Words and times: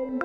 Välkommen 0.00 0.20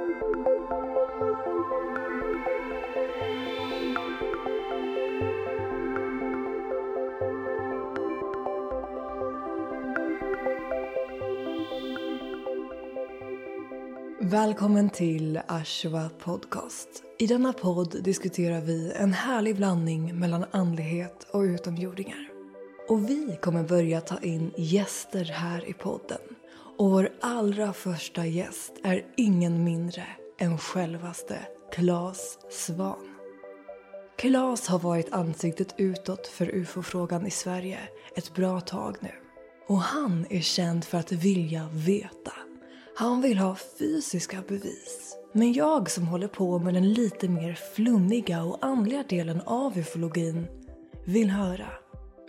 till 14.90 15.40
Ashwa 15.48 16.10
Podcast. 16.20 17.04
I 17.20 17.28
denna 17.28 17.54
podd 17.54 18.04
diskuterar 18.04 18.62
vi 18.62 18.92
en 18.92 19.14
härlig 19.14 19.56
blandning 19.56 20.20
mellan 20.20 20.46
andlighet 20.52 21.28
och 21.32 21.42
utomjordingar. 21.42 22.30
Och 22.90 23.10
vi 23.10 23.40
kommer 23.42 23.64
börja 23.64 24.02
ta 24.02 24.20
in 24.20 24.52
gäster 24.58 25.24
här 25.24 25.70
i 25.70 25.74
podden. 25.74 26.20
Och 26.78 26.92
vår 26.92 27.10
allra 27.22 27.74
första 27.74 28.26
gäst 28.26 28.74
är 28.84 29.06
ingen 29.18 29.64
mindre 29.64 30.04
än 30.40 30.58
självaste 30.58 31.38
Claes 31.72 32.38
Svan. 32.50 33.16
Claes 34.18 34.68
har 34.68 34.80
varit 34.80 35.14
ansiktet 35.14 35.76
utåt 35.78 36.28
för 36.28 36.56
ufo-frågan 36.56 37.28
i 37.28 37.32
Sverige 37.32 37.80
ett 38.16 38.34
bra 38.34 38.62
tag 38.62 38.98
nu. 39.00 39.12
Och 39.68 39.80
han 39.80 40.26
är 40.30 40.42
känd 40.42 40.86
för 40.86 40.98
att 40.98 41.12
vilja 41.12 41.70
veta. 41.74 42.34
Han 42.96 43.22
vill 43.22 43.38
ha 43.38 43.56
fysiska 43.80 44.44
bevis. 44.48 45.18
Men 45.34 45.54
jag 45.54 45.90
som 45.90 46.08
håller 46.08 46.28
på 46.28 46.60
med 46.60 46.74
den 46.74 46.94
lite 46.94 47.30
mer 47.30 47.54
flummiga 47.76 48.44
och 48.44 48.58
andliga 48.62 49.04
delen 49.10 49.42
av 49.42 49.78
ufologin 49.78 50.48
vill 51.06 51.30
höra. 51.30 51.68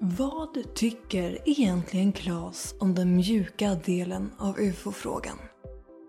Vad 0.01 0.75
tycker 0.75 1.39
egentligen 1.45 2.13
Claes 2.13 2.75
om 2.81 2.95
den 2.95 3.17
mjuka 3.17 3.75
delen 3.75 4.33
av 4.39 4.59
ufo-frågan? 4.61 5.39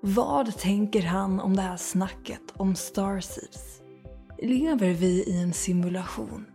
Vad 0.02 0.58
tänker 0.58 1.02
han 1.02 1.40
om 1.40 1.55
det 1.55 1.62
här 1.62 1.78
snacket 1.78 2.42
om 2.54 2.76
starseeds? 2.76 3.81
Lever 4.42 4.94
vi 4.94 5.23
i 5.23 5.42
en 5.42 5.53
simulation? 5.53 6.45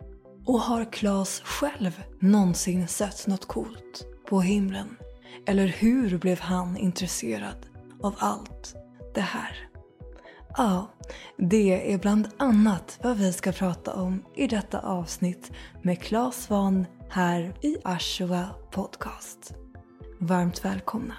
Och 0.47 0.61
har 0.61 0.93
Claes 0.93 1.41
själv 1.41 2.03
någonsin 2.21 2.89
sett 2.89 3.27
något 3.27 3.47
coolt 3.47 4.07
på 4.29 4.41
himlen? 4.41 4.97
Eller 5.47 5.67
hur 5.67 6.19
blev 6.19 6.41
han 6.41 6.77
intresserad 6.77 7.67
av 8.03 8.15
allt 8.19 8.75
det 9.15 9.21
här? 9.21 9.69
Ja, 10.57 10.93
det 11.37 11.93
är 11.93 11.99
bland 11.99 12.29
annat 12.37 12.99
vad 13.03 13.17
vi 13.17 13.33
ska 13.33 13.53
prata 13.53 13.95
om 13.95 14.25
i 14.35 14.47
detta 14.47 14.81
avsnitt 14.81 15.53
med 15.83 16.01
Claes 16.03 16.45
Svahn 16.45 16.87
här 17.13 17.53
i 17.61 17.77
Ashua 17.85 18.49
Podcast. 18.71 19.55
Varmt 20.19 20.65
välkomna! 20.65 21.17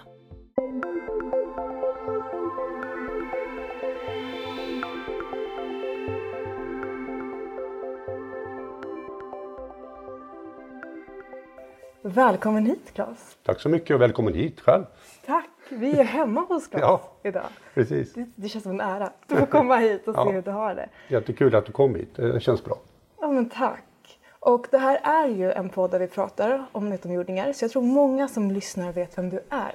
Välkommen 12.02 12.66
hit 12.66 12.92
Claes! 12.94 13.38
Tack 13.44 13.60
så 13.60 13.70
mycket 13.70 13.96
och 13.96 14.02
välkommen 14.02 14.34
hit 14.34 14.60
själv. 14.62 14.84
Tack! 15.26 15.50
Vi 15.70 16.00
är 16.00 16.04
hemma 16.04 16.42
hos 16.42 16.68
Claes 16.68 16.82
Ja. 16.84 17.02
idag. 17.24 17.44
Precis. 17.74 18.14
Det, 18.14 18.26
det 18.36 18.50
känns 18.50 18.64
som 18.64 18.72
en 18.72 18.82
ära. 18.82 19.12
Du 19.28 19.36
får 19.36 19.46
komma 19.46 19.78
hit 19.78 20.08
och 20.08 20.16
se 20.16 20.22
Ja. 20.22 20.32
hur 20.32 20.42
du 20.42 20.52
har 20.52 20.76
det. 20.76 20.90
Jättekul 21.08 21.56
att 21.56 21.66
du 21.66 21.72
kom 21.72 21.96
hit. 21.96 22.16
Det 22.16 22.40
känns 22.44 22.64
bra. 22.64 22.78
Ja 23.22 23.28
men 23.32 23.50
tack. 23.50 23.84
Och 24.46 24.68
det 24.72 24.78
här 24.78 25.00
är 25.04 25.28
ju 25.28 25.52
en 25.52 25.70
podd 25.70 25.92
där 25.92 26.00
vi 26.00 26.08
pratar 26.08 26.66
om 26.72 26.92
utomjordingar 26.94 27.54
så 27.54 27.64
jag 27.64 27.72
tror 27.72 27.82
många 27.82 28.28
som 28.28 28.52
lyssnar 28.52 28.92
vet 28.94 29.18
vem 29.18 29.30
du 29.30 29.40
är. 29.50 29.74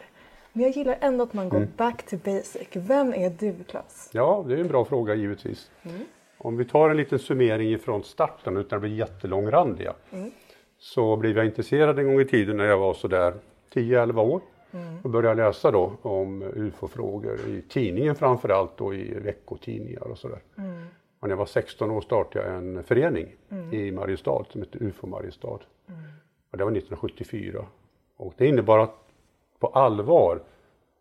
Men 0.53 0.63
jag 0.63 0.71
gillar 0.77 0.99
ändå 1.01 1.25
att 1.25 1.33
man 1.33 1.49
går 1.49 1.57
Mm. 1.59 1.69
back 1.77 2.03
to 2.11 2.17
basic. 2.25 2.69
Vem 2.73 3.15
är 3.15 3.31
du 3.31 3.55
Claes? 3.69 4.11
Ja, 4.13 4.45
det 4.49 4.55
är 4.55 4.59
en 4.59 4.69
bra 4.69 4.85
fråga 4.85 5.15
givetvis. 5.15 5.71
Om 6.39 6.57
vi 6.57 6.65
tar 6.65 6.91
en 6.91 6.97
liten 6.97 7.19
summering 7.19 7.71
ifrån 7.73 8.05
starten 8.05 8.57
utan 8.57 8.77
att 8.77 8.81
bli 8.81 8.97
jättelångrandiga. 8.97 9.95
Så 10.79 11.17
blev 11.17 11.37
jag 11.37 11.47
intresserad 11.47 11.99
en 11.99 12.07
gång 12.07 12.21
i 12.21 12.25
tiden 12.25 12.57
när 12.57 12.65
jag 12.65 12.79
var 12.79 12.95
sådär 12.95 13.35
10-11 13.75 14.21
år. 14.23 14.41
Och 15.03 15.11
började 15.11 15.43
läsa 15.43 15.71
då 15.71 15.93
om 16.03 16.43
ufo-frågor 16.43 17.41
i 17.49 17.63
tidningen 17.69 18.15
framförallt 18.15 18.81
och 18.81 18.95
i 18.95 19.15
veckotidningar 19.15 20.01
och 20.11 20.19
sådär. 20.19 20.39
Och 21.21 21.29
när 21.29 21.33
jag 21.33 21.37
var 21.37 21.47
16 21.47 21.91
år 21.91 22.01
startade 22.01 22.45
jag 22.47 22.57
en 22.57 22.85
förening 22.85 23.27
i 23.73 23.91
Mariestad 23.91 24.45
som 24.51 24.61
heter 24.63 24.83
UFO 24.83 25.07
Mariestad. 25.07 25.59
Och 26.51 26.59
det 26.59 26.65
var 26.65 26.73
1974. 26.73 27.67
Och 28.17 28.35
det 28.37 28.47
innebar 28.47 28.79
att 28.79 28.95
på 29.59 29.67
allvar 29.67 30.43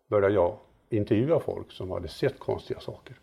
började 0.08 0.34
jag 0.34 0.56
intervjua 0.88 1.40
folk 1.40 1.72
som 1.72 1.90
hade 1.90 2.08
sett 2.08 2.38
konstiga 2.38 2.80
saker. 2.80 3.16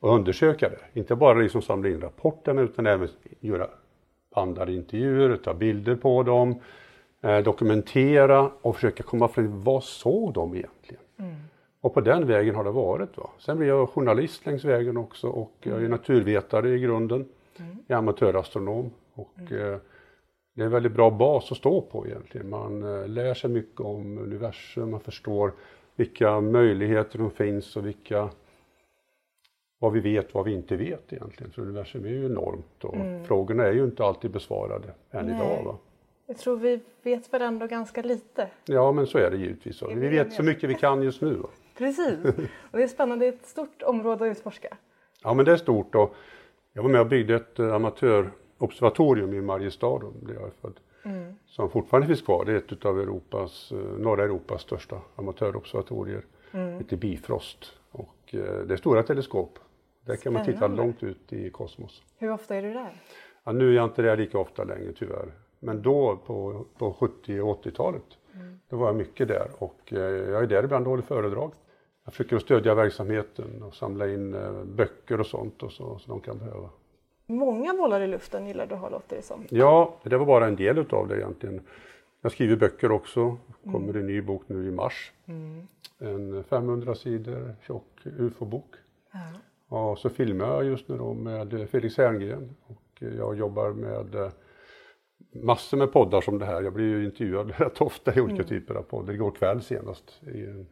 Och 0.00 0.14
undersöka 0.14 0.68
det. 0.68 1.00
Inte 1.00 1.14
bara 1.14 1.38
liksom 1.38 1.62
samla 1.62 1.88
in 1.88 2.00
rapporterna 2.00 2.60
utan 2.60 2.86
även 2.86 3.08
göra 3.40 3.68
bandade 4.34 4.72
intervjuer, 4.72 5.36
ta 5.36 5.54
bilder 5.54 5.96
på 5.96 6.22
dem, 6.22 6.60
eh, 7.20 7.38
dokumentera 7.38 8.50
och 8.60 8.74
försöka 8.74 9.02
komma 9.02 9.28
fram 9.28 9.46
till 9.46 9.54
vad 9.54 9.84
såg 9.84 10.32
de 10.32 10.54
egentligen? 10.54 11.02
Och 11.80 11.94
på 11.94 12.00
den 12.00 12.26
vägen 12.26 12.54
har 12.54 12.64
det 12.64 12.70
varit. 12.70 13.16
Va? 13.16 13.30
Sen 13.38 13.58
blir 13.58 13.68
jag 13.68 13.88
journalist 13.88 14.46
längs 14.46 14.64
vägen 14.64 14.96
också 14.96 15.28
och 15.28 15.52
jag 15.62 15.84
är 15.84 15.88
naturvetare 15.88 16.68
i 16.68 16.78
grunden. 16.78 17.28
Jag 17.86 17.96
är 17.96 17.98
amatörastronom 17.98 18.90
och 19.14 19.52
eh, 19.52 19.78
det 20.54 20.62
är 20.62 20.66
en 20.66 20.70
väldigt 20.70 20.92
bra 20.92 21.10
bas 21.10 21.52
att 21.52 21.58
stå 21.58 21.80
på 21.80 22.06
egentligen. 22.06 22.50
Man 22.50 22.82
eh, 22.82 23.08
lär 23.08 23.34
sig 23.34 23.50
mycket 23.50 23.80
om 23.80 24.18
universum, 24.18 24.90
man 24.90 25.00
förstår 25.00 25.52
vilka 25.96 26.40
möjligheter 26.40 27.18
som 27.18 27.30
finns 27.30 27.76
och 27.76 27.86
vilka 27.86 28.30
vad 29.78 29.92
vi 29.92 30.00
vet, 30.00 30.34
vad 30.34 30.44
vi 30.44 30.52
inte 30.52 30.76
vet 30.76 31.12
egentligen. 31.12 31.52
För 31.52 31.62
universum 31.62 32.04
är 32.04 32.08
ju 32.08 32.26
enormt 32.26 32.84
och 32.84 33.26
frågorna 33.26 33.64
är 33.66 33.72
ju 33.72 33.84
inte 33.84 34.04
alltid 34.04 34.30
besvarade 34.30 34.88
än 35.10 35.26
Nej. 35.26 35.34
idag. 35.34 35.64
Va? 35.64 35.76
Jag 36.26 36.38
tror 36.38 36.56
vi 36.56 36.80
vet 37.02 37.32
väl 37.32 37.42
ändå 37.42 37.66
ganska 37.66 38.02
lite. 38.02 38.48
Ja, 38.64 38.92
men 38.92 39.06
så 39.06 39.18
är 39.18 39.30
det 39.30 39.36
givetvis. 39.36 39.76
Så. 39.76 39.88
Vi 39.94 40.08
vet 40.08 40.32
så 40.32 40.42
mycket 40.42 40.70
vi 40.70 40.74
kan 40.74 41.02
just 41.02 41.20
nu. 41.20 41.38
Precis. 41.80 42.18
Och 42.70 42.78
det 42.78 42.82
är 42.82 42.88
spännande. 42.88 43.24
Det 43.24 43.28
är 43.28 43.32
ett 43.32 43.46
stort 43.46 43.82
område 43.82 44.24
att 44.24 44.36
utforska. 44.36 44.76
Ja, 45.22 45.34
men 45.34 45.44
det 45.44 45.52
är 45.52 45.56
stort 45.56 45.94
och 45.94 46.14
jag 46.72 46.82
var 46.82 46.90
med 46.90 47.00
och 47.00 47.06
byggde 47.06 47.34
ett 47.34 47.58
eh, 47.58 47.74
amatörobservatorium 47.74 49.34
i 49.34 49.40
Mariestad, 49.40 49.98
där 50.22 50.34
jag 50.34 50.42
är 50.42 50.52
född, 50.60 50.80
som 51.46 51.70
fortfarande 51.70 52.06
finns 52.06 52.22
kvar. 52.22 52.44
Det 52.44 52.52
är 52.52 52.56
ett 52.56 52.84
av 52.84 53.00
Europas, 53.00 53.72
eh, 53.72 53.78
norra 53.78 54.24
Europas 54.24 54.62
största 54.62 55.00
amatörobservatorier. 55.16 56.24
Det 56.50 56.58
heter 56.58 56.96
Bifrost 56.96 57.78
och 57.90 58.34
eh, 58.34 58.40
det 58.40 58.74
är 58.74 58.76
stora 58.76 59.02
teleskop. 59.02 59.58
Där 60.04 60.16
kan 60.16 60.32
man 60.32 60.44
titta 60.44 60.66
långt 60.66 61.02
ut 61.02 61.32
i 61.32 61.50
kosmos. 61.50 62.02
Hur 62.18 62.32
ofta 62.32 62.54
är 62.54 62.62
du 62.62 62.72
där? 62.72 63.02
Ja, 63.44 63.52
nu 63.52 63.70
är 63.70 63.76
jag 63.76 63.84
inte 63.84 64.02
där 64.02 64.16
lika 64.16 64.38
ofta 64.38 64.64
längre 64.64 64.92
tyvärr. 64.92 65.32
Men 65.58 65.82
då 65.82 66.16
på, 66.26 66.64
på 66.78 66.92
70 66.92 67.40
och 67.40 67.64
80-talet, 67.64 68.02
då 68.68 68.76
var 68.76 68.86
jag 68.86 68.96
mycket 68.96 69.28
där 69.28 69.48
och 69.58 69.80
jag 69.88 70.42
är 70.42 70.46
där 70.46 70.64
ibland 70.64 70.86
och 70.86 70.90
håller 70.90 71.02
föredrag. 71.02 71.52
Jag 72.04 72.12
försöker 72.12 72.36
att 72.36 72.42
stödja 72.42 72.74
verksamheten 72.74 73.62
och 73.62 73.74
samla 73.74 74.08
in 74.08 74.34
eh, 74.34 74.64
böcker 74.64 75.20
och 75.20 75.26
sånt 75.26 75.62
och 75.62 75.72
så, 75.72 75.98
som 75.98 76.10
de 76.10 76.20
kan 76.20 76.38
behöva. 76.38 76.70
Många 77.26 77.74
bollar 77.74 78.00
i 78.00 78.06
luften 78.06 78.46
gillar 78.46 78.66
du 78.66 78.74
att 78.74 78.80
ha 78.80 78.88
låter 78.88 79.16
det 79.16 79.22
som. 79.22 79.46
Ja, 79.50 79.96
det 80.02 80.16
var 80.16 80.26
bara 80.26 80.46
en 80.46 80.56
del 80.56 80.78
utav 80.78 81.08
det 81.08 81.16
egentligen. 81.16 81.60
Jag 82.20 82.32
skriver 82.32 82.56
böcker 82.56 82.92
också. 82.92 83.36
Kommer 83.64 83.94
en 83.96 84.06
ny 84.06 84.22
bok 84.22 84.42
nu 84.46 84.68
i 84.68 84.70
mars. 84.70 85.12
En 85.98 86.44
500 86.44 86.94
sidor 86.94 87.54
tjock 87.66 88.00
ufo-bok. 88.04 88.74
Ja. 89.12 89.18
Och 89.76 89.98
så 89.98 90.10
filmar 90.10 90.46
jag 90.46 90.64
just 90.64 90.88
nu 90.88 90.98
då 90.98 91.14
med 91.14 91.70
Felix 91.70 91.96
Herngren 91.98 92.56
och 92.66 93.02
jag 93.02 93.38
jobbar 93.38 93.70
med 93.70 94.14
eh, 94.14 94.30
massor 95.32 95.76
med 95.76 95.92
poddar 95.92 96.20
som 96.20 96.38
det 96.38 96.46
här. 96.46 96.62
Jag 96.62 96.72
blir 96.72 96.84
ju 96.84 97.04
intervjuad 97.04 97.52
rätt 97.56 97.80
ofta 97.80 98.14
i 98.14 98.20
olika 98.20 98.42
typer 98.44 98.74
av 98.74 98.82
poddar. 98.82 99.14
Igår 99.14 99.30
kväll 99.30 99.62
senast 99.62 100.20
i 100.34 100.44
en 100.44 100.66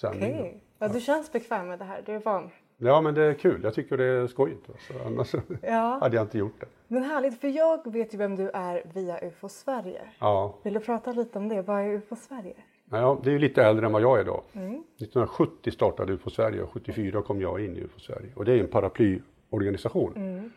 Twitch-sändning. 0.00 0.32
Okej. 0.40 0.60
Ja, 0.78 0.88
du 0.88 1.00
känns 1.00 1.32
bekväm 1.32 1.68
med 1.68 1.78
det 1.78 1.84
här. 1.84 2.02
Du 2.06 2.12
är 2.12 2.18
van. 2.20 2.50
Ja 2.76 3.00
men 3.00 3.14
det 3.14 3.22
är 3.24 3.34
kul, 3.34 3.60
jag 3.64 3.74
tycker 3.74 3.96
det 3.96 4.04
är 4.04 4.26
skojigt. 4.26 4.68
va. 4.68 4.74
Så 4.88 4.94
annars 5.06 5.34
Ja. 5.62 5.98
hade 6.00 6.16
jag 6.16 6.24
inte 6.24 6.38
gjort 6.38 6.60
det. 6.60 6.66
Men 6.88 7.02
härligt, 7.02 7.40
för 7.40 7.48
jag 7.48 7.92
vet 7.92 8.14
ju 8.14 8.18
vem 8.18 8.36
du 8.36 8.50
är 8.50 8.82
via 8.94 9.18
UFO 9.28 9.48
Sverige. 9.48 10.02
Ja, 10.18 10.58
Vill 10.62 10.74
du 10.74 10.80
prata 10.80 11.12
lite 11.12 11.38
om 11.38 11.48
det? 11.48 11.62
Vad 11.62 11.80
är 11.80 11.88
UFO 11.94 12.16
Sverige? 12.16 12.54
Ja, 12.90 13.20
det 13.24 13.30
är 13.30 13.32
ju 13.32 13.38
lite 13.38 13.62
äldre 13.64 13.86
än 13.86 13.92
vad 13.92 14.02
jag 14.02 14.16
är 14.18 14.22
idag. 14.22 14.42
1970 14.52 15.70
startade 15.70 16.12
UFO 16.12 16.30
Sverige 16.30 16.62
och 16.62 16.70
74 16.70 17.22
kom 17.22 17.40
jag 17.40 17.64
in 17.64 17.76
i 17.76 17.80
UFO 17.80 18.00
Sverige. 18.00 18.28
Och 18.36 18.44
det 18.44 18.52
är 18.52 18.58
en 18.58 18.68
paraplyorganisation. 18.68 20.50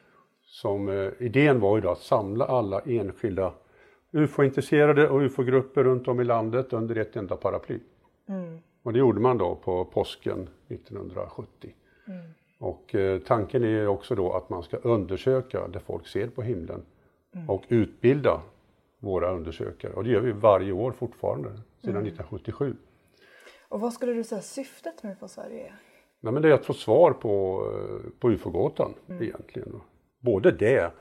Som 0.45 0.89
eh, 0.89 1.09
idén 1.19 1.59
var 1.59 1.77
ju 1.77 1.81
då 1.81 1.89
att 1.89 1.99
samla 2.01 2.45
alla 2.45 2.79
enskilda 2.85 3.53
UFO-intresserade 4.11 5.09
och 5.09 5.19
UFO-grupper 5.19 5.83
runt 5.83 6.07
om 6.07 6.19
i 6.21 6.23
landet 6.23 6.73
under 6.73 6.95
ett 6.95 7.15
enda 7.15 7.35
paraply. 7.35 7.79
Och 8.85 8.93
det 8.93 8.99
gjorde 8.99 9.19
man 9.19 9.37
då 9.37 9.55
på 9.55 9.85
påsken 9.85 10.49
1970. 10.67 11.73
Och 12.59 12.95
eh, 12.95 13.19
tanken 13.19 13.63
är 13.63 13.87
också 13.87 14.15
då 14.15 14.33
att 14.33 14.49
man 14.49 14.63
ska 14.63 14.77
undersöka 14.77 15.67
det 15.67 15.79
folk 15.79 16.07
ser 16.07 16.27
på 16.27 16.41
himlen 16.41 16.85
och 17.47 17.63
utbilda 17.67 18.41
våra 18.99 19.31
undersökare. 19.31 19.93
Och 19.93 20.03
det 20.03 20.09
gör 20.09 20.21
vi 20.21 20.31
varje 20.31 20.71
år 20.71 20.91
fortfarande, 20.91 21.49
sedan 21.49 22.05
1977. 22.05 22.75
Och 23.69 23.79
vad 23.81 23.93
skulle 23.93 24.13
du 24.13 24.23
säga 24.23 24.41
syftet 24.41 25.03
med 25.03 25.11
UFO 25.11 25.27
Sverige 25.27 25.65
är? 25.65 25.75
Nej, 26.19 26.33
men 26.33 26.41
det 26.41 26.49
är 26.49 26.53
att 26.53 26.65
få 26.65 26.73
svar 26.73 27.11
på, 27.11 27.63
eh, 27.73 28.11
på 28.19 28.31
ufo-gåtan 28.31 28.93
mm. 29.09 29.23
egentligen. 29.23 29.81
Både 30.19 30.51
det, 30.51 30.91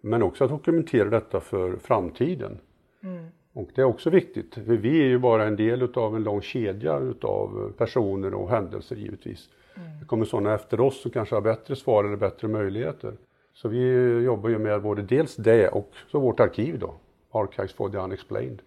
men 0.00 0.22
också 0.22 0.44
att 0.44 0.50
dokumentera 0.50 1.10
detta 1.10 1.40
för 1.40 1.76
framtiden. 1.76 2.58
Mm. 3.02 3.26
Och 3.54 3.68
det 3.74 3.80
är 3.80 3.84
också 3.84 4.10
viktigt, 4.10 4.54
för 4.54 4.76
vi 4.76 5.00
är 5.00 5.06
ju 5.06 5.18
bara 5.18 5.44
en 5.44 5.56
del 5.56 5.82
utav 5.82 6.16
en 6.16 6.22
lång 6.22 6.42
kedja 6.42 6.98
utav 6.98 7.72
personer 7.78 8.34
och 8.34 8.50
händelser 8.50 8.96
givetvis. 8.96 9.48
Mm. 9.76 9.98
Det 10.00 10.06
kommer 10.06 10.24
sådana 10.24 10.54
efter 10.54 10.80
oss 10.80 11.02
som 11.02 11.10
kanske 11.10 11.34
har 11.34 11.42
bättre 11.42 11.76
svar 11.76 12.04
eller 12.04 12.16
bättre 12.16 12.48
möjligheter. 12.48 13.16
Så 13.52 13.68
vi 13.68 13.80
jobbar 14.24 14.48
ju 14.48 14.58
med 14.58 14.82
både 14.82 15.02
dels 15.02 15.36
det 15.36 15.68
och 15.68 15.90
så 16.10 16.20
vårt 16.20 16.40
arkiv 16.40 16.78
då, 16.78 16.94
Archives 17.32 17.72
for 17.72 17.88
the 17.88 17.98
Unexplained, 17.98 18.62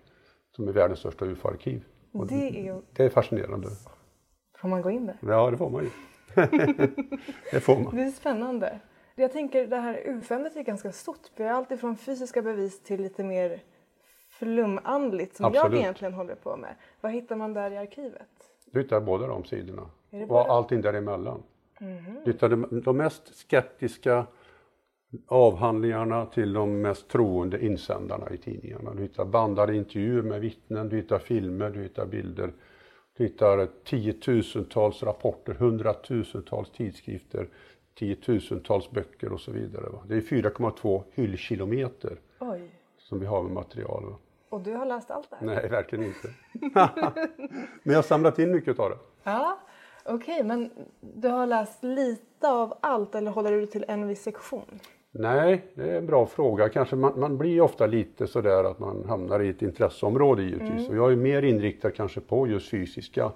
som 0.56 0.68
är 0.68 0.72
världens 0.72 1.00
största 1.00 1.26
UFO-arkiv. 1.26 1.84
Det 2.12 2.68
är, 2.68 2.82
det 2.94 3.04
är 3.04 3.10
fascinerande. 3.10 3.68
Får 4.58 4.70
man 4.70 4.82
gå 4.82 4.92
in 4.92 5.06
där? 5.06 5.18
Ja, 5.22 5.52
det 5.52 5.58
får 5.58 5.70
man 5.70 5.84
ju. 5.84 5.90
det 7.52 7.60
får 7.60 7.80
man. 7.80 7.96
Det 7.96 8.04
är 8.04 8.12
spännande. 8.12 8.80
Jag 9.16 9.32
tänker 9.32 9.68
det 9.68 9.78
här 9.78 10.02
UFO-ämnet 10.06 10.56
är 10.56 10.64
ganska 10.64 10.92
stort. 10.92 11.22
Vi 11.36 11.44
har 11.44 11.52
allt 11.52 11.80
från 11.80 11.98
fysiska 11.98 12.42
bevis 12.42 12.84
till 12.84 13.02
lite 13.02 13.24
mer 13.24 13.62
flumandligt 14.40 15.36
som 15.36 15.46
Absolut. 15.46 15.72
jag 15.74 15.82
egentligen 15.82 16.14
håller 16.14 16.36
på 16.36 16.58
med. 16.58 16.76
Vad 17.02 17.12
hittar 17.12 17.36
man 17.36 17.54
där 17.54 17.72
i 17.72 17.78
arkivet? 17.78 18.28
Du 18.72 18.82
hittar 18.82 19.02
båda 19.02 19.28
de 19.28 19.44
sidorna 19.44 19.90
och 20.28 20.52
allting 20.52 20.82
däremellan. 20.82 21.44
Mm 21.82 21.98
-hmm. 21.98 22.26
Du 22.26 22.32
hittar 22.32 22.50
de, 22.82 22.98
mest 22.98 23.36
skeptiska 23.36 24.26
avhandlingarna 25.28 26.26
till 26.26 26.54
de 26.54 26.82
mest 26.82 27.08
troende 27.08 27.66
insändarna 27.66 28.30
i 28.34 28.38
tidningarna. 28.38 28.94
Du 28.94 29.02
hittar 29.02 29.26
bandade 29.26 29.76
intervjuer 29.76 30.22
med 30.22 30.42
vittnen, 30.42 30.90
du 30.90 30.96
hittar 30.96 31.20
filmer, 31.20 31.70
du 31.70 31.84
hittar 31.84 32.06
bilder. 32.06 32.54
Du 33.18 33.24
hittar 33.24 33.68
tiotusentals 33.84 35.04
rapporter, 35.04 35.54
hundratusentals 35.54 36.72
tidskrifter, 36.72 37.50
tiotusentals 37.96 38.92
böcker 38.92 39.34
och 39.34 39.40
så 39.40 39.52
vidare. 39.52 39.86
Det 40.08 40.16
är 40.16 40.22
4,2 40.22 41.04
hyllkilometer 41.14 42.20
Oj. 42.40 42.72
som 42.98 43.20
vi 43.20 43.26
har 43.26 43.44
med 43.44 43.52
material. 43.52 44.16
Och 44.50 44.62
du 44.62 44.74
har 44.74 44.86
läst 44.86 45.12
allt 45.12 45.30
det 45.30 45.36
här? 45.36 45.46
Nej, 45.46 45.70
verkligen 45.70 46.06
inte. 46.06 46.30
men 47.84 47.94
jag 47.94 47.96
har 47.96 48.02
samlat 48.02 48.40
in 48.40 48.52
mycket 48.52 48.80
av 48.80 48.90
det. 48.90 48.98
Ja, 49.24 49.60
Okej, 50.10 50.36
okay, 50.36 50.44
men 50.44 50.70
du 51.02 51.28
har 51.28 51.48
läst 51.48 51.84
lite 51.84 52.50
av 52.50 52.74
allt 52.82 53.16
eller 53.16 53.32
håller 53.32 53.52
du 53.52 53.66
till 53.66 53.86
en 53.88 54.08
viss 54.08 54.24
sektion? 54.24 54.80
Nej, 55.12 55.66
det 55.76 55.92
är 55.92 55.98
en 55.98 56.06
bra 56.06 56.26
fråga. 56.26 56.70
Kanske 56.70 56.96
man, 56.96 57.20
man 57.20 57.38
blir 57.38 57.62
ofta 57.62 57.86
lite 57.86 58.28
sådär 58.28 58.64
att 58.64 58.80
man 58.80 59.06
hamnar 59.08 59.40
i 59.40 59.50
ett 59.50 59.62
intresseområde 59.62 60.44
givetvis. 60.44 60.88
Mm. 60.88 60.90
Och 60.90 60.96
jag 60.96 61.12
är 61.12 61.16
mer 61.16 61.42
inriktad 61.42 61.92
kanske 61.92 62.22
på 62.22 62.48
just 62.48 62.70
fysiska 62.70 63.32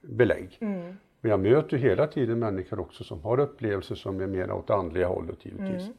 belägg. 0.00 0.58
Mm. 0.60 0.96
Men 1.20 1.30
jag 1.30 1.40
möter 1.40 1.76
ju 1.76 1.88
hela 1.88 2.06
tiden 2.06 2.38
människor 2.38 2.80
också 2.80 3.04
som 3.04 3.22
har 3.22 3.40
upplevelser 3.40 3.94
som 3.94 4.20
är 4.20 4.26
mer 4.26 4.52
åt 4.52 4.70
andliga 4.70 5.06
hållet 5.06 5.46
givetvis. 5.46 5.82
Mm. 5.82 5.96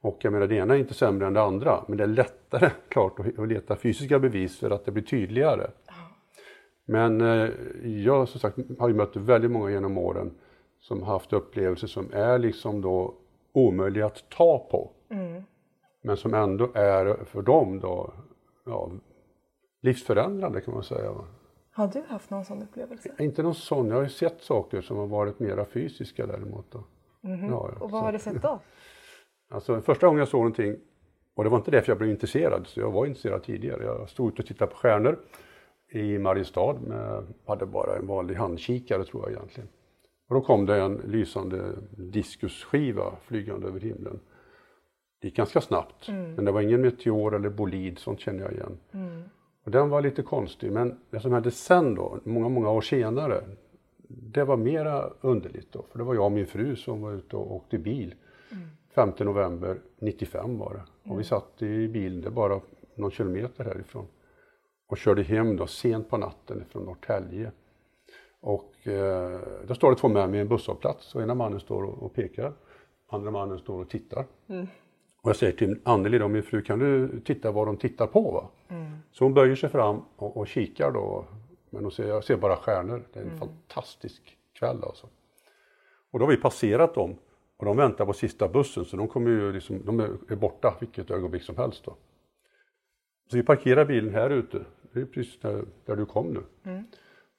Och 0.00 0.18
jag 0.20 0.32
menar 0.32 0.46
det 0.46 0.54
ena 0.54 0.74
är 0.74 0.78
inte 0.78 0.94
sämre 0.94 1.26
än 1.26 1.34
det 1.34 1.42
andra 1.42 1.84
men 1.88 1.98
det 1.98 2.04
är 2.04 2.08
lättare 2.08 2.70
klart 2.88 3.20
att, 3.20 3.48
leta 3.48 3.76
fysiska 3.76 4.18
bevis 4.18 4.58
för 4.58 4.70
att 4.70 4.84
det 4.84 4.92
blir 4.92 5.02
tydligare. 5.02 5.70
Men 6.84 7.20
eh, 7.20 7.50
jag 7.84 8.28
som 8.28 8.40
sagt 8.40 8.58
har 8.78 8.88
ju 8.88 8.94
mött 8.94 9.16
väldigt 9.16 9.50
många 9.50 9.70
genom 9.70 9.98
åren 9.98 10.30
som 10.80 11.02
haft 11.02 11.32
upplevelser 11.32 11.86
som 11.86 12.08
är 12.12 12.38
liksom 12.38 12.80
då 12.80 13.14
omöjliga 13.52 14.06
att 14.06 14.30
ta 14.30 14.68
på. 14.70 14.90
Mm. 15.10 15.42
Men 16.02 16.16
som 16.16 16.34
ändå 16.34 16.70
är 16.74 17.24
för 17.24 17.42
dem 17.42 17.80
då 17.80 18.12
ja, 18.66 18.90
livsförändrande 19.80 20.60
kan 20.60 20.74
man 20.74 20.82
säga. 20.82 21.14
Har 21.72 21.88
du 21.88 22.02
haft 22.08 22.30
någon 22.30 22.44
sån 22.44 22.62
upplevelse? 22.62 23.14
Inte 23.18 23.42
någon 23.42 23.54
sån, 23.54 23.88
jag 23.88 23.96
har 23.96 24.02
ju 24.02 24.08
sett 24.08 24.42
saker 24.42 24.80
som 24.80 24.96
har 24.96 25.06
varit 25.06 25.38
mera 25.38 25.64
fysiska 25.64 26.26
däremot. 26.26 26.70
Då. 26.70 26.84
Mm 27.22 27.40
-hmm. 27.40 27.50
ja, 27.50 27.70
och 27.80 27.90
vad 27.90 28.02
har 28.02 28.12
du 28.12 28.18
sett 28.18 28.42
då? 28.42 28.58
Alltså 29.50 29.80
första 29.80 30.06
gången 30.06 30.18
jag 30.18 30.28
såg 30.28 30.38
någonting, 30.38 30.76
och 31.34 31.44
det 31.44 31.50
var 31.50 31.58
inte 31.58 31.70
därför 31.70 31.90
jag 31.90 31.98
blev 31.98 32.10
intresserad, 32.10 32.66
så 32.66 32.80
jag 32.80 32.90
var 32.90 33.06
intresserad 33.06 33.42
tidigare. 33.42 33.84
Jag 33.84 34.08
stod 34.08 34.32
ute 34.32 34.42
och 34.42 34.48
tittade 34.48 34.70
på 34.70 34.76
stjärnor 34.76 35.18
i 35.90 36.18
Mariestad, 36.18 36.76
med, 36.86 37.26
hade 37.46 37.66
bara 37.66 37.96
en 37.96 38.06
vanlig 38.06 38.34
handkikare 38.34 39.04
tror 39.04 39.22
jag 39.22 39.32
egentligen. 39.32 39.68
Och 40.28 40.34
då 40.34 40.40
kom 40.40 40.66
det 40.66 40.80
en 40.80 40.94
lysande 40.94 41.72
diskusskiva 41.90 43.12
flygande 43.22 43.68
över 43.68 43.80
himlen. 43.80 44.20
Det 45.20 45.28
gick 45.28 45.36
ganska 45.36 45.60
snabbt, 45.60 46.08
mm. 46.08 46.34
men 46.34 46.44
det 46.44 46.52
var 46.52 46.60
ingen 46.60 46.80
meteor 46.80 47.34
eller 47.34 47.48
bolid, 47.48 47.98
sånt 47.98 48.20
känner 48.20 48.42
jag 48.42 48.52
igen. 48.52 48.78
Mm. 48.92 49.22
Och 49.64 49.70
den 49.70 49.88
var 49.88 50.02
lite 50.02 50.22
konstig, 50.22 50.72
men 50.72 51.00
det 51.10 51.20
som 51.20 51.32
hände 51.32 51.50
sen 51.50 51.94
då, 51.94 52.18
många, 52.24 52.48
många 52.48 52.70
år 52.70 52.80
senare, 52.80 53.44
det 54.08 54.44
var 54.44 54.56
mera 54.56 55.10
underligt 55.20 55.72
då, 55.72 55.84
för 55.90 55.98
det 55.98 56.04
var 56.04 56.14
jag 56.14 56.24
och 56.24 56.32
min 56.32 56.46
fru 56.46 56.76
som 56.76 57.00
var 57.00 57.12
ute 57.12 57.36
och 57.36 57.56
åkte 57.56 57.78
bil. 57.78 58.14
Mm. 58.52 58.68
5 58.94 59.12
november 59.18 59.80
95 59.98 60.58
var 60.58 60.74
det. 60.74 61.10
Och 61.10 61.20
vi 61.20 61.24
satt 61.24 61.62
i 61.62 61.88
bilen, 61.88 62.20
det 62.20 62.30
bara 62.30 62.60
någon 62.94 63.10
kilometer 63.10 63.64
härifrån. 63.64 64.06
Och 64.86 64.98
körde 64.98 65.22
hem 65.22 65.56
då 65.56 65.66
sent 65.66 66.10
på 66.10 66.16
natten 66.16 66.64
från 66.70 66.84
Norrtälje. 66.84 67.52
Och 68.40 68.86
eh, 68.86 69.40
då 69.66 69.74
står 69.74 69.90
det 69.90 69.96
två 69.96 70.08
män 70.08 70.32
vid 70.32 70.40
en 70.40 70.48
busshållplats 70.48 71.14
och 71.14 71.22
ena 71.22 71.34
mannen 71.34 71.60
står 71.60 71.82
och, 71.82 72.14
pekar, 72.14 72.52
andra 73.08 73.30
mannen 73.30 73.58
står 73.58 73.80
och 73.80 73.90
tittar. 73.90 74.24
Mm. 74.48 74.66
Och 75.22 75.28
jag 75.28 75.36
säger 75.36 75.52
till 75.52 75.80
Anneli 75.84 76.18
då, 76.18 76.28
min 76.28 76.42
fru, 76.42 76.62
kan 76.62 76.78
du 76.78 77.20
titta 77.20 77.50
vad 77.50 77.66
de 77.66 77.76
tittar 77.76 78.06
på? 78.06 78.30
Va? 78.30 78.48
Mm. 78.68 78.90
Så 79.12 79.24
hon 79.24 79.34
böjer 79.34 79.56
sig 79.56 79.70
fram 79.70 80.02
och, 80.16 80.36
och 80.36 80.48
kikar 80.48 80.90
då, 80.90 81.24
men 81.70 81.82
hon 81.82 81.92
ser, 81.92 82.08
jag 82.08 82.24
ser 82.24 82.36
bara 82.36 82.56
stjärnor. 82.56 83.02
Det 83.12 83.18
är 83.18 83.22
en 83.22 83.28
mm. 83.28 83.38
fantastisk 83.38 84.36
kväll 84.52 84.84
alltså. 84.84 85.06
Och 86.10 86.18
då 86.18 86.24
har 86.24 86.30
vi 86.30 86.36
passerat 86.36 86.94
dem 86.94 87.16
och 87.60 87.66
de 87.66 87.76
väntar 87.76 88.06
på 88.06 88.12
sista 88.12 88.48
bussen 88.48 88.84
så 88.84 88.96
de, 88.96 89.08
kommer 89.08 89.30
ju 89.30 89.52
liksom, 89.52 89.84
de 89.84 90.00
är 90.00 90.36
borta 90.36 90.76
vilket 90.80 91.10
ögonblick 91.10 91.42
som 91.42 91.56
helst. 91.56 91.84
Då. 91.84 91.96
Så 93.30 93.36
vi 93.36 93.42
parkerar 93.42 93.84
bilen 93.84 94.14
här 94.14 94.30
ute, 94.30 94.64
det 94.92 95.00
är 95.00 95.04
precis 95.04 95.40
där, 95.40 95.64
där 95.84 95.96
du 95.96 96.06
kom 96.06 96.26
nu. 96.26 96.40
Mm. 96.70 96.84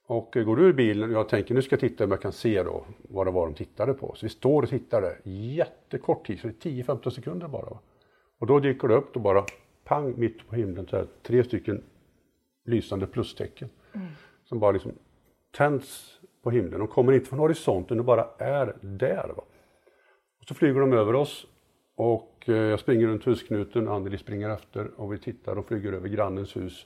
Och 0.07 0.33
går 0.33 0.55
du 0.55 0.63
ur 0.63 0.73
bilen 0.73 1.09
och 1.09 1.15
jag 1.15 1.29
tänker 1.29 1.55
nu 1.55 1.61
ska 1.61 1.73
jag 1.73 1.79
titta 1.79 2.03
om 2.03 2.11
jag 2.11 2.21
kan 2.21 2.31
se 2.31 2.63
då 2.63 2.85
vad 2.97 3.27
det 3.27 3.31
var 3.31 3.45
de 3.45 3.53
tittade 3.55 3.93
på. 3.93 4.15
Så 4.15 4.25
vi 4.25 4.29
står 4.29 4.63
och 4.63 4.69
tittar 4.69 5.01
där 5.01 5.21
jättekort 5.23 6.27
tid, 6.27 6.39
så 6.39 6.47
det 6.47 6.65
är 6.65 6.83
10-15 6.83 7.09
sekunder 7.09 7.47
bara. 7.47 7.77
Och 8.39 8.47
då 8.47 8.59
dyker 8.59 8.87
det 8.87 8.95
upp 8.95 9.15
och 9.15 9.21
bara 9.21 9.45
pang 9.83 10.13
mitt 10.17 10.47
på 10.47 10.55
himlen 10.55 10.87
så 10.87 10.95
här, 10.95 11.07
tre 11.23 11.43
stycken 11.43 11.83
lysande 12.65 13.07
plustecken. 13.07 13.69
Mm. 13.93 14.07
Som 14.43 14.59
bara 14.59 14.71
liksom 14.71 14.91
tänds 15.51 16.19
på 16.43 16.51
himlen. 16.51 16.79
De 16.79 16.87
kommer 16.87 17.13
inte 17.13 17.29
från 17.29 17.39
horisonten, 17.39 17.97
de 17.97 18.03
bara 18.03 18.27
är 18.37 18.75
där. 18.81 19.33
Va? 19.37 19.43
Och 20.51 20.55
så 20.55 20.59
flyger 20.59 20.79
de 20.79 20.93
över 20.93 21.15
oss 21.15 21.45
och 21.95 22.43
eh, 22.45 22.55
jag 22.55 22.79
springer 22.79 23.07
runt 23.07 23.25
husknuten, 23.25 23.87
Anneli 23.87 24.17
springer 24.17 24.49
efter 24.49 24.91
och 24.95 25.13
vi 25.13 25.17
tittar 25.17 25.57
och 25.57 25.65
flyger 25.65 25.93
över 25.93 26.09
grannens 26.09 26.55
hus. 26.55 26.85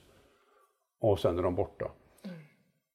Och 1.02 1.20
sen 1.20 1.40
är 1.40 1.44
de 1.44 1.56
borta. 1.56 1.86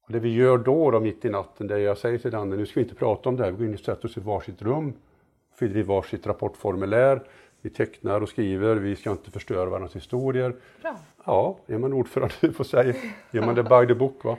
Det 0.09 0.19
vi 0.19 0.35
gör 0.35 0.59
då, 0.59 0.91
då 0.91 1.01
mitt 1.01 1.25
i 1.25 1.31
natten, 1.31 1.67
det 1.67 1.81
jag 1.81 1.99
säger 1.99 2.19
till 2.19 2.31
Danne, 2.31 2.57
nu 2.57 2.67
ska 2.67 2.81
vi 2.81 2.85
inte 2.85 2.95
prata 2.95 3.29
om 3.29 3.37
det 3.37 3.45
här, 3.45 3.51
vi 3.51 3.57
går 3.57 3.67
in 3.67 3.75
och 3.75 3.81
sätter 3.81 4.09
oss 4.09 4.17
i 4.17 4.21
varsitt 4.21 4.63
rum, 4.63 4.93
fyller 5.59 5.77
i 5.77 5.83
varsitt 5.83 6.27
rapportformulär, 6.27 7.23
vi 7.61 7.71
tecknar 7.71 8.21
och 8.21 8.29
skriver, 8.29 8.77
vi 8.77 8.97
ska 8.97 9.11
inte 9.11 9.31
förstöra 9.31 9.71
varandras 9.71 9.97
historier. 9.97 10.57
Bra. 10.83 10.97
Ja, 11.25 11.59
är 11.67 11.79
man 11.79 11.93
ordförande 11.93 12.53
får 12.53 12.65
säga, 12.65 12.95
gör 13.31 13.47
man 13.47 13.55
det 13.55 13.63
by 13.63 13.87
the 13.87 13.95
book. 13.95 14.25
Va? 14.25 14.37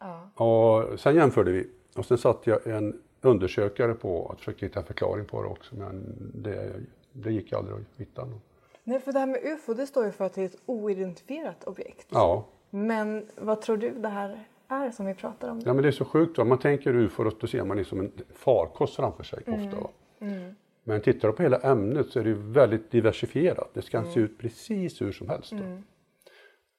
Ja. 0.00 0.44
Och 0.44 1.00
sen 1.00 1.14
jämförde 1.14 1.52
vi 1.52 1.70
och 1.96 2.06
sen 2.06 2.18
satte 2.18 2.50
jag 2.50 2.66
en 2.66 3.00
undersökare 3.24 3.94
på 3.94 4.28
att 4.32 4.38
försöka 4.38 4.66
hitta 4.66 4.80
en 4.80 4.86
förklaring 4.86 5.24
på 5.24 5.42
det 5.42 5.48
också, 5.48 5.74
men 5.74 6.16
det, 6.34 6.72
det 7.12 7.32
gick 7.32 7.52
aldrig 7.52 7.76
att 7.76 8.00
hitta 8.00 8.24
någon. 8.24 8.40
Nej, 8.84 9.00
för 9.00 9.12
det 9.12 9.18
här 9.18 9.26
med 9.26 9.40
UFO, 9.44 9.74
det 9.74 9.86
står 9.86 10.04
ju 10.04 10.12
för 10.12 10.24
att 10.24 10.34
det 10.34 10.40
är 10.42 10.46
ett 10.46 10.58
oidentifierat 10.66 11.64
objekt. 11.64 12.06
Ja. 12.10 12.44
Men 12.70 13.26
vad 13.36 13.60
tror 13.60 13.76
du 13.76 13.90
det 13.90 14.08
här 14.08 14.46
är 14.68 14.90
som 14.90 15.06
vi 15.06 15.14
pratar 15.14 15.50
om. 15.50 15.62
Ja 15.64 15.74
men 15.74 15.82
det 15.82 15.88
är 15.88 15.92
så 15.92 16.04
sjukt. 16.04 16.38
Om 16.38 16.48
man 16.48 16.58
tänker 16.58 16.94
ufo 16.96 17.24
då 17.40 17.46
ser 17.46 17.64
man 17.64 17.76
liksom 17.76 18.00
en 18.00 18.12
farkost 18.34 18.96
framför 18.96 19.24
sig 19.24 19.42
mm. 19.46 19.66
ofta. 19.66 19.90
Mm. 20.20 20.54
Men 20.84 21.00
tittar 21.00 21.28
du 21.28 21.34
på 21.34 21.42
hela 21.42 21.58
ämnet 21.58 22.10
så 22.10 22.20
är 22.20 22.24
det 22.24 22.34
väldigt 22.34 22.90
diversifierat. 22.90 23.70
Det 23.74 23.90
kan 23.90 24.02
mm. 24.02 24.14
se 24.14 24.20
ut 24.20 24.38
precis 24.38 25.02
hur 25.02 25.12
som 25.12 25.28
helst. 25.28 25.52
Mm. 25.52 25.82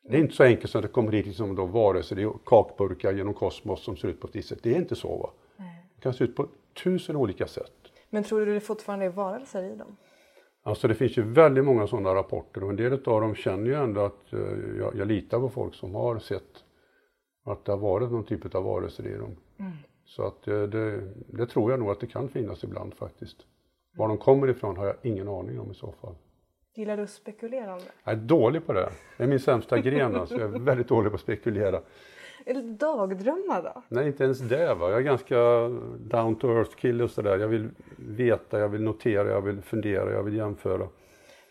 Det 0.10 0.18
är 0.18 0.22
inte 0.22 0.36
så 0.36 0.44
enkelt 0.44 0.72
som 0.72 0.80
att 0.80 0.84
det 0.84 0.92
kommer 0.92 1.12
hit 1.12 1.26
liksom 1.26 1.56
då 1.56 1.66
varelser, 1.66 2.16
det 2.16 2.22
är 2.22 2.32
kakburkar 2.46 3.14
genom 3.14 3.34
kosmos 3.34 3.84
som 3.84 3.98
ser 3.98 4.08
ut 4.08 4.22
på 4.22 4.28
ett 4.28 4.36
visst 4.36 4.50
sätt. 4.50 4.60
Det 4.64 4.72
är 4.72 4.78
inte 4.78 4.96
så. 4.96 5.18
Va? 5.18 5.32
Det 5.96 6.02
kan 6.02 6.14
se 6.14 6.24
ut 6.24 6.36
på 6.36 6.48
tusen 6.84 7.16
olika 7.16 7.48
sätt. 7.48 7.72
Men 8.10 8.24
tror 8.24 8.46
du 8.46 8.54
det 8.54 8.60
fortfarande 8.60 9.06
är 9.06 9.10
varelser 9.10 9.64
i 9.64 9.76
dem? 9.76 9.98
Alltså 10.64 10.88
det 10.88 10.96
finns 10.96 11.18
ju 11.18 11.24
väldigt 11.24 11.66
många 11.66 11.88
sådana 11.88 12.16
rapporter 12.16 12.64
och 12.64 12.70
en 12.70 12.76
del 12.76 12.94
av 12.94 13.22
dem 13.22 13.36
känner 13.36 13.66
ju 13.66 13.74
ändå 13.74 14.02
att 14.02 14.34
uh, 14.34 14.78
jag, 14.80 14.96
jag 14.96 15.08
litar 15.08 15.40
på 15.40 15.50
folk 15.50 15.76
som 15.76 15.96
har 15.96 16.20
sett 16.20 16.64
att 17.46 17.66
det 17.66 17.72
har 17.72 17.80
varit 17.80 18.12
någon 18.12 18.26
typ 18.26 18.56
av 18.56 18.64
varelser 18.64 19.08
i 19.08 19.18
dem. 19.18 19.36
Mm. 19.60 19.72
Så 20.06 20.28
att 20.28 20.48
eh, 20.48 20.64
det, 20.64 21.02
det, 21.28 21.46
tror 21.46 21.72
jag 21.72 21.80
nog 21.80 21.90
att 21.90 22.00
det 22.00 22.08
kan 22.08 22.30
finnas 22.30 22.64
ibland 22.64 22.94
faktiskt. 22.94 23.38
Var 23.98 24.08
de 24.08 24.18
kommer 24.18 24.50
ifrån 24.50 24.78
har 24.78 24.86
jag 24.86 24.96
ingen 25.02 25.28
aning 25.28 25.60
om 25.60 25.72
i 25.72 25.74
så 25.74 25.92
fall. 26.02 26.16
Gillar 26.76 26.98
du 26.98 27.04
att 27.04 27.10
spekulera 27.10 27.74
om 27.74 27.80
det? 27.80 27.92
Jag 28.04 28.14
är 28.14 28.18
dålig 28.18 28.66
på 28.66 28.74
det. 28.74 28.92
Det 29.18 29.24
är 29.24 29.28
min 29.28 29.40
sämsta 29.40 29.80
gren 29.80 30.16
alltså. 30.16 30.40
Jag 30.40 30.56
är 30.56 30.60
väldigt 30.60 30.88
dålig 30.88 31.12
på 31.12 31.16
att 31.16 31.22
spekulera. 31.22 31.82
Är 32.46 32.54
det 32.54 32.62
dagdrömmar 32.62 33.62
då? 33.62 33.82
Nej, 33.88 34.08
inte 34.08 34.24
ens 34.24 34.40
det. 34.40 34.74
Va? 34.74 34.90
Jag 34.90 34.98
är 34.98 35.02
ganska 35.02 35.36
down 36.00 36.36
to 36.36 36.48
earth 36.58 36.76
kille 36.76 37.04
och 37.04 37.12
sådär. 37.12 37.38
Jag 37.38 37.48
vill 37.48 37.70
veta, 37.98 38.60
jag 38.60 38.70
vill 38.70 38.82
notera, 38.84 39.30
jag 39.30 39.42
vill 39.42 39.62
fundera, 39.62 40.12
jag 40.12 40.24
vill 40.24 40.36
jämföra. 40.36 40.88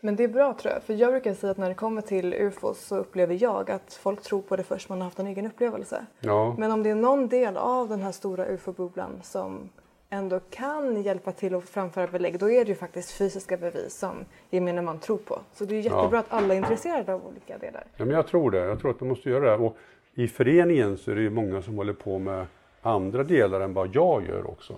Men 0.01 0.17
det 0.17 0.25
är 0.25 0.29
bra 0.29 0.55
tror 0.55 0.75
jag, 0.75 0.83
för 0.83 0.95
jag 0.95 1.13
brukar 1.13 1.35
säga 1.35 1.51
att 1.51 1.57
när 1.57 1.69
det 1.69 1.75
kommer 1.75 2.03
till 2.03 2.35
ufos 2.35 2.81
så 2.81 2.97
upplever 2.97 3.43
jag 3.43 3.71
att 3.71 3.95
folk 3.95 4.23
tror 4.23 4.43
på 4.43 4.57
det 4.57 4.63
först 4.63 4.89
man 4.89 4.99
har 4.99 5.05
haft 5.05 5.19
en 5.19 5.27
egen 5.27 5.47
upplevelse. 5.47 6.07
Ja, 6.21 6.55
Men 6.59 6.73
om 6.73 6.83
det 6.83 6.91
är 6.91 6.95
någon 6.95 7.29
del 7.29 7.57
av 7.57 7.89
den 7.89 8.03
här 8.03 8.13
stora 8.13 8.47
ufo-bubblan 8.47 9.21
som 9.23 9.69
ändå 10.11 10.41
kan 10.51 11.03
hjälpa 11.03 11.33
till 11.33 11.55
att 11.55 11.69
framföra 11.69 12.07
belägg, 12.07 12.39
då 12.39 12.51
är 12.51 12.65
det 12.65 12.69
ju 12.69 12.75
faktiskt 12.75 13.11
fysiska 13.11 13.57
bevis 13.57 13.99
som 13.99 14.15
gemene 14.51 14.83
man 14.83 14.99
tror 14.99 15.17
på. 15.19 15.41
Så 15.53 15.65
det 15.65 15.75
är 15.75 15.81
jättebra 15.81 16.19
att 16.19 16.33
alla 16.33 16.55
är 16.55 16.59
intresserade 16.59 17.15
av 17.15 17.27
olika 17.27 17.59
delar. 17.59 17.85
ja 17.97 18.05
men 18.05 18.15
jag 18.15 18.27
tror 18.27 18.51
det. 18.51 18.59
Jag 18.59 18.81
tror 18.81 18.91
att 18.91 18.99
de 18.99 19.09
måste 19.09 19.31
göra 19.31 19.51
det. 19.57 19.65
Och 19.65 19.77
I 20.15 20.29
föreningen 20.29 20.97
så 20.97 21.11
är 21.11 21.15
det 21.15 21.23
ju 21.23 21.31
många 21.31 21.63
som 21.63 21.77
håller 21.77 21.93
på 21.93 22.19
med 22.19 22.47
andra 22.83 23.25
delar 23.25 23.61
än 23.61 23.75
vad 23.75 23.95
jag 23.95 24.27
gör 24.27 24.51
också. 24.51 24.77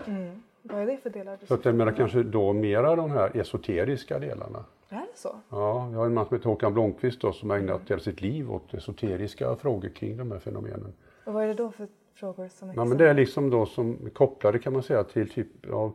Vad 0.62 0.80
är 0.82 0.86
det 0.86 0.96
för 0.96 1.10
delar? 1.10 1.38
Så 1.48 1.54
att 1.54 1.64
jag 1.64 1.74
menar 1.74 1.92
kanske 1.92 2.22
då 2.22 2.52
mera 2.52 2.96
de 2.96 3.10
här 3.10 3.36
esoteriska 3.36 4.18
delarna. 4.18 4.64
Är 4.88 4.96
det 4.96 5.06
så? 5.14 5.40
Ja, 5.48 5.90
jag 5.92 5.98
har 5.98 6.06
en 6.06 6.14
man 6.14 6.26
som 6.26 6.36
heter 6.36 6.48
Håkan 6.48 6.74
Blomqvist 6.74 7.20
då, 7.20 7.32
som 7.32 7.50
har 7.50 7.56
ägnat 7.56 7.90
hela 7.90 8.00
sitt 8.00 8.20
liv 8.20 8.52
åt 8.52 8.74
esoteriska 8.74 9.56
frågor 9.56 9.88
kring 9.88 10.16
de 10.16 10.32
här 10.32 10.38
fenomenen. 10.38 10.92
Och 11.24 11.32
vad 11.32 11.44
är 11.44 11.48
det 11.48 11.54
då 11.54 11.70
för 11.70 11.88
frågor 12.14 12.48
som 12.48 12.70
är 12.70 12.74
Ja, 12.74 12.84
men 12.84 12.98
det 12.98 13.08
är 13.10 13.14
liksom 13.14 13.50
då 13.50 13.66
som 13.66 14.10
kopplade 14.12 14.58
kan 14.58 14.72
man 14.72 14.82
säga 14.82 15.04
till 15.04 15.30
typ 15.30 15.70
av 15.70 15.92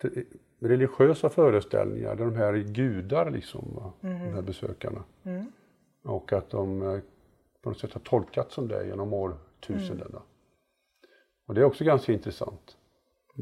till 0.00 0.24
religiösa 0.60 1.28
föreställningar 1.28 2.14
där 2.16 2.24
de 2.24 2.36
här 2.36 2.54
är 2.54 2.62
gudar 2.62 3.30
liksom, 3.30 3.74
va? 3.74 3.92
de 4.00 4.08
här 4.08 4.42
besökarna. 4.42 5.04
Och 6.04 6.32
att 6.32 6.50
de 6.50 6.82
eh, 6.82 6.98
på 7.62 7.70
något 7.70 7.78
sätt 7.78 7.92
har 7.92 8.00
tolkat 8.00 8.52
som 8.52 8.68
det 8.68 8.86
genom 8.86 9.12
årtusendena. 9.12 10.22
Och 11.46 11.54
det 11.54 11.60
är 11.60 11.64
också 11.64 11.84
ganska 11.84 12.12
intressant. 12.12 12.76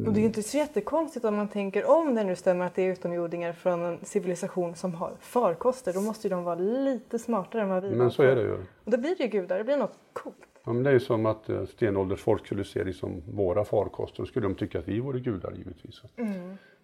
Och 0.07 0.13
det 0.13 0.19
är 0.19 0.21
ju 0.21 0.27
inte 0.27 0.43
så 0.43 0.57
jättekonstigt 0.57 1.25
om 1.25 1.37
man 1.37 1.49
tänker 1.49 1.91
om 1.91 2.15
det 2.15 2.25
nu 2.25 2.37
stämmer 2.37 2.67
att 2.67 2.75
det 2.75 2.83
är 2.83 2.93
utomjordingar 2.93 3.53
från 3.53 3.85
en 3.85 4.05
civilisation 4.05 4.75
som 4.75 4.95
har 4.95 5.13
farkoster. 5.21 5.93
Då 5.93 6.01
måste 6.01 6.29
ju 6.29 6.35
de 6.35 6.45
vara 6.45 6.55
lite 6.55 7.19
smartare 7.19 7.63
än 7.63 7.69
vad 7.69 7.83
vi 7.83 7.91
Men 7.91 7.99
var 7.99 8.11
så 8.11 8.23
är 8.23 8.37
det 8.37 8.43
ju. 8.43 8.53
Och 8.53 8.91
då 8.91 8.97
blir 8.97 9.17
det 9.17 9.25
ju 9.25 9.31
gudar, 9.31 9.59
det 9.59 9.65
blir 9.65 9.77
något 9.77 9.99
coolt. 10.13 10.37
Ja, 10.65 10.73
men 10.73 10.83
det 10.83 10.91
är 10.91 10.95
ju 10.95 11.01
som 11.01 11.27
att 11.27 11.49
eh, 11.49 11.65
stenåldersfolk 11.67 12.47
skulle 12.47 12.65
se 12.65 12.85
liksom 12.85 13.23
våra 13.33 13.65
farkoster. 13.65 14.23
Då 14.23 14.27
skulle 14.27 14.47
de 14.47 14.55
tycka 14.55 14.79
att 14.79 14.89
vi 14.89 15.01
vore 15.01 15.21
gudar 15.21 15.53
givetvis. 15.57 16.03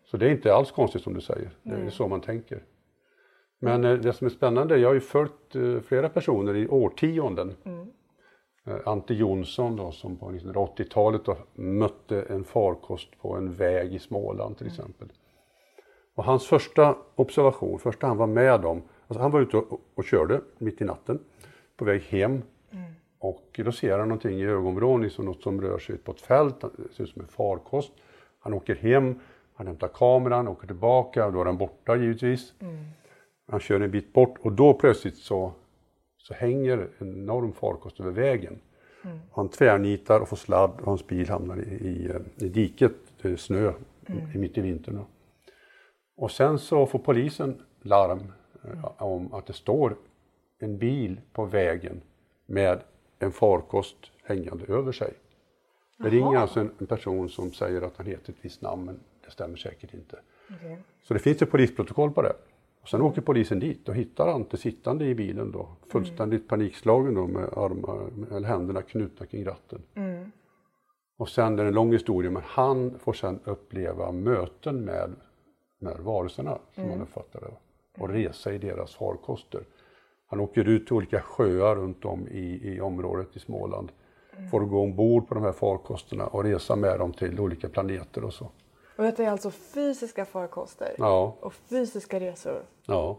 Så 0.05 0.17
det 0.17 0.27
är 0.27 0.31
inte 0.31 0.55
alls 0.55 0.71
konstigt 0.71 1.03
som 1.03 1.15
du 1.15 1.21
säger. 1.21 1.51
Det 1.63 1.75
är 1.75 1.91
så 1.91 2.09
man 2.09 2.21
tänker. 2.21 2.63
Men 3.63 3.85
eh, 3.85 3.95
det 3.95 4.13
som 4.13 4.27
är 4.27 4.31
spännande, 4.31 4.77
jag 4.77 4.89
har 4.89 4.95
ju 4.95 5.01
följt 5.01 5.55
eh, 5.55 5.81
flera 5.81 6.09
personer 6.09 6.57
i 6.57 6.69
årtionden. 6.69 7.55
Eh, 8.67 8.77
Ante 8.85 9.15
Jonsson 9.15 9.77
då, 9.77 9.93
som 9.93 10.17
på 10.17 10.31
1980-talet 10.31 11.25
då 11.25 11.37
mötte 11.55 12.23
en 12.23 12.45
farkost 12.45 13.09
på 13.21 13.37
en 13.37 13.55
väg 13.55 13.95
i 13.95 13.99
Småland 13.99 14.59
till 14.59 14.67
exempel. 14.67 15.09
Och 16.15 16.25
hans 16.25 16.47
första 16.47 16.97
observation, 17.15 17.79
första 17.79 18.07
han 18.07 18.17
var 18.17 18.27
med 18.27 18.65
om, 18.65 18.83
alltså 19.07 19.23
han 19.23 19.31
var 19.31 19.41
ute 19.41 19.57
och, 19.57 19.81
och 19.95 20.05
körde 20.05 20.41
mitt 20.59 20.81
i 20.81 20.85
natten 20.85 21.19
på 21.77 21.85
väg 21.85 22.03
hem. 22.03 22.43
Och 23.19 23.61
då 23.65 23.73
ser 23.73 23.99
han 23.99 24.09
någonting 24.09 24.41
i 24.41 24.45
ögonvrån, 24.45 25.03
liksom 25.03 25.25
något 25.25 25.43
som 25.43 25.61
rör 25.61 25.79
sig 25.79 25.99
på 25.99 26.13
ett 26.13 26.21
fält, 26.21 26.61
det 26.61 26.95
ser 26.95 27.05
ut 27.05 27.11
som 27.11 27.23
en 27.23 27.29
farkost. 27.29 27.93
Han 28.39 28.55
åker 28.55 28.75
hem, 28.75 29.21
han 29.55 29.67
hämtar 29.67 29.89
kameran, 29.89 30.49
åker 30.49 30.67
tillbaka, 30.67 31.31
då 31.31 31.41
är 31.41 31.45
den 31.45 31.57
borta 31.57 31.97
givetvis. 31.97 32.55
Han 33.51 33.61
kör 33.61 33.81
en 33.81 33.91
bit 33.91 34.13
bort 34.13 34.39
och 34.41 34.53
då 34.53 34.75
plötsligt 34.75 35.17
så, 35.17 35.53
så 36.17 36.35
hänger 36.35 36.89
en 36.99 37.13
enorm 37.13 37.53
farkost 37.53 38.01
över 38.01 38.11
vägen. 38.11 38.61
Han 39.33 39.49
tvärnitar 39.49 40.21
och 40.21 40.29
får 40.29 40.37
sladd 40.37 40.71
och 40.81 40.87
hans 40.87 41.07
bil 41.07 41.29
hamnar 41.29 41.57
i, 41.57 41.61
i, 41.61 42.13
i 42.37 42.49
diket, 42.49 42.93
det 43.23 43.29
är 43.29 43.37
snö 43.37 43.73
i, 44.35 44.39
mitt 44.39 44.59
i 44.59 44.61
vintern. 44.61 45.05
Och 46.17 46.31
sen 46.31 46.59
så 46.59 46.87
får 46.87 46.99
polisen 46.99 47.63
larm 47.83 48.33
eh, 48.65 49.03
om 49.03 49.35
att 49.35 49.47
det 49.47 49.53
står 49.53 49.97
en 50.59 50.79
bil 50.79 51.21
på 51.33 51.45
vägen 51.45 52.01
med 52.47 52.81
en 53.19 53.33
farkost 53.33 53.97
hängande 54.25 54.65
över 54.67 54.93
sig. 54.93 55.13
Det 55.99 56.09
ringer 56.09 56.39
alltså 56.39 56.61
en, 56.61 56.71
en 56.79 56.87
person 56.87 57.29
som 57.29 57.53
säger 57.53 57.83
att 57.83 57.97
han 57.97 58.07
heter 58.07 58.33
ett 58.33 58.39
visst 58.41 58.63
namn, 58.63 58.85
men 58.85 59.01
det 59.25 59.31
stämmer 59.31 59.57
säkert 59.57 59.95
inte. 59.95 60.19
Så 61.03 61.15
det 61.15 61.21
finns 61.21 61.43
ett 61.43 61.51
polisprotokoll 61.51 62.13
på 62.13 62.23
det. 62.23 62.33
Och 62.83 62.89
sen 62.89 63.03
åker 63.03 63.21
polisen 63.21 63.59
dit 63.59 63.89
och 63.89 63.95
hittar 63.95 64.29
Ante 64.29 64.57
sittande 64.57 65.05
i 65.05 65.15
bilen 65.15 65.53
då, 65.53 65.69
fullständigt 65.89 66.49
panikslagen 66.49 67.15
då 67.15 67.27
med 67.27 67.45
armar, 67.45 68.09
eller 68.37 68.49
händerna 68.49 68.83
knutna 68.83 69.27
kring 69.27 69.45
ratten. 69.45 69.83
Och 71.19 71.29
sen 71.29 71.59
är 71.59 71.63
det 71.63 71.69
en 71.69 71.75
lång 71.75 71.93
historia, 71.93 72.31
men 72.31 72.43
han 72.47 72.99
får 72.99 73.13
sen 73.13 73.41
uppleva 73.45 74.13
möten 74.13 74.85
med 74.85 75.11
här 75.87 75.99
varelserna 75.99 76.59
som 76.75 76.91
han 76.91 77.03
uppfattar 77.03 77.41
det. 77.41 77.53
Och 78.03 78.09
resa 78.09 78.53
i 78.53 78.59
deras 78.59 78.95
farkoster. 78.95 79.65
Han 80.27 80.41
åker 80.41 80.69
ut 80.69 80.87
till 80.87 80.97
olika 80.97 81.21
sjöar 81.21 81.77
runt 81.77 82.05
om 82.05 82.29
i, 82.29 82.75
i 82.75 82.81
området 82.81 83.37
i 83.37 83.39
Småland. 83.39 83.93
Får 84.51 84.61
gå 84.61 84.83
ombord 84.83 85.29
på 85.29 85.35
de 85.35 85.45
här 85.45 85.53
farkosterna 85.53 86.27
och 86.27 86.45
resa 86.45 86.77
med 86.77 86.99
dem 86.99 87.13
till 87.13 87.41
olika 87.41 87.69
planeter 87.69 88.25
och 88.25 88.33
så. 88.33 88.51
Och 89.03 89.07
detta 89.09 89.23
är 89.25 89.29
alltså 89.31 89.51
fysiska 89.51 90.25
farkoster 90.25 90.95
Ja, 90.99 91.37
och 91.41 91.55
fysiska 91.55 92.21
resor. 92.21 92.63
ja. 92.87 93.19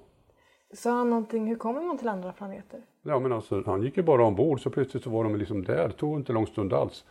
Sa 0.73 0.91
han 0.91 1.09
någonting, 1.09 1.47
hur 1.47 1.55
kommer 1.55 1.81
man 1.81 1.97
till 1.97 2.07
andra 2.07 2.31
planeter? 2.33 2.81
Ja 3.01 3.19
men 3.19 3.31
alltså 3.33 3.63
han 3.65 3.83
gick 3.83 3.97
ju 3.97 4.03
bara 4.03 4.25
ombord 4.25 4.61
så 4.61 4.69
plötsligt 4.69 5.03
så 5.03 5.09
var 5.09 5.23
de 5.23 5.35
liksom 5.35 5.63
där, 5.63 5.87
det 5.87 5.93
tog 5.93 6.19
inte 6.19 6.33
lång 6.33 6.47
stund 6.47 6.73
alls. 6.73 7.05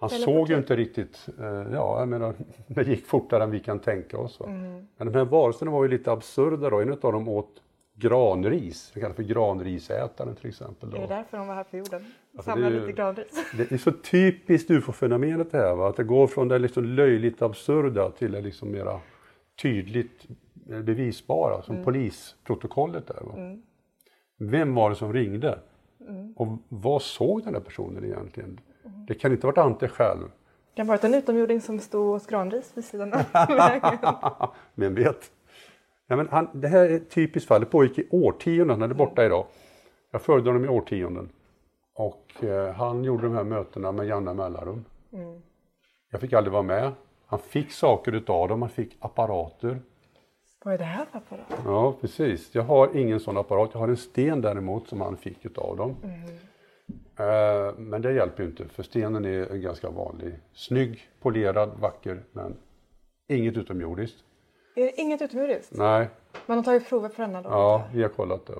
Han 0.00 0.10
såg 0.10 0.48
ju 0.48 0.58
inte 0.58 0.76
riktigt, 0.76 1.28
eh, 1.38 1.46
ja 1.72 1.98
jag 1.98 2.08
menar 2.08 2.34
det 2.66 2.82
gick 2.82 3.06
fortare 3.06 3.44
än 3.44 3.50
vi 3.50 3.60
kan 3.60 3.78
tänka 3.78 4.18
oss. 4.18 4.40
Mm. 4.40 4.86
Men 4.96 5.12
de 5.12 5.18
här 5.18 5.24
varelserna 5.24 5.70
var 5.70 5.82
ju 5.82 5.88
lite 5.88 6.12
absurda 6.12 6.70
då, 6.70 6.80
en 6.80 6.92
av 6.92 7.12
dem 7.12 7.28
åt 7.28 7.62
granris, 8.00 8.90
det 8.94 9.00
kallas 9.00 9.16
för 9.16 9.22
granrisätaren 9.22 10.34
till 10.34 10.48
exempel. 10.48 10.90
Då. 10.90 10.96
Är 10.96 11.00
det 11.00 11.06
därför 11.06 11.36
de 11.38 11.48
var 11.48 11.54
här 11.54 11.64
på 11.64 11.76
jorden? 11.76 12.04
Alltså, 12.36 12.50
Samla 12.50 12.68
det 12.70 12.74
är 12.76 12.80
ju- 12.80 12.86
lite 12.86 12.92
granris. 12.92 13.44
Det 13.56 13.72
är 13.72 13.78
så 13.78 13.92
typiskt 13.92 14.70
ufo-fenomenet 14.70 15.50
det 15.50 15.58
här, 15.58 15.74
va? 15.74 15.88
att 15.88 15.96
det 15.96 16.04
går 16.04 16.26
från 16.26 16.48
det 16.48 16.58
liksom 16.58 16.84
löjligt 16.84 17.42
absurda 17.42 18.10
till 18.10 18.32
det 18.32 18.40
liksom 18.40 18.70
mera 18.70 19.00
tydligt 19.62 20.26
eh, 20.70 20.80
bevisbara, 20.80 21.62
som 21.62 21.84
polisprotokollet 21.84 23.06
där. 23.06 23.20
Va? 23.22 23.56
Vem 24.38 24.74
var 24.74 24.90
det 24.90 24.96
som 24.96 25.12
ringde? 25.12 25.58
Och 26.36 26.48
vad 26.68 27.02
såg 27.02 27.44
den 27.44 27.52
där 27.52 27.60
personen 27.60 28.04
egentligen? 28.04 28.60
Det 29.06 29.14
kan 29.14 29.32
inte 29.32 29.46
ha 29.46 29.50
varit 29.52 29.58
Ante 29.66 29.88
själv, 29.88 30.22
Det 30.22 30.76
kan 30.76 30.86
ha 30.86 30.92
varit 30.92 31.04
en 31.04 31.14
utomjording 31.14 31.60
som 31.60 31.78
stod 31.78 32.06
och 32.08 32.14
åt 32.14 32.26
granris 32.26 32.72
vid 32.74 32.84
sidan 32.84 33.12
av 33.12 33.22
vägen. 33.48 33.98
vem 34.74 34.94
vet? 34.94 35.30
Ja, 36.10 36.16
men 36.16 36.28
han, 36.28 36.48
det 36.52 36.68
här 36.68 36.88
är 36.88 36.96
ett 36.96 37.10
typiskt 37.10 37.48
fall, 37.48 37.60
det 37.60 37.66
pågick 37.66 37.98
i 37.98 38.08
årtionden, 38.10 38.80
han 38.80 38.90
är 38.90 38.94
borta 38.94 39.24
idag. 39.24 39.46
Jag 40.10 40.22
följde 40.22 40.50
honom 40.50 40.64
i 40.64 40.68
årtionden. 40.68 41.28
Och 41.94 42.44
eh, 42.44 42.74
han 42.74 43.04
gjorde 43.04 43.22
de 43.22 43.34
här 43.34 43.44
mötena 43.44 43.92
med 43.92 44.06
jämna 44.06 44.34
mellanrum. 44.34 44.84
Jag 46.10 46.20
fick 46.20 46.32
aldrig 46.32 46.52
vara 46.52 46.62
med. 46.62 46.92
Han 47.26 47.38
fick 47.38 47.72
saker 47.72 48.12
utav 48.12 48.48
dem, 48.48 48.62
han 48.62 48.70
fick 48.70 48.96
apparater. 49.00 49.80
Vad 50.64 50.74
är 50.74 50.78
det 50.78 50.84
här 50.84 51.04
för 51.04 51.18
apparat? 51.18 51.60
Ja, 51.64 51.96
precis. 52.00 52.54
Jag 52.54 52.62
har 52.62 52.96
ingen 52.96 53.20
sån 53.20 53.36
apparat. 53.36 53.70
Jag 53.72 53.80
har 53.80 53.88
en 53.88 53.96
sten 53.96 54.40
däremot 54.40 54.88
som 54.88 55.00
han 55.00 55.16
fick 55.16 55.44
utav 55.44 55.76
dem. 55.76 55.96
Eh, 57.16 57.78
men 57.78 58.02
det 58.02 58.12
hjälper 58.12 58.42
ju 58.42 58.48
inte, 58.48 58.68
för 58.68 58.82
stenen 58.82 59.24
är 59.24 59.52
en 59.52 59.60
ganska 59.60 59.90
vanlig. 59.90 60.34
Snygg, 60.52 61.08
polerad, 61.20 61.70
vacker, 61.80 62.22
men 62.32 62.56
inget 63.28 63.56
utomjordiskt. 63.56 64.24
Är 64.80 64.84
det 64.84 65.00
inget 65.00 65.22
utomjordiskt? 65.22 65.72
Nej, 65.76 66.08
Man 66.46 66.56
har 66.56 66.64
tagit 66.64 66.88
prover 66.88 67.08
på 67.08 67.22
denna 67.22 67.42
då? 67.42 67.48
ja, 67.50 67.84
vi 67.92 68.02
har 68.02 68.08
kollat 68.08 68.46
det. 68.46 68.54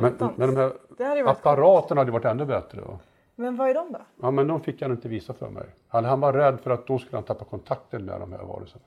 Men, 0.00 0.14
men 0.36 0.54
de 0.54 0.56
här 0.56 0.72
Det 0.98 1.04
hade 1.04 1.20
ju 1.20 1.28
apparaterna 1.28 2.00
hade 2.00 2.12
varit 2.12 2.24
ännu 2.24 2.44
bättre. 2.44 2.80
Va? 2.80 2.98
Men 3.34 3.56
vad 3.56 3.70
är 3.70 3.74
de 3.74 3.92
då? 3.92 4.00
Ja, 4.22 4.30
men 4.30 4.46
de 4.48 4.60
fick 4.60 4.82
han 4.82 4.90
inte 4.90 5.08
visa 5.08 5.32
för 5.34 5.48
mig. 5.50 5.66
Han, 5.88 6.04
han 6.04 6.20
var 6.20 6.32
rädd 6.32 6.60
för 6.60 6.70
att 6.70 6.86
då 6.86 6.98
skulle 6.98 7.16
han 7.16 7.24
tappa 7.24 7.44
kontakten 7.44 8.04
med 8.04 8.20
de 8.20 8.32
här 8.32 8.42
varelserna. 8.44 8.84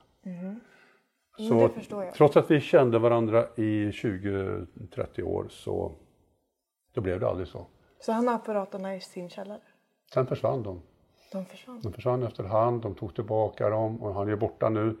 Så 1.38 1.52
Mm, 1.54 1.70
förstår 1.70 2.04
jag. 2.04 2.14
trots 2.14 2.36
att 2.36 2.50
vi 2.50 2.60
kände 2.60 2.98
varandra 2.98 3.46
i 3.56 3.90
20-30 3.90 5.22
år 5.22 5.46
så 5.50 5.92
då 6.94 7.00
blev 7.00 7.20
det 7.20 7.28
aldrig 7.28 7.48
så. 7.48 7.66
Så 8.00 8.12
han 8.12 8.28
har 8.28 8.34
apparaterna 8.34 8.96
i 8.96 9.00
sin 9.00 9.30
källare? 9.30 9.60
Sen 10.14 10.26
försvann 10.26 10.62
de. 10.62 10.82
De 11.32 11.44
försvann? 11.44 11.80
De 11.82 11.92
försvann 11.92 12.22
efterhand, 12.22 12.82
de 12.82 12.94
tog 12.94 13.14
tillbaka 13.14 13.70
dem 13.70 14.02
och 14.02 14.14
han 14.14 14.28
är 14.28 14.36
borta 14.36 14.68
nu. 14.68 14.96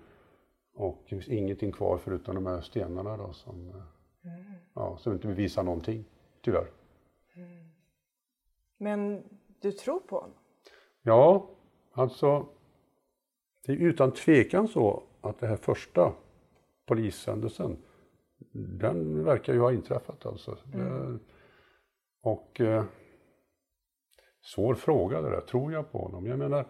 Och 0.76 0.98
det 1.02 1.08
finns 1.08 1.28
ingenting 1.28 1.72
kvar 1.72 1.98
förutom 1.98 2.34
de 2.34 2.46
här 2.46 2.60
stenarna 2.60 3.16
då 3.16 3.32
som, 3.32 3.68
eh, 3.68 4.32
ja, 4.74 4.96
som 4.96 5.12
inte 5.12 5.26
bevisar 5.26 5.62
någonting, 5.62 6.04
tyvärr. 6.40 6.70
Men 8.78 9.22
du 9.60 9.72
tror 9.72 10.00
på 10.00 10.16
honom? 10.16 10.36
Ja, 11.02 11.50
alltså 11.92 12.46
det 13.66 13.72
är 13.72 13.76
utan 13.76 14.12
tvekan 14.12 14.68
så 14.68 15.02
att 15.20 15.38
det 15.38 15.46
här 15.46 15.56
första 15.56 16.12
polishändelsen, 16.86 17.76
den 18.52 19.24
verkar 19.24 19.52
ju 19.52 19.60
ha 19.60 19.72
inträffat 19.72 20.26
alltså. 20.26 20.58
Det- 20.64 21.18
Och 22.22 22.60
eh, 22.60 22.84
Svår 24.40 24.74
fråga 24.74 25.20
det 25.22 25.30
där, 25.30 25.40
tror 25.40 25.72
jag 25.72 25.92
på 25.92 25.98
honom? 25.98 26.26
Jag 26.26 26.38
menar, 26.38 26.66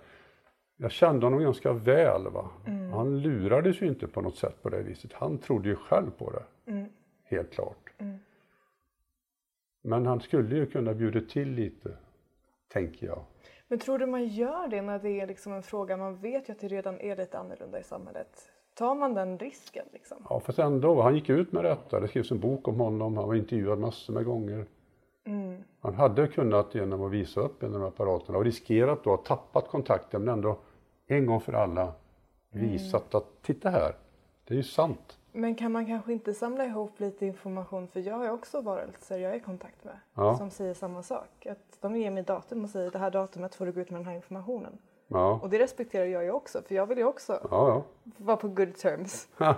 jag 0.77 0.91
kände 0.91 1.27
honom 1.27 1.41
ganska 1.41 1.73
väl. 1.73 2.29
Va? 2.29 2.51
Mm. 2.67 2.93
Han 2.93 3.21
lurades 3.21 3.83
ju 3.83 3.87
inte 3.87 4.07
på 4.07 4.21
något 4.21 4.37
sätt 4.37 4.63
på 4.63 4.69
det 4.69 4.83
viset. 4.83 5.13
Han 5.13 5.39
trodde 5.39 5.69
ju 5.69 5.77
själv 5.77 6.11
på 6.11 6.31
det. 6.31 6.73
Mm. 6.73 6.89
Helt 7.25 7.53
klart. 7.53 7.93
Mm. 7.99 8.19
Men 9.83 10.07
han 10.07 10.21
skulle 10.21 10.57
ju 10.57 10.67
kunna 10.67 10.95
bjuda 10.95 11.21
till 11.21 11.51
lite, 11.51 11.97
tänker 12.69 13.07
jag. 13.07 13.25
Men 13.69 13.79
tror 13.79 13.99
du 13.99 14.07
man 14.07 14.27
gör 14.27 14.69
det 14.69 14.83
när 14.83 14.99
det 14.99 15.21
är 15.21 15.27
liksom 15.27 15.53
en 15.53 15.63
fråga, 15.63 15.97
man 15.97 16.17
vet 16.17 16.49
ju 16.49 16.53
att 16.53 16.61
det 16.61 16.69
redan 16.69 17.01
är 17.01 17.17
lite 17.17 17.39
annorlunda 17.39 17.81
i 17.81 17.83
samhället. 17.83 18.53
Tar 18.75 18.95
man 18.95 19.15
den 19.15 19.39
risken 19.39 19.87
liksom? 19.93 20.17
Ja, 20.29 20.41
fast 20.41 20.59
ändå, 20.59 21.03
han 21.03 21.15
gick 21.15 21.29
ut 21.29 21.53
med 21.53 21.65
detta. 21.65 22.01
Det 22.01 22.09
skrevs 22.09 22.31
en 22.31 22.41
bok 22.41 22.69
om 22.69 22.81
honom, 22.81 23.17
han 23.17 23.29
var 23.29 23.35
intervjuad 23.35 23.79
massor 23.79 24.13
med 24.13 24.25
gånger. 24.25 24.67
Mm. 25.27 25.65
Han 25.81 25.95
hade 25.95 26.27
kunnat 26.29 26.75
genom 26.75 27.03
att 27.03 27.13
visa 27.13 27.41
upp 27.41 27.63
en 27.63 27.69
av 27.69 27.73
de 27.73 27.81
här 27.81 27.89
apparaterna 27.89 28.39
och 28.39 28.45
riskerat 28.45 29.05
då 29.05 29.15
att 29.15 29.25
tappat 29.25 29.69
kontakten 29.69 30.25
men 30.25 30.35
ändå 30.35 30.59
en 31.07 31.27
gång 31.27 31.41
för 31.41 31.53
alla 31.53 31.93
visat 32.51 33.15
att 33.15 33.43
titta 33.43 33.71
här, 33.71 33.95
det 34.45 34.55
är 34.55 34.57
ju 34.57 34.63
sant. 34.63 35.19
Men 35.33 35.55
kan 35.55 35.73
man 35.73 35.87
kanske 35.87 36.13
inte 36.13 36.35
samla 36.35 36.65
ihop 36.65 37.01
lite 37.01 37.27
information, 37.27 37.89
för 37.89 38.01
jag 38.01 38.15
har 38.15 38.31
också 38.31 38.61
varelser 38.61 39.19
jag 39.19 39.33
är 39.33 39.37
i 39.37 39.41
kontakt 39.41 39.85
med 39.85 39.99
Ja. 40.15 40.37
som 40.37 40.51
säger 40.51 40.75
samma 40.75 41.03
sak. 41.03 41.47
Att 41.47 41.79
de 41.81 41.97
ger 41.97 42.11
mig 42.11 42.23
datum 42.23 42.65
och 42.65 42.71
säger 42.71 42.91
det 42.91 42.99
här 42.99 43.11
datumet 43.11 43.55
får 43.55 43.67
du 43.67 43.73
gå 43.73 43.81
ut 43.81 43.91
med 43.91 44.01
den 44.01 44.07
här 44.07 44.15
informationen. 44.15 44.79
Ja, 45.09 45.41
Och 45.43 45.51
det 45.51 45.59
respekterar 45.59 46.05
jag 46.05 46.25
ju 46.25 46.31
också, 46.31 46.63
för 46.69 46.75
jag 46.75 46.87
vill 46.87 46.99
ju 46.99 47.05
också 47.05 47.39
ja, 47.51 47.85
vara 48.17 48.37
på 48.37 48.49
good 48.49 48.75
terms. 48.77 49.29
ja. 49.39 49.55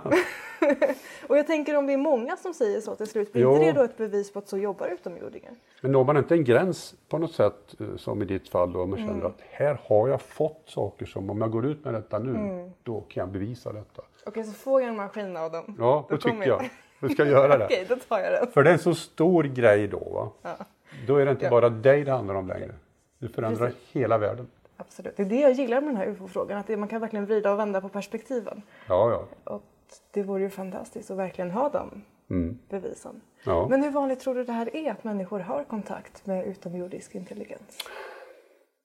Och 1.27 1.37
jag 1.37 1.47
tänker 1.47 1.75
om 1.77 1.87
det 1.87 1.93
är 1.93 1.97
många 1.97 2.37
som 2.37 2.53
säger 2.53 2.81
så 2.81 2.95
till 2.95 3.07
slut, 3.07 3.33
blir 3.33 3.51
inte 3.53 3.65
det 3.65 3.71
då 3.71 3.81
ett 3.83 3.97
bevis 3.97 4.33
på 4.33 4.39
att 4.39 4.47
så 4.47 4.57
jobbar 4.57 4.87
utomjordingar? 4.87 5.51
Men 5.81 5.91
når 5.91 6.03
man 6.03 6.17
inte 6.17 6.33
en 6.35 6.43
gräns 6.43 6.95
på 7.09 7.17
något 7.17 7.31
sätt, 7.33 7.75
eh, 7.79 7.95
som 7.97 8.21
i 8.21 8.25
ditt 8.25 8.49
fall 8.49 8.73
då, 8.73 8.85
man 8.85 8.99
känner 9.07 9.25
att 9.25 9.41
här 9.49 9.79
har 9.83 10.07
jag 10.07 10.21
fått 10.21 10.61
saker 10.65 11.05
som 11.05 11.29
om 11.29 11.41
jag 11.41 11.51
går 11.51 11.65
ut 11.65 11.85
med 11.85 11.93
detta 11.93 12.19
nu, 12.19 12.71
då 12.83 13.01
kan 13.01 13.21
jag 13.21 13.29
bevisa 13.29 13.73
detta. 13.73 14.01
Okej, 14.25 14.43
så 14.43 14.51
får 14.51 14.81
jag 14.81 14.89
en 14.89 14.95
maskin 14.95 15.37
av 15.37 15.51
dem. 15.51 15.75
Ja, 15.79 16.05
Då 16.09 16.15
det 16.15 16.21
tycker 16.21 16.37
jag. 16.47 16.47
jag. 16.63 16.69
Du 16.99 17.09
ska 17.09 17.25
göra 17.25 17.57
det. 17.57 17.65
Okej, 17.69 17.85
då 17.89 17.95
tar 17.95 18.19
jag 18.19 18.31
den. 18.33 18.51
För 18.51 18.63
det 18.63 18.69
är 18.69 18.73
en 18.73 18.79
så 18.79 18.95
stor 18.95 19.43
grej 19.43 19.87
då. 19.87 19.99
Va? 19.99 20.29
Ja, 20.41 20.65
Då 21.07 21.15
är 21.17 21.25
det 21.25 21.31
inte 21.31 21.45
Ja. 21.45 21.49
bara 21.51 21.69
dig 21.69 22.03
det 22.03 22.11
handlar 22.11 22.35
om 22.35 22.47
längre. 22.47 22.71
Du 23.19 23.27
förändrar 23.29 23.65
Precis. 23.67 23.81
hela 23.91 24.17
världen. 24.17 24.47
Absolut. 24.79 25.17
Det 25.17 25.23
är 25.23 25.27
det 25.29 25.39
jag 25.39 25.51
gillar 25.51 25.81
med 25.81 25.89
den 25.89 25.97
här 25.97 26.07
ufo-frågan, 26.07 26.57
att 26.57 26.69
man 26.79 26.87
kan 26.87 27.01
verkligen 27.01 27.25
vrida 27.25 27.51
och 27.53 27.59
vända 27.59 27.81
på 27.81 27.89
perspektiven. 27.89 28.61
Ja, 28.87 29.11
ja. 29.11 29.53
Och 29.53 29.63
det 30.11 30.23
vore 30.23 30.41
ju 30.41 30.49
fantastiskt 30.49 31.11
att 31.11 31.17
verkligen 31.17 31.51
ha 31.51 31.69
de 31.69 32.01
Mm. 32.31 32.57
bevisen. 32.69 33.21
ja. 33.43 33.67
Men 33.69 33.83
hur 33.83 33.91
vanligt 33.91 34.19
tror 34.19 34.35
du 34.35 34.43
det 34.43 34.51
här 34.51 34.75
är 34.75 34.91
att 34.91 35.03
människor 35.03 35.39
har 35.39 35.63
kontakt 35.63 36.25
med 36.25 36.47
utomjordisk 36.47 37.15
intelligens? 37.15 37.77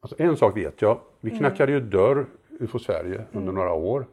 Alltså, 0.01 0.23
en 0.23 0.37
sak 0.37 0.57
vet 0.57 0.83
jag. 0.83 1.01
Vi 1.21 1.31
knackade 1.31 1.73
ju 1.73 1.81
dörr 1.81 2.27
UFO 2.61 2.79
Sverige 2.79 3.25
under 3.33 3.53
några 3.53 3.73
år. 3.73 4.07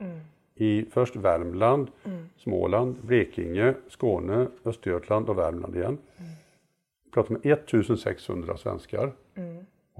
I 0.56 0.86
först 0.92 1.16
Värmland, 1.16 1.92
Småland, 2.38 2.96
Blekinge, 3.02 3.74
Skåne, 3.90 4.48
Östergötland 4.66 5.30
och 5.30 5.38
Värmland 5.38 5.76
igen. 5.76 5.98
Vi 7.06 7.12
pratade 7.12 7.34
med 7.34 7.52
1600 7.54 8.58
svenskar. 8.58 9.12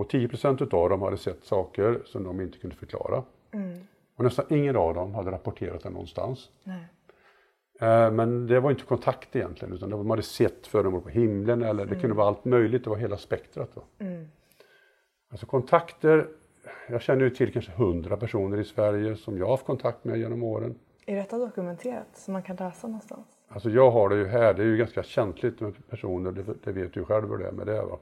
Och 0.02 0.10
10 0.10 0.28
procent 0.28 0.62
utav 0.62 0.90
dem 0.90 1.02
hade 1.02 1.18
sett 1.18 1.44
saker 1.44 2.02
som 2.06 2.24
de 2.24 2.42
inte 2.42 2.58
kunde 2.58 2.76
förklara. 2.76 3.24
Och 4.18 4.24
nästan 4.24 4.46
ingen 4.50 4.76
av 4.76 4.94
dem 4.94 5.16
hade 5.16 5.32
rapporterat 5.32 5.84
det 5.84 5.90
någonstans. 5.90 6.50
Nej. 6.64 6.84
Eh, 7.82 8.12
Men 8.12 8.48
det 8.48 8.60
var 8.60 8.72
inte 8.72 8.84
kontakt 8.84 9.36
egentligen, 9.36 9.74
utan 9.74 9.90
de 9.90 10.10
hade 10.10 10.24
sett 10.24 10.68
föremål 10.68 11.02
på 11.02 11.10
himlen 11.10 11.62
eller 11.64 11.86
det 11.86 11.96
kunde 11.96 12.16
vara 12.16 12.28
allt 12.28 12.46
möjligt, 12.46 12.84
det 12.84 12.90
var 12.90 12.98
hela 12.98 13.18
spektrat. 13.18 13.76
Va? 13.76 13.82
Alltså 15.32 15.46
kontakter, 15.46 16.28
jag 16.90 17.02
känner 17.02 17.24
ju 17.24 17.30
till 17.30 17.54
kanske 17.54 17.72
hundra 17.72 18.18
personer 18.18 18.60
i 18.60 18.64
Sverige 18.64 19.16
som 19.16 19.38
jag 19.38 19.46
har 19.46 19.52
haft 19.54 19.66
kontakt 19.66 20.04
med 20.04 20.18
genom 20.20 20.44
åren. 20.44 20.76
Är 21.06 21.16
detta 21.16 21.38
dokumenterat 21.38 22.08
så 22.14 22.32
man 22.32 22.44
kan 22.44 22.56
läsa 22.56 22.88
någonstans? 22.88 23.28
Alltså 23.48 23.70
jag 23.70 23.92
har 23.92 24.10
det 24.10 24.16
ju 24.16 24.26
här, 24.28 24.54
det 24.54 24.62
är 24.62 24.68
ju 24.68 24.78
ganska 24.78 25.04
känsligt 25.04 25.60
med 25.62 25.88
personer, 25.90 26.32
det, 26.32 26.44
det 26.64 26.72
vet 26.72 26.94
du 26.94 27.04
själv 27.06 27.30
hur 27.30 27.38
det 27.38 27.48
är 27.48 27.52
med 27.52 27.68
det. 27.68 27.82
Va? 27.82 27.98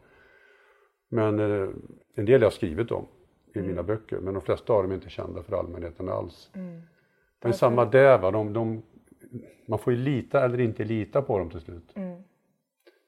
Men 1.09 1.39
eh, 1.39 1.69
en 2.15 2.25
del 2.25 2.41
jag 2.41 2.45
har 2.45 2.51
skrivit 2.51 2.91
om 2.91 3.07
i 3.53 3.61
mina 3.61 3.83
böcker, 3.83 4.19
men 4.19 4.33
de 4.33 4.41
flesta 4.43 4.73
av 4.73 4.81
dem 4.81 4.91
är 4.91 4.95
inte 4.95 5.09
kända 5.09 5.43
för 5.43 5.55
allmänheten 5.59 6.09
alls. 6.09 6.51
Men 7.41 7.53
samma 7.53 7.85
där, 7.85 8.17
va? 8.17 8.31
De, 8.31 8.53
de, 8.53 8.81
man 9.65 9.79
får 9.79 9.93
ju 9.93 9.99
lita 9.99 10.45
eller 10.45 10.59
inte 10.59 10.83
lita 10.83 11.21
på 11.21 11.37
dem 11.39 11.49
till 11.49 11.61
slut. 11.61 11.91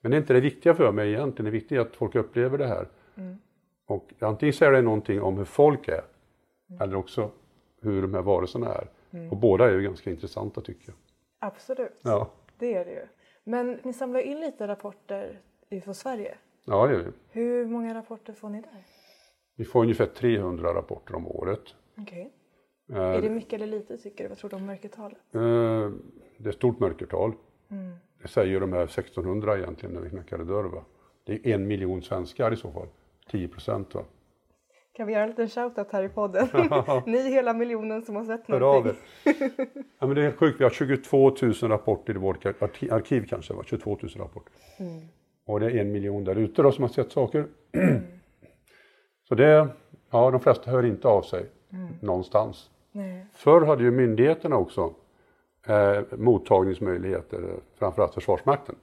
Men 0.01 0.11
det 0.11 0.17
är 0.17 0.21
inte 0.21 0.33
det 0.33 0.39
viktiga 0.39 0.73
för 0.75 0.91
mig 0.91 1.13
egentligen, 1.13 1.45
det 1.45 1.51
viktiga 1.51 1.81
är 1.81 1.85
att 1.85 1.95
folk 1.95 2.15
upplever 2.15 2.57
det 2.57 2.67
här. 2.67 2.87
Och 3.85 4.13
antingen 4.19 4.53
säger 4.53 4.71
det 4.71 4.81
någonting 4.81 5.21
om 5.21 5.37
hur 5.37 5.45
folk 5.45 5.87
är, 5.87 6.03
eller 6.79 6.95
också 6.95 7.31
hur 7.81 8.01
de 8.01 8.13
här 8.13 8.21
varelserna 8.21 8.73
är. 8.73 8.87
Och 9.31 9.37
båda 9.37 9.65
är 9.65 9.71
ju 9.71 9.81
ganska 9.81 10.09
intressanta 10.09 10.61
tycker 10.61 10.87
jag. 10.89 10.95
Absolut, 11.39 11.99
Ja, 12.01 12.31
det 12.57 12.73
är 12.73 12.85
det 12.85 12.91
ju. 12.91 13.05
Men 13.43 13.79
ni 13.83 13.93
samlar 13.93 14.19
in 14.19 14.39
lite 14.39 14.67
rapporter 14.67 15.39
i 15.69 15.77
UFO 15.77 15.93
Sverige. 15.93 16.37
Ja 16.65 16.87
det 16.87 16.93
gör 16.93 16.99
vi. 17.03 17.11
Hur 17.29 17.65
många 17.65 17.93
rapporter 17.95 18.33
får 18.33 18.49
ni 18.49 18.61
där? 18.61 18.83
Vi 19.55 19.65
får 19.65 19.81
ungefär 19.81 20.05
300 20.05 20.73
rapporter 20.73 21.15
om 21.15 21.27
året. 21.27 21.61
Okej. 21.97 22.33
Eh, 22.91 22.97
Är 22.97 23.21
det 23.21 23.29
mycket 23.29 23.53
eller 23.53 23.67
lite 23.67 23.97
tycker 23.97 24.23
du? 24.23 24.27
Vad 24.29 24.37
tror 24.37 24.49
du 24.49 24.55
om 24.55 24.65
mörkertalet? 24.65 25.17
eh, 25.33 25.39
det 26.37 26.45
är 26.45 26.49
ett 26.49 26.55
stort 26.55 26.79
mörkertal. 26.79 27.33
Det 28.21 28.27
säger 28.27 28.59
de 28.59 28.73
här 28.73 28.83
1600 28.83 29.57
egentligen 29.57 29.95
när 29.95 30.01
vi 30.01 30.09
knackade 30.09 30.43
dörr. 30.43 30.63
Va? 30.63 30.83
Det 31.25 31.33
är 31.33 31.55
en 31.55 31.67
miljon 31.67 32.01
svenskar 32.01 32.53
i 32.53 32.55
så 32.55 32.71
fall. 32.71 32.87
10 33.31 33.47
procent. 33.47 33.95
Va? 33.95 34.03
Kan 34.93 35.07
vi 35.07 35.13
göra 35.13 35.23
en 35.23 35.29
liten 35.29 35.49
shoutout 35.49 35.91
här 35.91 36.03
i 36.03 36.09
podden? 36.09 36.47
ni 37.05 37.31
hela 37.31 37.53
miljonen 37.53 38.01
som 38.01 38.15
har 38.15 38.25
sett 38.25 38.47
Hör 38.47 38.59
någonting. 38.59 38.93
Ja, 39.99 40.07
men 40.07 40.15
det 40.15 40.21
är 40.21 40.23
helt 40.25 40.35
sjukt. 40.37 40.59
Vi 40.59 40.63
har 40.63 40.71
22 40.71 41.29
000 41.41 41.53
rapporter 41.53 42.15
i 42.15 42.17
vårt 42.17 42.45
arki- 42.45 42.93
arkiv 42.93 43.25
kanske. 43.29 43.53
Va? 43.53 43.63
22 43.65 43.97
000 44.01 44.09
rapporter. 44.15 44.53
Och 45.51 45.59
det 45.59 45.65
är 45.65 45.81
en 45.81 45.91
miljon 45.91 46.23
där 46.23 46.35
ute 46.35 46.61
då 46.61 46.71
som 46.71 46.83
har 46.83 46.89
sett 46.89 47.11
saker. 47.11 47.45
Så 49.27 49.35
det, 49.35 49.67
ja 50.09 50.31
de 50.31 50.39
flesta 50.39 50.71
hör 50.71 50.85
inte 50.85 51.07
av 51.07 51.21
sig 51.21 51.45
någonstans. 52.01 52.69
Nej. 52.91 53.25
Förr 53.33 53.61
hade 53.65 53.83
ju 53.83 53.91
myndigheterna 53.91 54.57
också 54.57 54.93
eh, 55.67 56.01
mottagningsmöjligheter, 56.17 57.37
eh, 57.37 57.55
framförallt 57.79 58.13
Försvarsmakten. 58.13 58.75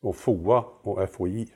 Och 0.00 0.16
FOA 0.16 0.64
och 0.82 1.10
FOI. 1.10 1.48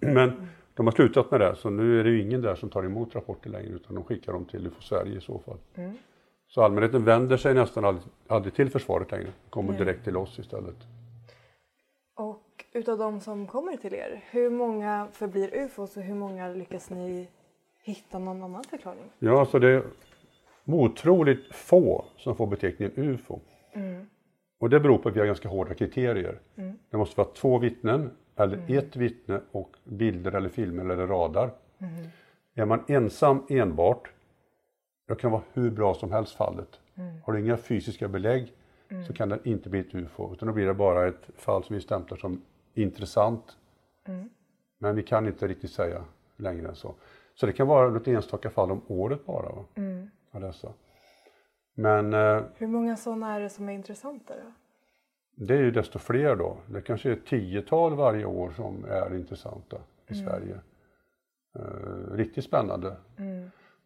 Men 0.00 0.48
de 0.74 0.86
har 0.86 0.92
slutat 0.92 1.30
med 1.30 1.40
det, 1.40 1.56
så 1.56 1.70
nu 1.70 2.00
är 2.00 2.04
det 2.04 2.10
ju 2.10 2.22
ingen 2.22 2.42
där 2.42 2.54
som 2.54 2.70
tar 2.70 2.84
emot 2.84 3.14
rapporter 3.14 3.50
längre 3.50 3.68
utan 3.68 3.94
de 3.94 4.04
skickar 4.04 4.32
dem 4.32 4.44
till 4.44 4.66
UFO 4.66 4.82
Sverige 4.82 5.16
i 5.16 5.20
så 5.20 5.38
fall. 5.38 5.58
Så 6.48 6.62
allmänheten 6.62 7.04
vänder 7.04 7.36
sig 7.36 7.54
nästan 7.54 7.84
aldrig, 7.84 8.04
aldrig 8.26 8.54
till 8.54 8.70
försvaret 8.70 9.10
längre, 9.10 9.28
kommer 9.50 9.78
direkt 9.78 10.04
till 10.04 10.16
oss 10.16 10.38
istället. 10.38 10.76
Utav 12.74 12.98
de 12.98 13.20
som 13.20 13.46
kommer 13.46 13.76
till 13.76 13.94
er, 13.94 14.24
hur 14.30 14.50
många 14.50 15.08
förblir 15.12 15.54
ufos 15.54 15.96
och 15.96 16.02
hur 16.02 16.14
många 16.14 16.48
lyckas 16.48 16.90
ni 16.90 17.28
hitta 17.82 18.18
någon 18.18 18.42
annan 18.42 18.64
förklaring? 18.64 19.04
Ja, 19.18 19.46
så 19.46 19.58
det 19.58 19.68
är 19.68 19.82
otroligt 20.64 21.54
få 21.54 22.04
som 22.16 22.36
får 22.36 22.46
beteckningen 22.46 22.92
UFO. 22.96 23.40
Och 24.58 24.70
det 24.70 24.80
beror 24.80 24.98
på 24.98 25.08
att 25.08 25.16
vi 25.16 25.20
har 25.20 25.26
ganska 25.26 25.48
hårda 25.48 25.74
kriterier. 25.74 26.38
Det 26.90 26.96
måste 26.96 27.20
vara 27.20 27.28
två 27.28 27.58
vittnen, 27.58 28.10
eller 28.36 28.78
ett 28.78 28.96
vittne 28.96 29.40
och 29.50 29.76
bilder 29.84 30.32
eller 30.32 30.48
filmer 30.48 30.92
eller 30.92 31.06
radar. 31.06 31.50
Är 32.54 32.64
man 32.64 32.84
ensam 32.88 33.46
enbart, 33.48 34.10
då 35.08 35.14
kan 35.14 35.30
det 35.30 35.32
vara 35.32 35.44
hur 35.52 35.70
bra 35.70 35.94
som 35.94 36.12
helst 36.12 36.32
fallet. 36.32 36.80
Har 37.24 37.32
du 37.32 37.40
inga 37.40 37.56
fysiska 37.56 38.08
belägg 38.08 38.52
så 39.06 39.12
kan 39.12 39.28
det 39.28 39.38
inte 39.44 39.68
bli 39.68 39.80
ett 39.80 39.94
UFO, 39.94 40.32
utan 40.32 40.48
då 40.48 40.54
blir 40.54 40.66
det 40.66 40.74
bara 40.74 41.08
ett 41.08 41.30
fall 41.36 41.64
som 41.64 41.74
vi 41.76 41.82
stämplar 41.82 42.18
som 42.18 42.42
intressant. 42.74 43.56
Men 44.78 44.96
vi 44.96 45.02
kan 45.02 45.26
inte 45.26 45.46
riktigt 45.46 45.70
säga 45.70 46.04
längre 46.36 46.68
än 46.68 46.74
så. 46.74 46.94
Så 47.34 47.46
det 47.46 47.52
kan 47.52 47.66
vara 47.66 47.90
något 47.90 48.08
enstaka 48.08 48.50
fall 48.50 48.70
om 48.70 48.82
året 48.86 49.26
bara. 49.26 49.52
Va? 49.52 49.64
Av 50.30 50.40
dessa. 50.40 50.72
Men 51.74 52.12
eh, 52.14 52.42
Hur 52.54 52.66
många 52.66 52.96
sådana 52.96 53.34
är 53.34 53.40
det 53.40 53.48
som 53.48 53.68
är 53.68 53.72
intressanta 53.72 54.34
då? 54.34 54.52
det 55.34 55.54
är 55.54 55.58
ju 55.58 55.70
desto 55.70 55.98
fler 55.98 56.36
då. 56.36 56.56
Det 56.66 56.82
kanske 56.82 57.08
är 57.08 57.12
ett 57.12 57.26
tiotal 57.26 57.94
varje 57.94 58.24
år 58.24 58.50
som 58.56 58.84
är 58.84 59.14
intressanta 59.14 59.76
i 60.08 60.14
Sverige. 60.14 60.60
Eh, 61.58 62.14
riktigt 62.14 62.44
spännande. 62.44 62.96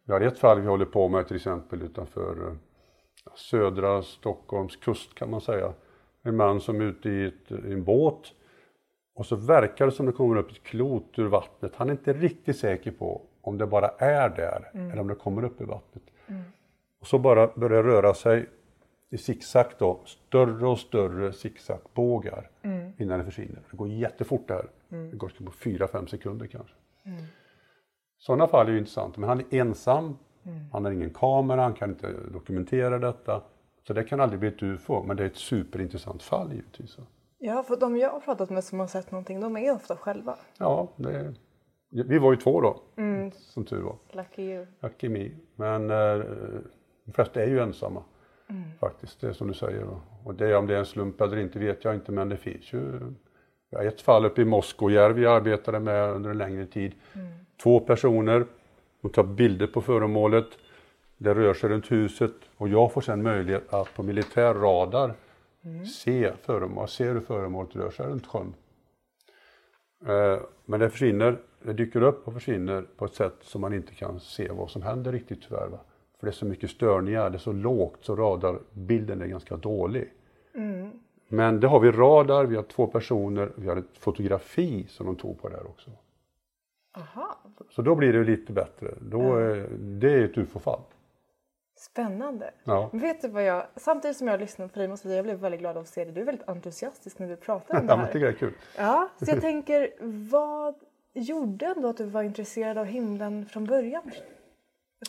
Vi 0.05 0.13
har 0.13 0.21
ett 0.21 0.37
fall 0.39 0.61
vi 0.61 0.67
håller 0.67 0.85
på 0.85 1.07
med 1.07 1.27
till 1.27 1.35
exempel 1.35 1.81
utanför 1.81 2.47
eh, 2.47 2.53
södra 3.35 4.01
Stockholms 4.01 4.75
kust 4.75 5.15
kan 5.15 5.29
man 5.29 5.41
säga. 5.41 5.73
En 6.23 6.35
man 6.35 6.61
som 6.61 6.81
är 6.81 6.85
ute 6.85 7.09
i, 7.09 7.25
ett, 7.25 7.51
i 7.51 7.73
en 7.73 7.83
båt 7.83 8.33
och 9.17 9.25
så 9.25 9.35
verkar 9.35 9.85
det 9.85 9.91
som 9.91 10.05
det 10.05 10.11
kommer 10.11 10.35
upp 10.35 10.51
ett 10.51 10.63
klot 10.63 11.19
ur 11.19 11.25
vattnet. 11.25 11.75
Han 11.75 11.87
är 11.87 11.91
inte 11.91 12.13
riktigt 12.13 12.57
säker 12.57 12.91
på 12.91 13.21
om 13.41 13.57
det 13.57 13.67
bara 13.67 13.87
är 13.87 14.29
där 14.29 14.71
eller 14.73 14.99
om 14.99 15.07
det 15.07 15.15
kommer 15.15 15.43
upp 15.43 15.61
ur 15.61 15.65
vattnet. 15.65 16.03
Och 17.01 17.07
så 17.07 17.19
bara 17.19 17.47
börjar 17.55 17.83
det 17.83 17.89
röra 17.89 18.13
sig 18.13 18.49
i 19.09 19.17
zigzag 19.17 19.65
då, 19.77 20.01
större 20.05 20.67
och 20.67 20.79
större 20.79 21.33
zigzagbågar 21.33 22.49
innan 22.97 23.19
det 23.19 23.25
försvinner. 23.25 23.61
Det 23.71 23.77
går 23.77 23.87
jättefort 23.89 24.47
där. 24.47 24.65
Det 24.89 25.17
går 25.17 25.31
på 25.45 25.51
4-5 25.51 26.05
sekunder 26.05 26.47
kanske. 26.47 26.75
Sådana 28.17 28.47
fall 28.47 28.67
är 28.67 28.71
ju 28.71 28.77
intressanta, 28.77 29.19
men 29.19 29.29
han 29.29 29.39
är 29.39 29.45
ensam, 29.59 30.17
han 30.71 30.85
har 30.85 30.91
ingen 30.91 31.13
kamera, 31.13 31.61
han 31.61 31.73
kan 31.73 31.89
inte 31.89 32.13
dokumentera 32.33 32.99
detta. 32.99 33.41
Så 33.87 33.93
det 33.93 34.03
kan 34.03 34.19
aldrig 34.19 34.39
bli 34.39 34.49
ett 34.49 34.63
UFO, 34.63 35.03
men 35.03 35.17
det 35.17 35.23
är 35.23 35.27
ett 35.27 35.35
superintressant 35.35 36.23
fall 36.23 36.53
givetvis. 36.53 36.97
Ja, 37.37 37.63
för 37.63 37.75
de 37.75 37.97
jag 37.97 38.09
har 38.09 38.19
pratat 38.19 38.49
med 38.49 38.63
som 38.63 38.79
har 38.79 38.87
sett 38.87 39.11
någonting, 39.11 39.39
de 39.39 39.57
är 39.57 39.75
ofta 39.75 39.97
själva. 39.97 40.37
Ja, 40.57 40.87
det, 40.95 41.33
vi 41.89 42.19
var 42.19 42.31
ju 42.31 42.37
två 42.37 42.61
då, 42.61 42.81
som 43.33 43.65
tur 43.65 43.81
var. 43.81 43.95
Lucky 44.11 44.41
you. 44.41 44.65
Lucky 44.81 45.09
me. 45.09 45.29
Men 45.55 45.91
eh, 45.91 46.25
de 47.05 47.11
flesta 47.13 47.43
är 47.43 47.47
ju 47.47 47.59
ensamma 47.59 48.03
faktiskt, 48.79 49.21
det 49.21 49.27
är 49.27 49.33
som 49.33 49.47
du 49.47 49.53
säger. 49.53 49.99
Och 50.23 50.35
det, 50.35 50.55
om 50.55 50.67
det 50.67 50.75
är 50.75 50.79
en 50.79 50.85
slump 50.85 51.21
eller 51.21 51.37
inte 51.37 51.59
vet 51.59 51.83
jag 51.83 51.95
inte, 51.95 52.11
men 52.11 52.29
det 52.29 52.37
finns 52.37 52.73
ju 52.73 52.99
ja, 53.69 53.83
ett 53.83 54.01
fall 54.01 54.25
uppe 54.25 54.41
i 54.41 54.45
Moskojärvi 54.45 55.23
jag 55.23 55.35
arbetade 55.35 55.79
med 55.79 56.09
under 56.09 56.29
en 56.29 56.37
längre 56.37 56.65
tid. 56.65 56.93
Två 57.63 57.79
personer, 57.79 58.45
de 59.01 59.11
tar 59.11 59.23
bilder 59.23 59.67
på 59.67 59.81
föremålet, 59.81 60.47
det 61.17 61.33
rör 61.33 61.53
sig 61.53 61.69
runt 61.69 61.91
huset 61.91 62.33
och 62.57 62.67
jag 62.67 62.91
får 62.93 63.01
sedan 63.01 63.23
möjlighet 63.23 63.73
att 63.73 63.93
på 63.93 64.03
militär 64.03 64.53
radar 64.53 65.13
se 65.85 66.33
föremål, 66.41 66.87
se 66.87 67.03
hur 67.05 67.19
föremålet 67.19 67.75
rör 67.75 67.89
sig 67.89 68.05
runt 68.07 68.27
sjön. 68.27 68.53
Eh, 70.05 70.39
Men 70.65 70.79
det 70.79 70.89
försvinner, 70.89 71.37
det 71.63 71.73
dyker 71.73 72.03
upp 72.03 72.27
och 72.27 72.33
försvinner 72.33 72.81
på 72.97 73.05
ett 73.05 73.13
sätt 73.15 73.35
som 73.41 73.61
man 73.61 73.73
inte 73.73 73.93
kan 73.95 74.19
se 74.19 74.51
vad 74.51 74.69
som 74.69 74.81
händer 74.81 75.11
riktigt 75.11 75.41
tyvärr. 75.47 75.67
Va? 75.67 75.79
För 76.19 76.27
det 76.27 76.31
är 76.31 76.33
så 76.33 76.45
mycket 76.45 76.69
störningar, 76.69 77.29
det 77.29 77.37
är 77.37 77.39
så 77.39 77.51
lågt 77.51 77.99
så 78.01 78.15
radarbilden 78.15 79.21
är 79.21 79.27
ganska 79.27 79.57
dålig. 79.57 80.13
Men 81.27 81.59
det 81.59 81.67
har 81.67 81.79
vi 81.79 81.91
radar, 81.91 82.45
vi 82.45 82.55
har 82.55 82.63
två 82.63 82.87
personer, 82.87 83.51
vi 83.55 83.67
har 83.67 83.77
ett 83.77 83.97
fotografi 83.97 84.85
som 84.89 85.05
de 85.05 85.15
tog 85.15 85.41
på 85.41 85.49
det 85.49 85.55
här 85.55 85.67
också. 85.67 85.91
Aha, 86.97 87.37
Så 87.69 87.81
då 87.81 87.95
blir 87.95 88.13
det 88.13 88.23
lite 88.23 88.53
bättre. 88.53 88.93
Då 89.01 89.35
är, 89.35 89.67
det 89.79 90.11
är 90.13 90.23
ett 90.25 90.37
ufo-fall. 90.37 90.81
Spännande. 91.79 92.51
Ja. 92.63 92.89
Vet 92.93 93.21
du 93.21 93.27
vad 93.27 93.43
jag, 93.43 93.65
samtidigt 93.75 94.17
som 94.17 94.27
jag 94.27 94.39
lyssnade 94.39 94.69
på 94.73 94.79
dig 94.79 94.87
måste 94.87 95.07
jag 95.07 95.09
säga, 95.11 95.17
jag 95.17 95.25
blev 95.25 95.37
väldigt 95.37 95.59
glad 95.59 95.77
av 95.77 95.81
att 95.81 95.87
se 95.87 96.03
dig. 96.03 96.13
Du 96.13 96.21
är 96.21 96.25
väldigt 96.25 96.49
entusiastisk 96.49 97.19
när 97.19 97.27
du 97.27 97.35
pratar 97.35 97.79
om 97.79 97.87
det 97.87 97.95
här. 97.95 98.05
tycker 98.05 98.19
jag 98.19 98.33
är 98.33 98.37
kul. 98.37 98.53
Ja, 98.77 99.09
så 99.17 99.25
jag 99.31 99.41
tänker, 99.41 99.89
vad 100.29 100.75
gjorde 101.13 101.65
ändå 101.65 101.87
att 101.87 101.97
du 101.97 102.05
var 102.05 102.23
intresserad 102.23 102.77
av 102.77 102.85
himlen 102.85 103.45
från 103.45 103.65
början? 103.65 104.11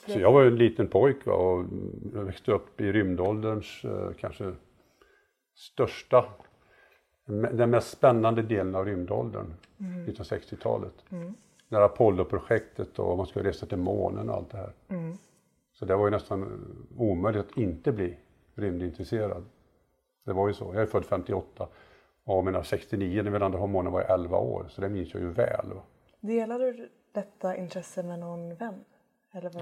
Så 0.06 0.20
jag 0.20 0.32
var 0.32 0.44
en 0.44 0.56
liten 0.56 0.88
pojk 0.88 1.26
va, 1.26 1.32
och 1.32 1.64
jag 2.14 2.24
växte 2.24 2.52
upp 2.52 2.80
i 2.80 2.92
rymdålderns 2.92 3.84
eh, 3.84 4.10
kanske 4.18 4.52
största, 5.54 6.24
den 7.52 7.70
mest 7.70 7.90
spännande 7.90 8.42
delen 8.42 8.74
av 8.74 8.84
rymdåldern, 8.84 9.54
1960-talet. 9.78 10.94
När 11.68 11.80
Apollo-projektet 11.80 12.98
och 12.98 13.16
man 13.16 13.26
skulle 13.26 13.48
resa 13.48 13.66
till 13.66 13.78
månen 13.78 14.30
och 14.30 14.36
allt 14.36 14.50
det 14.50 14.56
här. 14.56 14.72
Så 15.78 15.84
det 15.84 15.96
var 15.96 16.04
ju 16.04 16.10
nästan 16.10 16.60
omöjligt 16.96 17.46
att 17.46 17.58
inte 17.58 17.92
bli 17.92 18.16
rymdintresserad. 18.54 19.44
Det 20.24 20.32
var 20.32 20.48
ju 20.48 20.54
så. 20.54 20.74
Jag 20.74 20.82
är 20.82 20.86
född 20.86 21.04
58 21.04 21.68
och 22.24 22.44
menar 22.44 22.62
69 22.62 23.22
när 23.22 23.30
landade 23.30 23.60
på 23.60 23.66
månen 23.66 23.92
var 23.92 24.00
jag 24.00 24.10
11 24.10 24.38
år, 24.38 24.66
så 24.68 24.80
det 24.80 24.88
minns 24.88 25.14
jag 25.14 25.22
ju 25.22 25.28
väl. 25.28 25.72
Va? 25.74 25.82
Delade 26.20 26.72
du 26.72 26.88
detta 27.12 27.56
intresse 27.56 28.02
med 28.02 28.18
någon 28.18 28.54
vän? 28.54 28.84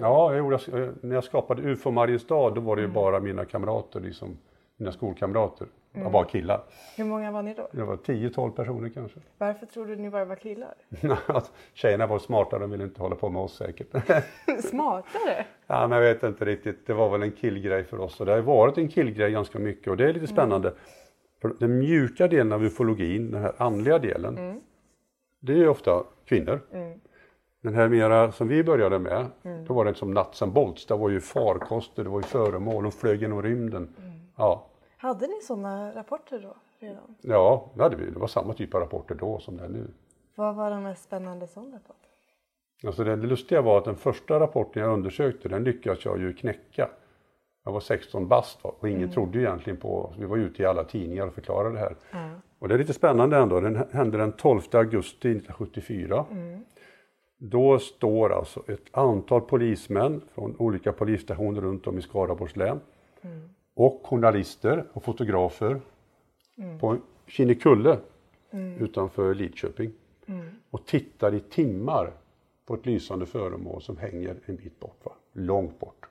Ja, 0.01 0.35
jag 0.35 0.39
gjorde, 0.39 0.59
när 1.01 1.15
jag 1.15 1.25
skapade 1.25 1.63
UFO 1.63 1.91
Mariestad 1.91 2.51
då 2.51 2.61
var 2.61 2.77
det 2.77 2.83
ju 2.83 2.89
bara 2.89 3.21
mina 3.21 3.45
kamrater, 3.45 4.01
liksom, 4.01 4.39
mina 4.77 4.93
skolkamrater. 4.93 5.67
Var 6.05 6.11
bara 6.11 6.25
killar. 6.25 6.63
Hur 6.97 7.05
många 7.05 7.31
var 7.31 7.43
ni 7.43 7.55
då? 7.55 7.69
Det 7.73 7.83
var 7.83 7.97
10-12 7.97 8.51
personer 8.51 8.89
kanske. 8.89 9.21
Varför 9.39 9.67
tror 9.67 9.87
du 9.87 9.97
ni 9.97 10.11
bara 10.11 10.25
var 10.25 10.37
killar? 10.37 10.75
Tjejerna 11.75 12.07
var 12.07 12.19
smarta, 12.19 12.59
de 12.59 12.71
ville 12.71 12.85
inte 12.85 13.03
hålla 13.03 13.17
på 13.17 13.29
med 13.29 13.43
oss 13.43 13.57
säkert. 13.57 13.89
Smartare? 14.65 15.47
ja, 15.67 15.89
men 15.89 16.03
jag 16.03 16.15
vet 16.15 16.23
inte 16.23 16.45
riktigt, 16.45 16.87
det 16.87 16.95
var 16.95 17.11
väl 17.11 17.23
en 17.23 17.33
killgrej 17.33 17.85
för 17.85 18.01
oss. 18.01 18.21
Och 18.21 18.27
det 18.27 18.33
har 18.33 18.41
varit 18.41 18.79
en 18.79 18.89
killgrej 18.89 19.33
ganska 19.33 19.59
mycket 19.59 19.89
och 19.89 19.97
det 19.97 20.09
är 20.09 20.13
lite 20.13 20.27
spännande. 20.27 20.73
För 21.43 21.55
den 21.59 21.79
mjuka 21.79 22.29
delen 22.29 22.53
av 22.53 22.65
ufologin, 22.65 23.31
den 23.31 23.43
här 23.43 23.53
andliga 23.59 23.99
delen, 23.99 24.61
det 25.41 25.53
är 25.53 25.57
ju 25.57 25.69
ofta 25.69 26.05
kvinnor. 26.25 26.61
Den 27.63 27.75
här 27.75 27.89
mera 27.89 28.33
som 28.33 28.49
vi 28.49 28.65
började 28.65 28.99
med, 28.99 29.27
då 29.67 29.75
var 29.75 29.85
det 29.85 29.95
som 29.95 30.15
nuts 30.15 30.43
and 30.43 30.53
bolts. 30.53 30.87
Det 30.87 30.97
var 30.97 31.09
ju 31.11 31.21
farkoster, 31.21 32.05
det 32.05 32.11
var 32.11 32.19
ju 32.19 32.23
föremål, 32.27 32.83
de 32.83 32.93
flög 32.93 33.23
genom 33.23 33.43
rymden. 33.43 33.95
Ja, 34.37 34.67
Hade 35.07 35.27
ni 35.27 35.41
sådana 35.43 35.95
rapporter 35.95 36.41
då 36.41 36.57
redan? 36.79 37.15
ja 37.21 37.71
det, 37.75 37.83
hade 37.83 37.97
vi. 37.97 38.11
det 38.11 38.19
var 38.19 38.27
samma 38.27 38.55
typ 38.55 38.75
av 38.75 38.81
rapporter 38.81 39.15
då 39.15 39.39
som 39.39 39.57
det 39.57 39.65
är 39.65 39.69
nu. 39.69 39.91
Vad 40.35 40.55
var 40.55 40.71
den 40.71 40.83
mest 40.83 41.05
spännande 41.05 41.47
sån 41.47 41.73
rapport? 41.73 41.97
Alltså 42.87 43.05
det 43.05 43.17
lustiga 43.17 43.63
var 43.63 43.79
att 43.79 43.85
den 43.85 43.97
första 43.97 44.41
rapporten 44.41 44.83
jag 44.83 44.93
undersökte, 44.93 45.49
den 45.49 45.65
lyckades 45.65 46.05
jag 46.05 46.21
ju 46.21 46.33
knäcka. 46.33 46.91
Jag 47.65 47.73
var 47.73 47.81
16 47.81 48.29
bast 48.29 48.59
och 48.63 48.89
ingen 48.89 49.11
trodde 49.11 49.39
ju 49.39 49.45
egentligen 49.45 49.77
på. 49.77 50.15
Vi 50.19 50.25
var 50.25 50.37
ute 50.37 50.63
i 50.63 50.67
alla 50.67 50.85
tidningar 50.85 51.27
och 51.27 51.35
förklarade 51.35 51.75
det 51.75 51.81
här. 51.81 51.97
Och 52.59 52.69
det 52.69 52.75
är 52.75 52.79
lite 52.79 52.93
spännande 52.93 53.37
ändå. 53.37 53.61
Den 53.61 53.85
hände 53.93 54.19
den 54.19 54.33
12 54.33 54.61
augusti 54.73 55.31
1974. 55.31 56.25
Då 57.39 57.79
står 57.79 58.33
alltså 58.33 58.63
ett 58.69 58.87
antal 58.91 59.41
polismän 59.41 60.23
från 60.35 60.57
olika 60.59 60.93
polisstationer 60.93 61.61
runt 61.61 61.87
om 61.87 61.99
i 61.99 62.03
Skaraborgs 62.03 62.57
län 62.57 62.81
och 63.77 64.07
journalister 64.07 64.85
och 64.93 65.03
fotografer 65.03 65.81
på 66.81 66.99
Kinnekulle 67.27 67.99
utanför 68.79 69.35
Lidköping 69.35 69.93
och 70.71 70.87
tittar 70.87 71.35
i 71.35 71.41
timmar 71.41 72.13
på 72.67 72.75
ett 72.75 72.87
lysande 72.87 73.27
föremål 73.27 73.83
som 73.83 73.97
hänger 73.97 74.37
en 74.47 74.57
bit 74.57 74.81
bort, 74.81 75.01
va? 75.05 75.13
långt 75.33 75.79
bort. 75.81 76.07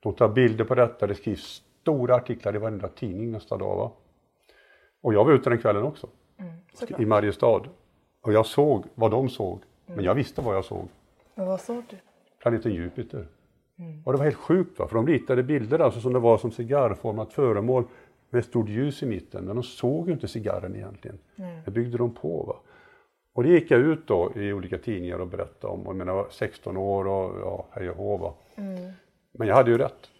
De 0.00 0.14
tar 0.14 0.28
bilder 0.28 0.64
på 0.64 0.74
detta, 0.74 1.06
det 1.06 1.14
skrivs 1.14 1.62
stora 1.80 2.14
artiklar 2.14 2.54
i 2.54 2.58
varenda 2.58 2.88
tidning 2.88 3.30
nästa 3.32 3.56
dag. 3.56 3.76
Va? 3.76 3.90
Och 5.00 5.14
jag 5.14 5.24
var 5.24 5.32
ute 5.32 5.50
den 5.50 5.58
kvällen 5.58 5.82
också, 5.82 6.08
Såklart. 6.74 7.00
i 7.00 7.06
Mariestad. 7.06 7.62
Och 8.20 8.32
jag 8.32 8.46
såg 8.46 8.84
vad 8.94 9.10
de 9.10 9.28
såg, 9.28 9.60
men 9.86 10.04
jag 10.04 10.14
visste 10.14 10.42
vad 10.42 10.56
jag 10.56 10.64
såg. 10.64 10.88
Men 11.34 11.46
vad 11.46 11.60
såg 11.60 11.82
du? 11.90 11.96
Planeten 12.38 12.72
Jupiter. 12.74 13.26
Och 14.04 14.12
det 14.12 14.18
var 14.18 14.24
helt 14.24 14.36
sjukt, 14.36 14.78
va? 14.78 14.88
för 14.88 14.94
de 14.94 15.06
ritade 15.06 15.42
bilder 15.42 15.78
alltså 15.78 16.00
som 16.00 16.12
det 16.12 16.18
var 16.18 16.38
som 16.38 16.50
cigarrformat 16.50 17.32
föremål 17.32 17.84
med 18.30 18.44
stort 18.44 18.68
ljus 18.68 19.02
i 19.02 19.06
mitten, 19.06 19.44
men 19.44 19.56
de 19.56 19.62
såg 19.62 20.06
ju 20.06 20.12
inte 20.12 20.28
cigarren 20.28 20.76
egentligen. 20.76 21.18
Det 21.64 21.70
byggde 21.70 21.98
de 21.98 22.14
på. 22.14 22.42
Va? 22.42 22.56
Och 23.32 23.42
det 23.42 23.48
gick 23.48 23.70
jag 23.70 23.80
ut 23.80 24.06
då 24.06 24.32
i 24.34 24.52
olika 24.52 24.78
tidningar 24.78 25.18
och 25.18 25.26
berättade 25.26 25.72
om. 25.72 25.80
Och 25.80 25.88
jag 25.88 25.96
menar, 25.96 26.12
jag 26.12 26.22
var 26.22 26.30
16 26.30 26.76
år 26.76 27.06
och 27.06 27.40
ja, 27.40 27.66
hej 27.70 27.90
och 27.90 27.96
hå. 27.96 28.16
va. 28.16 28.34
Men 29.32 29.48
jag 29.48 29.54
hade 29.54 29.70
ju 29.70 29.78
rätt. 29.78 30.10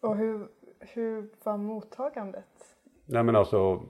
Och 0.00 0.16
hur, 0.16 0.48
hur 0.80 1.28
var 1.42 1.56
mottagandet? 1.56 2.44
Nej 3.06 3.22
men 3.22 3.36
alltså, 3.36 3.82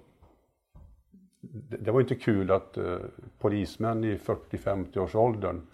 det, 1.40 1.76
det 1.76 1.92
var 1.92 2.00
inte 2.00 2.14
kul 2.14 2.50
att 2.50 2.76
eh, 2.76 2.96
polismän 3.38 4.04
i 4.04 4.16
40-50 4.16 4.98
års 4.98 5.14
åldern 5.14 5.66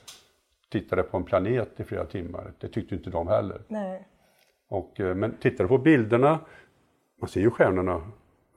tittade 0.71 1.03
på 1.03 1.17
en 1.17 1.25
planet 1.25 1.81
i 1.81 1.85
flera 1.85 2.05
timmar. 2.05 2.53
Det 2.59 2.69
tyckte 2.69 2.95
inte 2.95 3.11
de 3.11 3.29
heller. 3.29 3.63
Nej. 3.69 4.09
Och, 4.69 5.01
eh, 5.01 5.15
men 5.15 5.37
tittar 5.37 5.65
du 5.65 5.69
på 5.69 5.79
bilderna, 5.79 6.39
man 7.21 7.29
ser 7.29 7.41
ju 7.41 7.51
stjärnorna 7.51 8.11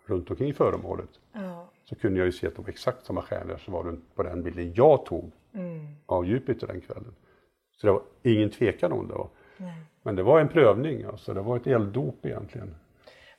runt 0.06 0.30
omkring 0.30 0.54
föremålet. 0.54 1.10
Ja. 1.34 1.70
Så 1.84 1.96
kunde 1.96 2.20
jag 2.20 2.26
ju 2.26 2.32
se 2.32 2.48
att 2.48 2.56
det 2.56 2.62
var 2.62 2.70
exakt 2.70 3.06
samma 3.06 3.22
stjärnor 3.22 3.58
som 3.58 3.74
var 3.74 3.84
runt 3.84 4.16
på 4.16 4.24
den 4.24 4.44
bilden 4.44 4.74
jag 4.74 5.06
tog 5.06 5.32
av 6.06 6.26
Jupiter 6.26 6.68
den 6.68 6.82
kvällen. 6.82 7.16
Så 7.72 7.88
det 7.88 7.94
var 7.94 8.02
ingen 8.24 8.50
tvekan 8.50 8.92
om 8.92 9.08
det. 9.08 9.14
Var. 9.14 9.30
Men 10.02 10.16
det 10.16 10.24
var 10.24 10.40
en 10.40 10.50
prövning, 10.50 11.04
alltså. 11.04 11.34
det 11.34 11.42
var 11.42 11.58
ett 11.58 11.68
elddop 11.68 12.26
egentligen. 12.26 12.76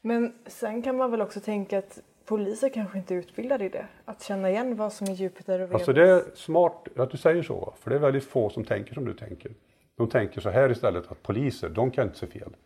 Men 0.00 0.34
sen 0.46 0.82
kan 0.82 0.96
man 0.96 1.10
väl 1.10 1.20
också 1.20 1.40
tänka 1.40 1.78
att 1.78 2.00
poliser 2.26 2.68
kanske 2.68 2.98
inte 2.98 3.14
är 3.14 3.18
utbildade 3.18 3.64
i 3.64 3.68
det. 3.68 3.86
Att 4.04 4.22
känna 4.22 4.50
igen 4.50 4.76
vad 4.76 4.92
som 4.92 5.06
är 5.06 5.12
Jupiter 5.12 5.54
och 5.54 5.60
Venus. 5.60 5.74
Alltså 5.74 5.92
det 5.92 6.10
är 6.10 6.22
smart 6.34 6.88
att 6.96 7.10
du 7.10 7.16
säger 7.16 7.42
så, 7.42 7.74
för 7.80 7.90
det 7.90 7.96
är 7.96 8.00
väldigt 8.00 8.24
få 8.24 8.50
som 8.50 8.64
tänker 8.64 8.94
som 8.94 9.04
du 9.04 9.14
tänker. 9.14 9.52
De 9.96 10.08
tänker 10.08 10.40
så 10.40 10.50
här 10.50 10.70
istället 10.70 11.10
att 11.10 11.22
poliser, 11.22 11.68
de 11.68 11.90
kan 11.90 12.04
inte 12.06 12.18
se 12.18 12.26
fel. 12.26 12.56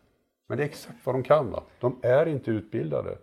Men 0.48 0.58
det 0.58 0.64
är 0.64 0.68
exakt 0.68 0.98
vad 1.06 1.14
de 1.14 1.22
kan. 1.22 1.50
Va? 1.50 1.62
De 1.80 1.98
är 2.02 2.26
inte 2.28 2.50
utbildade. 2.50 3.18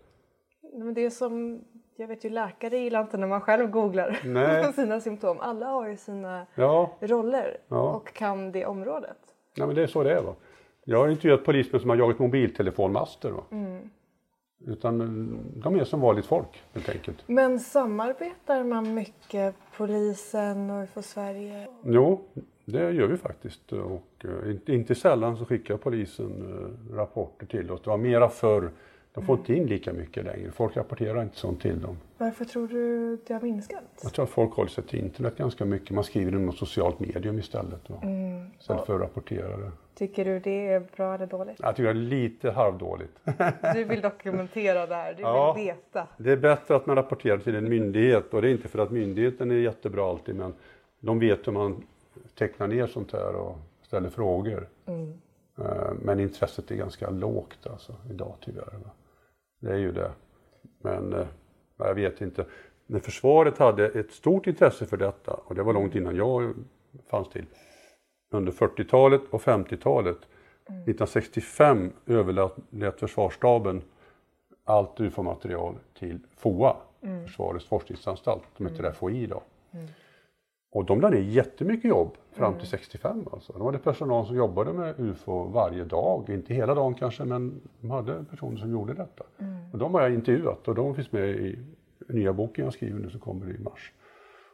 Men 0.73 0.93
det 0.93 1.05
är 1.05 1.09
som, 1.09 1.61
jag 1.95 2.07
vet 2.07 2.25
ju 2.25 2.29
läkare 2.29 2.77
gillar 2.77 3.01
inte 3.01 3.17
när 3.17 3.27
man 3.27 3.41
själv 3.41 3.69
googlar 3.69 4.19
Nej. 4.25 4.73
sina 4.75 4.99
symptom. 5.01 5.39
Alla 5.39 5.65
har 5.65 5.87
ju 5.89 5.97
sina 5.97 6.45
Ja, 6.55 6.97
roller 7.01 7.57
Ja. 7.67 7.93
och 7.95 8.13
kan 8.13 8.51
det 8.51 8.65
området. 8.65 9.17
nej, 9.57 9.67
men 9.67 9.75
det 9.75 9.83
är 9.83 9.87
så 9.87 10.03
det 10.03 10.11
är. 10.13 10.21
Va? 10.21 10.35
Jag 10.83 10.97
har 10.99 11.07
intervjuat 11.07 11.43
polismän 11.45 11.81
som 11.81 11.89
har 11.89 11.97
jagat 11.97 12.19
mobiltelefonmaster. 12.19 13.31
Va? 13.31 13.43
Utan 14.67 15.01
eh, 15.01 15.61
de 15.63 15.75
är 15.75 15.83
som 15.83 16.01
vanligt 16.01 16.25
folk 16.25 16.63
helt 16.73 16.89
enkelt. 16.89 17.23
Men 17.27 17.59
samarbetar 17.59 18.63
man 18.63 18.93
mycket, 18.93 19.55
polisen 19.77 20.69
och 20.69 20.83
UFO 20.83 21.01
Sverige? 21.01 21.67
Jo, 21.83 22.21
det 22.65 22.91
gör 22.91 23.07
vi 23.07 23.17
faktiskt. 23.17 23.71
Och, 23.73 24.25
eh, 24.25 24.51
inte, 24.51 24.73
inte 24.73 24.95
sällan 24.95 25.37
så 25.37 25.45
skickar 25.45 25.77
polisen 25.77 26.31
eh, 26.91 26.95
rapporter 26.95 27.45
till 27.45 27.71
oss. 27.71 27.81
Det 27.83 27.89
var 27.89 27.97
mera 27.97 28.29
förr 28.29 28.71
De 29.13 29.25
får 29.25 29.37
inte 29.37 29.53
in 29.53 29.67
lika 29.67 29.93
mycket 29.93 30.25
längre. 30.25 30.51
Folk 30.51 30.77
rapporterar 30.77 31.23
inte 31.23 31.37
sånt 31.37 31.61
till 31.61 31.81
dem. 31.81 31.97
Varför 32.17 32.45
tror 32.45 32.67
du 32.67 33.17
det 33.27 33.33
har 33.33 33.41
minskat? 33.41 33.83
Jag 34.03 34.13
tror 34.13 34.23
att 34.23 34.29
folk 34.31 34.53
håller 34.53 34.69
sig 34.69 34.83
till 34.83 34.99
internet 34.99 35.37
ganska 35.37 35.65
mycket. 35.65 35.91
Man 35.91 36.03
skriver 36.03 36.31
i 36.31 36.35
något 36.35 36.57
socialt 36.57 36.99
medium 36.99 37.39
istället. 37.39 37.89
Va? 37.89 37.99
Mm. 38.03 38.47
Istället 38.59 38.85
för 38.85 38.95
att 38.95 39.01
rapportera 39.01 39.57
det. 39.57 39.71
Tycker 39.95 40.25
du 40.25 40.39
det 40.39 40.67
är 40.67 40.79
bra 40.95 41.15
eller 41.15 41.25
dåligt? 41.27 41.55
Jag 41.59 41.75
tycker 41.75 41.93
det 41.93 41.99
är 41.99 42.03
lite 42.03 42.51
halvdåligt. 42.51 43.19
Du 43.73 43.83
vill 43.83 44.01
dokumentera 44.01 44.85
det 44.85 44.95
här, 44.95 45.13
du 45.13 45.21
Ja. 45.21 45.53
vill 45.53 45.65
veta. 45.65 46.07
Det 46.17 46.31
är 46.31 46.37
bättre 46.37 46.75
att 46.75 46.85
man 46.85 46.95
rapporterar 46.95 47.37
till 47.37 47.55
en 47.55 47.69
myndighet 47.69 48.33
och 48.33 48.41
det 48.41 48.47
är 48.49 48.51
inte 48.51 48.67
för 48.67 48.79
att 48.79 48.91
myndigheten 48.91 49.51
är 49.51 49.55
jättebra 49.55 50.09
alltid 50.09 50.35
men 50.35 50.53
de 50.99 51.19
vet 51.19 51.47
hur 51.47 51.51
man 51.51 51.83
tecknar 52.37 52.67
ner 52.67 52.87
sånt 52.87 53.11
här 53.13 53.35
och 53.35 53.57
ställer 53.81 54.09
frågor. 54.09 54.67
Mm. 54.85 55.13
Eh, 55.57 55.93
Men 56.01 56.19
intresset 56.19 56.71
är 56.71 56.75
ganska 56.75 57.09
lågt 57.09 57.67
alltså 57.67 57.95
idag 58.09 58.35
tyvärr. 58.41 58.79
Det 59.59 59.69
är 59.71 59.77
ju 59.77 59.91
det. 59.91 60.11
Men 60.81 61.13
eh, 61.13 61.27
jag 61.77 61.95
vet 61.95 62.21
inte. 62.21 62.45
När 62.87 62.99
försvaret 62.99 63.57
hade 63.57 63.87
ett 63.87 64.11
stort 64.11 64.47
intresse 64.47 64.85
för 64.85 64.97
detta 64.97 65.33
och 65.33 65.55
det 65.55 65.63
var 65.63 65.73
långt 65.73 65.95
innan 65.95 66.15
jag 66.15 66.53
fanns 67.09 67.29
till. 67.29 67.45
Under 68.35 68.51
40-talet 68.51 69.21
och 69.29 69.41
50-talet. 69.41 70.17
1965 70.17 71.91
överlät 72.05 72.99
försvarsstaben 72.99 73.81
allt 74.63 74.99
UFO-material 74.99 75.75
till 75.99 76.19
FOA, 76.37 76.77
Försvarets 77.25 77.65
forskningsanstalt, 77.65 78.43
de 78.57 78.67
heter 78.67 78.91
FOI 78.91 79.23
idag. 79.23 79.41
Och 80.71 80.85
de 80.85 81.01
lade 81.01 81.15
ner 81.15 81.23
jättemycket 81.23 81.89
jobb 81.89 82.17
fram 82.31 82.59
till 82.59 82.67
65 82.67 83.27
alltså. 83.31 83.53
De 83.53 83.61
hade 83.61 83.77
personal 83.77 84.25
som 84.25 84.35
jobbade 84.35 84.73
med 84.73 84.99
UFO 84.99 85.43
varje 85.43 85.83
dag, 85.83 86.29
inte 86.29 86.53
hela 86.53 86.75
dagen 86.75 86.93
kanske 86.93 87.25
men 87.25 87.61
de 87.81 87.91
hade 87.91 88.23
personer 88.23 88.57
som 88.57 88.71
gjorde 88.71 88.93
detta. 88.93 89.23
Och 89.73 89.79
de 89.79 89.93
har 89.93 90.01
jag 90.01 90.13
intervjuat 90.13 90.67
och 90.67 90.75
de 90.75 90.95
finns 90.95 91.11
med 91.11 91.29
i 91.29 91.59
nya 92.07 92.33
boken 92.33 92.65
jag 92.65 92.73
skriver 92.73 92.99
nu 92.99 93.09
som 93.09 93.19
kommer 93.19 93.55
i 93.55 93.59
mars. 93.59 93.93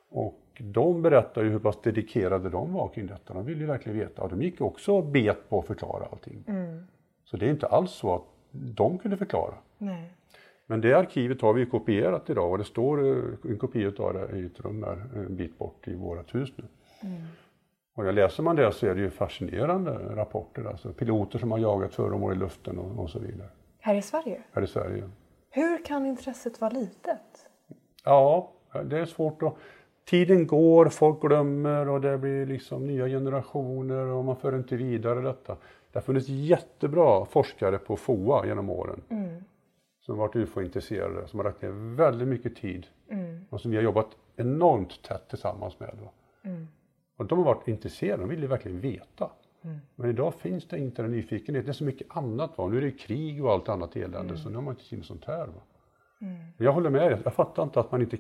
Och 0.10 0.41
de 0.62 1.02
berättar 1.02 1.44
ju 1.44 1.50
hur 1.50 1.60
pass 1.60 1.82
dedikerade 1.82 2.50
de 2.50 2.74
var 2.74 2.88
kring 2.88 3.08
detta. 3.08 3.34
De 3.34 3.46
ville 3.46 3.60
ju 3.60 3.66
verkligen 3.66 4.00
veta. 4.00 4.22
Och 4.22 4.30
de 4.30 4.42
gick 4.42 4.62
också 4.62 4.94
och 4.98 5.04
bet 5.06 5.50
på 5.50 5.60
att 5.60 5.68
förklara 5.68 6.06
allting. 6.12 6.44
Så 7.26 7.38
det 7.38 7.46
är 7.46 7.50
inte 7.50 7.68
alls 7.68 7.92
så 7.92 8.16
att 8.16 8.24
de 8.52 8.98
kunde 8.98 9.18
förklara. 9.18 9.54
Nej. 9.78 10.12
Men 10.66 10.82
det 10.82 10.94
arkivet 10.94 11.42
har 11.42 11.54
vi 11.54 11.60
ju 11.60 11.66
kopierat 11.66 12.30
idag 12.30 12.52
och 12.52 12.58
det 12.58 12.64
står 12.64 13.08
eh, 13.08 13.24
en 13.52 13.58
kopia 13.58 13.92
av 14.00 14.14
det 14.14 14.38
i 14.38 14.46
ett 14.46 14.60
rum 14.60 14.84
här 14.84 15.10
en 15.16 15.36
bit 15.36 15.58
bort 15.58 15.88
i 15.88 15.96
vårt 15.96 16.36
hus 16.36 16.54
nu. 16.56 16.64
Och 17.94 18.04
när 18.04 18.12
läser 18.12 18.44
man 18.44 18.56
det 18.56 18.72
så 18.72 18.88
är 18.88 18.96
det 18.96 19.02
ju 19.02 19.10
fascinerande 19.10 19.92
rapporter, 19.92 20.66
alltså 20.66 20.94
piloter 20.94 21.40
som 21.40 21.52
har 21.52 21.60
jagat 21.60 21.94
föremål 21.94 22.34
i 22.34 22.36
luften 22.36 22.78
och, 22.80 23.04
och 23.04 23.10
så 23.10 23.20
vidare, 23.20 23.50
Här 23.80 23.96
i 23.96 24.02
Sverige? 24.02 24.42
här 24.52 24.62
i 24.62 24.68
Sverige. 24.68 25.10
Hur 25.50 25.86
kan 25.86 26.06
intresset 26.06 26.62
vara 26.62 26.72
litet? 26.72 27.50
Ja, 28.04 28.52
det 28.86 29.00
är 29.00 29.06
svårt 29.06 29.44
att... 29.44 29.54
Tiden 30.12 30.48
går, 30.48 30.86
folk 30.86 31.22
glömmer 31.22 31.90
och 31.90 32.02
det 32.02 32.18
blir 32.18 32.46
liksom 32.46 32.88
nya 32.88 33.08
generationer 33.08 34.06
och 34.06 34.26
man 34.26 34.36
för 34.36 34.56
inte 34.56 34.76
vidare 34.76 35.22
detta. 35.22 35.58
Det 35.92 36.00
har 36.00 36.02
funnits 36.02 36.28
jättebra 36.30 37.26
forskare 37.26 37.78
på 37.78 37.98
FOA 37.98 38.46
genom 38.46 38.70
åren 38.70 39.02
som 40.00 40.20
har 40.20 40.28
varit 40.28 40.36
UFO-intresserade, 40.36 41.28
som 41.28 41.40
har 41.40 41.44
lagt 41.44 41.62
ner 41.62 41.96
väldigt 41.96 42.28
mycket 42.28 42.56
tid 42.56 42.88
och 43.50 43.62
som 43.62 43.72
vi 43.72 43.78
har 43.78 43.84
jobbat 43.84 44.08
enormt 44.36 45.04
tätt 45.04 45.30
tillsammans 45.30 45.80
med. 45.80 45.98
Va? 46.02 46.10
Och 47.18 47.26
de 47.26 47.38
har 47.38 47.46
varit 47.46 47.68
intresserade, 47.68 48.24
de 48.24 48.30
ville 48.30 48.48
verkligen 48.48 48.80
veta. 48.80 49.30
Men 49.96 50.10
idag 50.10 50.34
finns 50.34 50.68
det 50.68 50.78
inte 50.78 51.02
den 51.02 51.12
nyfikenheten, 51.12 51.66
det 51.66 51.72
är 51.72 51.74
så 51.74 51.84
mycket 51.84 52.08
annat. 52.10 52.58
Va? 52.58 52.68
Nu 52.68 52.78
är 52.78 52.82
det 52.82 52.92
krig 52.92 53.46
och 53.46 53.52
allt 53.52 53.70
annat 53.70 53.96
elände 53.96 54.38
så 54.38 54.50
nu 54.50 54.56
har 54.56 54.62
man 54.62 54.74
inte 54.74 54.90
tid 54.90 55.00
med 55.00 55.06
sånt 55.06 55.26
här. 55.26 55.48
Va? 55.48 55.62
Jag 56.58 56.74
håller 56.74 56.90
med 56.90 57.12
dig, 57.12 57.22
jag 57.24 57.34
fattar 57.34 57.64
inte 57.64 57.80
att 57.80 57.92
man 57.92 58.02
inte, 58.02 58.18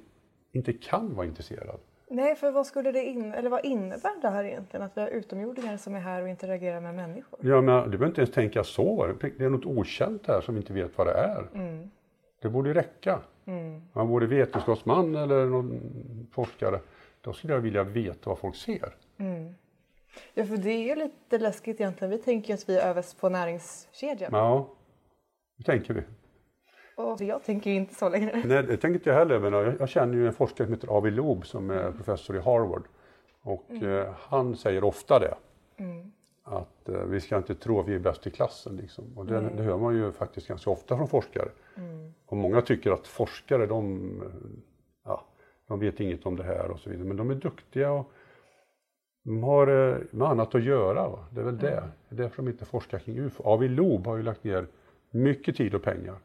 inte 0.52 0.74
kan 0.74 1.16
vara 1.16 1.28
intresserad. 1.28 1.80
Nej, 2.08 2.36
för 2.36 2.52
vad 2.52 2.68
skulle 2.68 2.92
det 2.92 3.04
in... 3.04 3.34
eller 3.34 3.50
vad 3.50 3.66
innebär 3.66 4.22
det 4.22 4.30
här 4.30 4.44
egentligen? 4.44 4.86
Att 4.86 4.98
vi 4.98 5.02
har 5.02 5.08
utomjordingar 5.08 5.78
som 5.78 5.96
är 5.96 6.00
här 6.00 6.22
och 6.22 6.30
interagerar 6.30 6.82
med 6.82 6.96
människor? 6.96 7.40
Ja, 7.44 7.62
men 7.62 7.84
du 7.84 7.90
behöver 7.90 8.08
inte 8.08 8.22
ens 8.22 8.34
tänka 8.34 8.64
så. 8.64 9.14
Det 9.38 9.46
är 9.46 9.50
något 9.50 9.66
okänt 9.66 10.28
här 10.28 10.42
som 10.42 10.56
vi 10.56 10.62
inte 10.62 10.74
vet 10.74 10.98
vad 10.98 11.08
det 11.08 11.14
är. 11.14 11.48
Det 12.42 12.50
borde 12.50 12.74
räcka. 12.74 13.20
Man 13.94 14.08
vore 14.08 14.28
vetenskapsman 14.28 15.16
eller 15.16 15.46
någon 15.46 15.82
forskare. 16.32 16.80
Då 17.22 17.34
skulle 17.34 17.54
jag 17.54 17.62
vilja 17.62 17.84
veta 17.84 18.30
vad 18.30 18.40
folk 18.40 18.56
ser. 18.56 18.96
Ja, 20.34 20.46
för 20.46 20.58
det 20.58 20.70
är 20.70 20.84
ju 20.84 20.96
lite 20.96 21.38
läskigt 21.38 21.82
egentligen. 21.82 22.12
Vi 22.12 22.18
tänker 22.18 22.54
att 22.54 22.70
vi 22.70 22.78
är 22.78 22.88
överst 22.90 23.20
på 23.20 23.30
näringskedjan. 23.30 24.32
Ja, 24.34 24.70
det 25.58 25.64
tänker 25.64 25.94
vi. 25.94 26.02
Och 27.02 27.22
jag 27.22 27.44
tänker 27.44 27.72
inte 27.72 27.96
så 27.96 28.10
längre. 28.10 28.44
Nej, 28.46 28.64
det 28.64 28.78
tänker 28.78 28.94
inte 28.94 29.10
jag 29.10 29.18
heller. 29.18 29.40
Men 29.40 29.54
jag, 29.54 29.74
jag 29.80 29.90
känner 29.90 30.14
ju 30.14 30.28
en 30.28 30.34
forskare 30.34 30.68
som 30.68 30.74
heter 30.74 30.88
Avi 30.88 31.12
Loeb 31.12 31.46
som 31.46 31.70
är 31.70 31.92
professor 31.92 32.36
i 32.36 32.40
Harvard. 32.40 32.84
Och 33.42 33.72
eh, 33.72 34.14
han 34.18 34.56
säger 34.56 34.84
ofta 34.84 35.20
det. 35.20 35.36
Att 36.44 36.90
eh, 36.90 36.96
vi 36.96 37.22
ska 37.22 37.38
inte 37.38 37.56
tro 37.56 37.80
att 37.80 37.88
vi 37.88 37.96
är 37.96 38.00
bäst 38.00 38.28
i 38.28 38.32
klassen. 38.32 38.76
Liksom. 38.76 39.18
Och 39.18 39.26
det, 39.26 39.50
det 39.58 39.64
hör 39.64 39.78
man 39.78 39.96
ju 39.96 40.12
faktiskt 40.12 40.48
ganska 40.48 40.70
ofta 40.70 40.98
från 40.98 41.08
forskare. 41.08 41.50
Och 42.26 42.38
många 42.38 42.62
tycker 42.62 42.92
att 42.92 43.08
forskare 43.08 43.66
de, 43.66 44.24
ja, 45.06 45.26
de 45.68 45.80
vet 45.80 46.00
inget 46.00 46.26
om 46.26 46.36
det 46.36 46.44
här 46.44 46.72
och 46.72 46.80
så 46.80 46.90
vidare. 46.90 47.08
Men 47.08 47.18
de 47.18 47.30
är 47.32 47.36
duktiga 47.36 47.92
och 47.92 48.12
de 49.24 49.44
har 49.44 49.68
eh, 49.68 49.98
med 50.12 50.28
annat 50.28 50.56
att 50.56 50.64
göra. 50.64 51.10
Va? 51.10 51.26
Det 51.30 51.42
är 51.42 51.46
väl 51.46 51.58
det. 51.58 51.84
Det 52.10 52.16
är 52.16 52.18
därför 52.18 52.44
de 52.44 52.52
inte 52.52 52.66
forskar 52.66 53.00
kring 53.00 53.20
UFO. 53.20 53.44
Avi 53.44 53.68
Loeb 53.68 54.08
har 54.08 54.18
ju 54.18 54.24
lagt 54.24 54.44
ner 54.44 54.68
mycket 55.12 55.56
tid 55.58 55.76
och 55.76 55.84
pengar. 55.84 56.16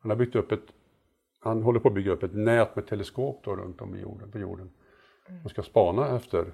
Han 0.00 0.10
har 0.10 0.16
byggt 0.16 0.36
upp 0.36 0.52
ett, 0.52 0.72
han 1.40 1.62
håller 1.62 1.80
på 1.80 1.88
att 1.88 1.94
bygga 1.94 2.12
upp 2.12 2.22
ett 2.22 2.34
nät 2.34 2.76
med 2.76 2.86
teleskop 2.86 3.40
då 3.44 3.56
runt 3.56 3.80
om 3.80 3.94
i 3.96 4.00
jorden, 4.00 4.30
på 4.30 4.38
jorden. 4.38 4.70
Som 5.40 5.50
ska 5.50 5.62
spana 5.62 6.16
efter 6.16 6.52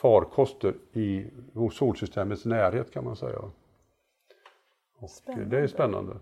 farkoster 0.00 0.74
i 0.92 1.30
solsystemets 1.72 2.44
närhet 2.44 2.90
kan 2.92 3.04
man 3.04 3.16
säga. 3.16 3.38
Och 3.38 5.10
det 5.46 5.58
är 5.58 5.66
spännande. 5.66 6.16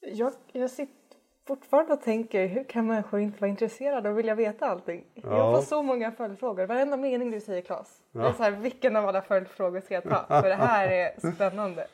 Jag, 0.00 0.32
jag 0.52 0.70
sitter 0.70 0.94
fortfarande 1.46 1.92
och 1.92 2.02
tänker, 2.02 2.46
hur 2.46 2.64
kan 2.64 2.86
människor 2.86 3.20
inte 3.20 3.40
vara 3.40 3.50
intresserade 3.50 4.10
och 4.10 4.18
vilja 4.18 4.34
veta 4.34 4.66
allting? 4.66 5.04
Jag 5.14 5.32
Ja. 5.32 5.54
får 5.56 5.62
så 5.62 5.82
många 5.82 6.12
följdfrågor. 6.12 6.66
Varenda 6.66 6.96
mening 6.96 7.30
du 7.30 7.40
säger 7.40 7.62
Claes. 7.62 8.02
Det 8.12 8.18
är 8.20 8.32
så 8.32 8.42
här, 8.42 8.50
vilken 8.50 8.96
av 8.96 9.06
alla 9.08 9.22
följdfrågor 9.22 9.80
ska 9.80 9.94
jag 9.94 10.04
ta? 10.04 10.26
För 10.28 10.48
det 10.48 10.54
här 10.54 10.88
är 10.88 11.32
spännande. 11.32 11.86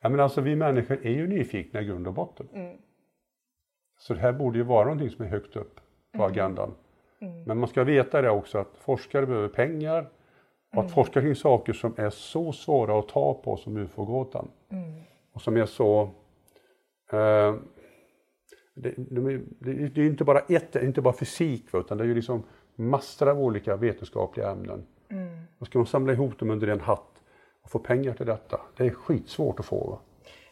Ja, 0.00 0.08
men 0.08 0.20
alltså 0.20 0.40
vi 0.40 0.56
människor 0.56 1.06
är 1.06 1.10
ju 1.10 1.26
nyfikna 1.26 1.80
i 1.80 1.84
grund 1.84 2.06
och 2.06 2.14
botten. 2.14 2.48
Så 3.98 4.14
det 4.14 4.20
här 4.20 4.32
borde 4.32 4.58
ju 4.58 4.64
vara 4.64 4.84
någonting 4.84 5.10
som 5.10 5.24
är 5.24 5.28
högt 5.28 5.56
upp 5.56 5.80
på 6.12 6.24
agendan. 6.24 6.74
Men 7.46 7.58
man 7.58 7.68
ska 7.68 7.84
veta 7.84 8.22
det 8.22 8.30
också 8.30 8.58
att 8.58 8.76
forskare 8.78 9.26
behöver 9.26 9.48
pengar 9.48 10.08
och 10.74 10.84
att 10.84 10.92
forska 10.92 11.20
kring 11.20 11.34
saker 11.34 11.72
som 11.72 11.94
är 11.96 12.10
så 12.10 12.52
svåra 12.52 12.98
att 12.98 13.08
ta 13.08 13.34
på 13.34 13.56
som 13.56 13.76
ufo-gåtan. 13.76 14.48
Och 15.32 15.42
som 15.42 15.56
är 15.56 15.66
så... 15.66 16.02
Eh, 17.12 17.54
det, 18.74 18.94
det, 18.96 19.88
det 19.88 20.00
är 20.00 20.06
inte 20.06 20.24
bara 20.24 20.38
ett, 20.38 20.76
inte 20.76 21.02
bara 21.02 21.14
fysik 21.14 21.74
utan 21.74 21.98
det 21.98 22.04
är 22.04 22.08
ju 22.08 22.14
liksom 22.14 22.42
massor 22.74 23.28
av 23.28 23.40
olika 23.40 23.76
vetenskapliga 23.76 24.50
ämnen. 24.50 24.86
Då 25.58 25.64
ska 25.64 25.78
man 25.78 25.86
samla 25.86 26.12
ihop 26.12 26.38
dem 26.38 26.50
under 26.50 26.68
en 26.68 26.80
hatt 26.80 27.22
och 27.24 27.27
få 27.68 27.78
pengar 27.78 28.14
till 28.14 28.26
detta. 28.26 28.60
Det 28.76 28.86
är 28.86 28.90
skitsvårt 28.90 29.60
att 29.60 29.66
få. 29.66 29.90
Va? 29.90 29.98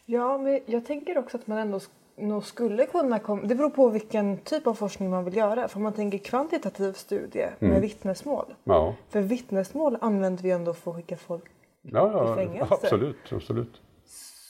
Ja, 0.05 0.39
men 0.39 0.61
jag 0.67 0.87
tänker 0.87 1.19
också 1.19 1.37
att 1.37 1.47
man 1.47 1.59
ändå 1.59 1.81
nog 2.17 2.45
skulle 2.45 2.87
kunna 2.87 3.19
komma... 3.19 3.43
Det 3.45 3.55
beror 3.55 3.71
på 3.71 3.89
vilken 3.89 4.39
typ 4.39 4.67
av 4.67 4.75
forskning 4.75 5.11
man 5.11 5.25
vill 5.25 5.37
göra. 5.37 5.69
För 5.69 5.77
om 5.77 5.83
man 5.83 5.93
tänker 5.93 6.19
kvantitativ 6.19 6.93
studie 6.93 7.47
med 7.59 7.81
vittnesmål. 7.81 8.55
Ja, 8.65 8.95
För 9.09 9.21
vittnesmål 9.21 9.99
använder 10.01 10.43
vi 10.43 10.51
ändå 10.51 10.75
för 10.75 10.91
att 10.91 10.97
skicka 10.97 11.17
folk. 11.17 11.45
ja, 11.83 12.11
ja 12.13 12.33
I 12.33 12.47
fängelse. 12.47 12.75
absolut, 12.75 13.33
absolut. 13.33 13.81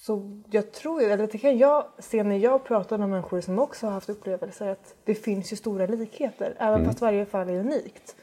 Så 0.06 0.40
jag 0.50 0.72
tror, 0.72 1.02
eller 1.02 1.26
det 1.26 1.38
kan 1.38 1.58
jag 1.58 1.84
se 1.98 2.22
när 2.22 2.36
jag 2.36 2.64
pratar 2.64 2.98
med 2.98 3.08
människor 3.08 3.40
som 3.40 3.58
också 3.58 3.86
har 3.86 3.92
haft 3.92 4.08
upplevelser 4.08 4.68
att 4.68 4.94
det 5.04 5.14
finns 5.14 5.52
ju 5.52 5.56
stora 5.56 5.86
likheter. 5.86 6.54
Även 6.58 6.84
fast 6.84 7.00
varje 7.00 7.26
fall 7.26 7.48
är 7.48 7.60
unikt. 7.60 8.16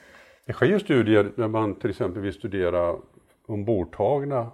Det 0.45 0.53
sker 0.53 0.65
ju 0.65 0.79
studier 0.79 1.31
när 1.35 1.47
man 1.47 1.75
till 1.75 1.89
exempel 1.89 2.21
vill 2.21 2.33
studera 2.33 2.95
ombordtagna 3.47 4.51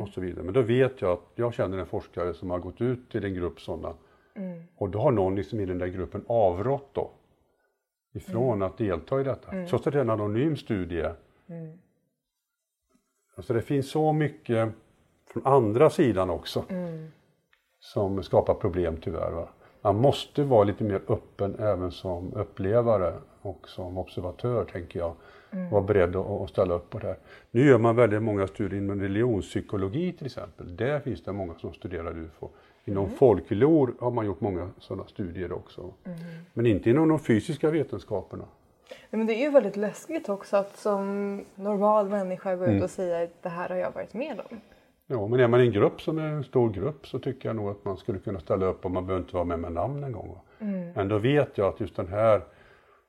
och 0.00 0.08
så 0.08 0.20
vidare. 0.20 0.44
Men 0.44 0.54
då 0.54 0.62
vet 0.62 1.02
jag 1.02 1.12
att 1.12 1.30
jag 1.34 1.54
känner 1.54 1.78
en 1.78 1.86
forskare 1.86 2.34
som 2.34 2.50
har 2.50 2.58
gått 2.58 2.80
ut 2.80 3.10
till 3.10 3.24
en 3.24 3.34
grupp 3.34 3.60
sådana. 3.60 3.94
Och 4.76 4.88
då 4.88 4.98
har 4.98 5.10
någon 5.10 5.36
liksom 5.36 5.60
i 5.60 5.66
den 5.66 5.78
där 5.78 5.86
gruppen 5.86 6.24
avrått 6.26 6.88
då. 6.92 7.10
Ifrån 8.12 8.62
att 8.62 8.78
delta 8.78 9.20
i 9.20 9.24
detta. 9.24 9.50
Trots 9.68 9.86
att 9.86 9.92
det 9.92 9.98
är 9.98 10.02
en 10.02 10.10
anonym 10.10 10.56
studie. 10.56 11.08
Alltså 13.36 13.54
det 13.54 13.62
finns 13.62 13.90
så 13.90 14.12
mycket 14.12 14.72
från 15.26 15.46
andra 15.46 15.90
sidan 15.90 16.30
också. 16.30 16.64
Som 17.78 18.22
skapar 18.22 18.54
problem 18.54 18.96
tyvärr. 19.02 19.30
Va? 19.30 19.48
man 19.84 19.96
måste 19.96 20.44
vara 20.44 20.64
lite 20.64 20.84
mer 20.84 21.00
öppen 21.08 21.56
även 21.58 21.90
som 21.90 22.34
upplevare 22.34 23.14
och 23.42 23.68
som 23.68 23.98
observatör 23.98 24.64
tänker 24.64 24.98
jag. 24.98 25.14
Mm. 25.54 25.70
Vara 25.70 25.82
beredd 25.82 26.16
att, 26.16 26.50
ställa 26.50 26.74
upp 26.74 26.90
på 26.90 26.98
det 26.98 27.06
här. 27.06 27.16
Nu 27.50 27.66
gör 27.66 27.78
man 27.78 27.96
väldigt 27.96 28.22
många 28.22 28.46
studier 28.46 28.80
inom 28.80 29.00
religionspsykologi 29.00 30.12
till 30.12 30.26
exempel. 30.26 30.76
Där 30.76 31.00
finns 31.00 31.22
det 31.22 31.32
många 31.32 31.54
som 31.54 31.72
studerar 31.72 32.18
UFO. 32.18 32.48
Inom 32.84 33.04
mm. 33.04 33.16
folklor 33.16 33.94
har 34.00 34.10
man 34.10 34.26
gjort 34.26 34.40
många 34.40 34.70
sådana 34.78 35.06
studier 35.06 35.52
också. 35.52 35.80
Mm. 36.04 36.18
Men 36.52 36.66
inte 36.66 36.90
inom 36.90 37.08
de 37.08 37.18
fysiska 37.18 37.70
vetenskaperna. 37.70 38.44
Men 39.10 39.26
det 39.26 39.34
är 39.34 39.40
ju 39.40 39.50
väldigt 39.50 39.76
läskigt 39.76 40.28
också 40.28 40.56
att 40.56 40.76
som 40.76 41.44
normal 41.54 42.08
människa 42.08 42.56
gå 42.56 42.64
ut 42.64 42.68
mm. 42.68 42.82
och 42.82 42.90
säga 42.90 43.22
att 43.22 43.42
det 43.42 43.48
här 43.48 43.68
har 43.68 43.76
jag 43.76 43.90
varit 43.90 44.14
med 44.14 44.40
om. 44.50 44.60
Ja, 45.06 45.26
men 45.26 45.40
är 45.40 45.48
man 45.48 45.60
i 45.60 45.66
en 45.66 45.72
grupp 45.72 46.02
som 46.02 46.18
är 46.18 46.22
en 46.22 46.44
stor 46.44 46.70
grupp 46.70 47.06
så 47.06 47.18
tycker 47.18 47.48
jag 47.48 47.56
nog 47.56 47.70
att 47.70 47.84
man 47.84 47.96
skulle 47.96 48.18
kunna 48.18 48.40
ställa 48.40 48.66
upp 48.66 48.84
och 48.84 48.90
man 48.90 49.06
behöver 49.06 49.24
inte 49.24 49.34
vara 49.34 49.44
med 49.44 49.58
med 49.58 49.72
namn 49.72 50.04
en 50.04 50.12
gång. 50.12 50.38
Mm. 50.58 50.92
Men 50.94 51.08
då 51.08 51.18
vet 51.18 51.58
jag 51.58 51.68
att 51.68 51.80
just 51.80 51.96
den 51.96 52.08
här 52.08 52.42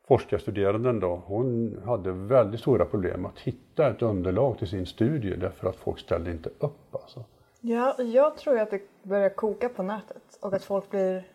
forskarstuderanden 0.07 0.99
då, 0.99 1.21
hon 1.25 1.79
hade 1.85 2.11
väldigt 2.11 2.59
stora 2.59 2.85
problem 2.85 3.25
att 3.25 3.39
hitta 3.39 3.89
ett 3.89 4.01
underlag 4.01 4.57
till 4.57 4.67
sin 4.67 4.85
studie 4.85 5.35
därför 5.35 5.69
att 5.69 5.75
folk 5.75 5.99
ställde 5.99 6.31
inte 6.31 6.49
upp. 6.59 6.95
Alltså. 6.95 7.23
Ja, 7.61 7.95
jag 8.01 8.37
tror 8.37 8.59
att 8.59 8.71
det 8.71 8.81
börjar 9.03 9.29
koka 9.29 9.69
på 9.69 9.83
nätet 9.83 10.23
och 10.41 10.53
att 10.53 10.63
folk 10.63 10.89
blir 10.89 11.27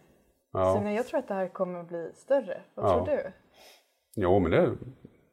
ja. 0.53 0.91
Jag 0.91 1.07
tror 1.07 1.19
att 1.19 1.29
det 1.29 1.35
här 1.35 1.49
kommer 1.49 1.81
att 1.81 1.89
bli 1.89 2.11
större. 2.15 2.61
Vad 2.75 2.87
ja. 2.87 3.05
tror 3.05 3.17
du? 3.17 3.33
Jo, 4.17 4.39
men 4.39 4.51
det, 4.51 4.73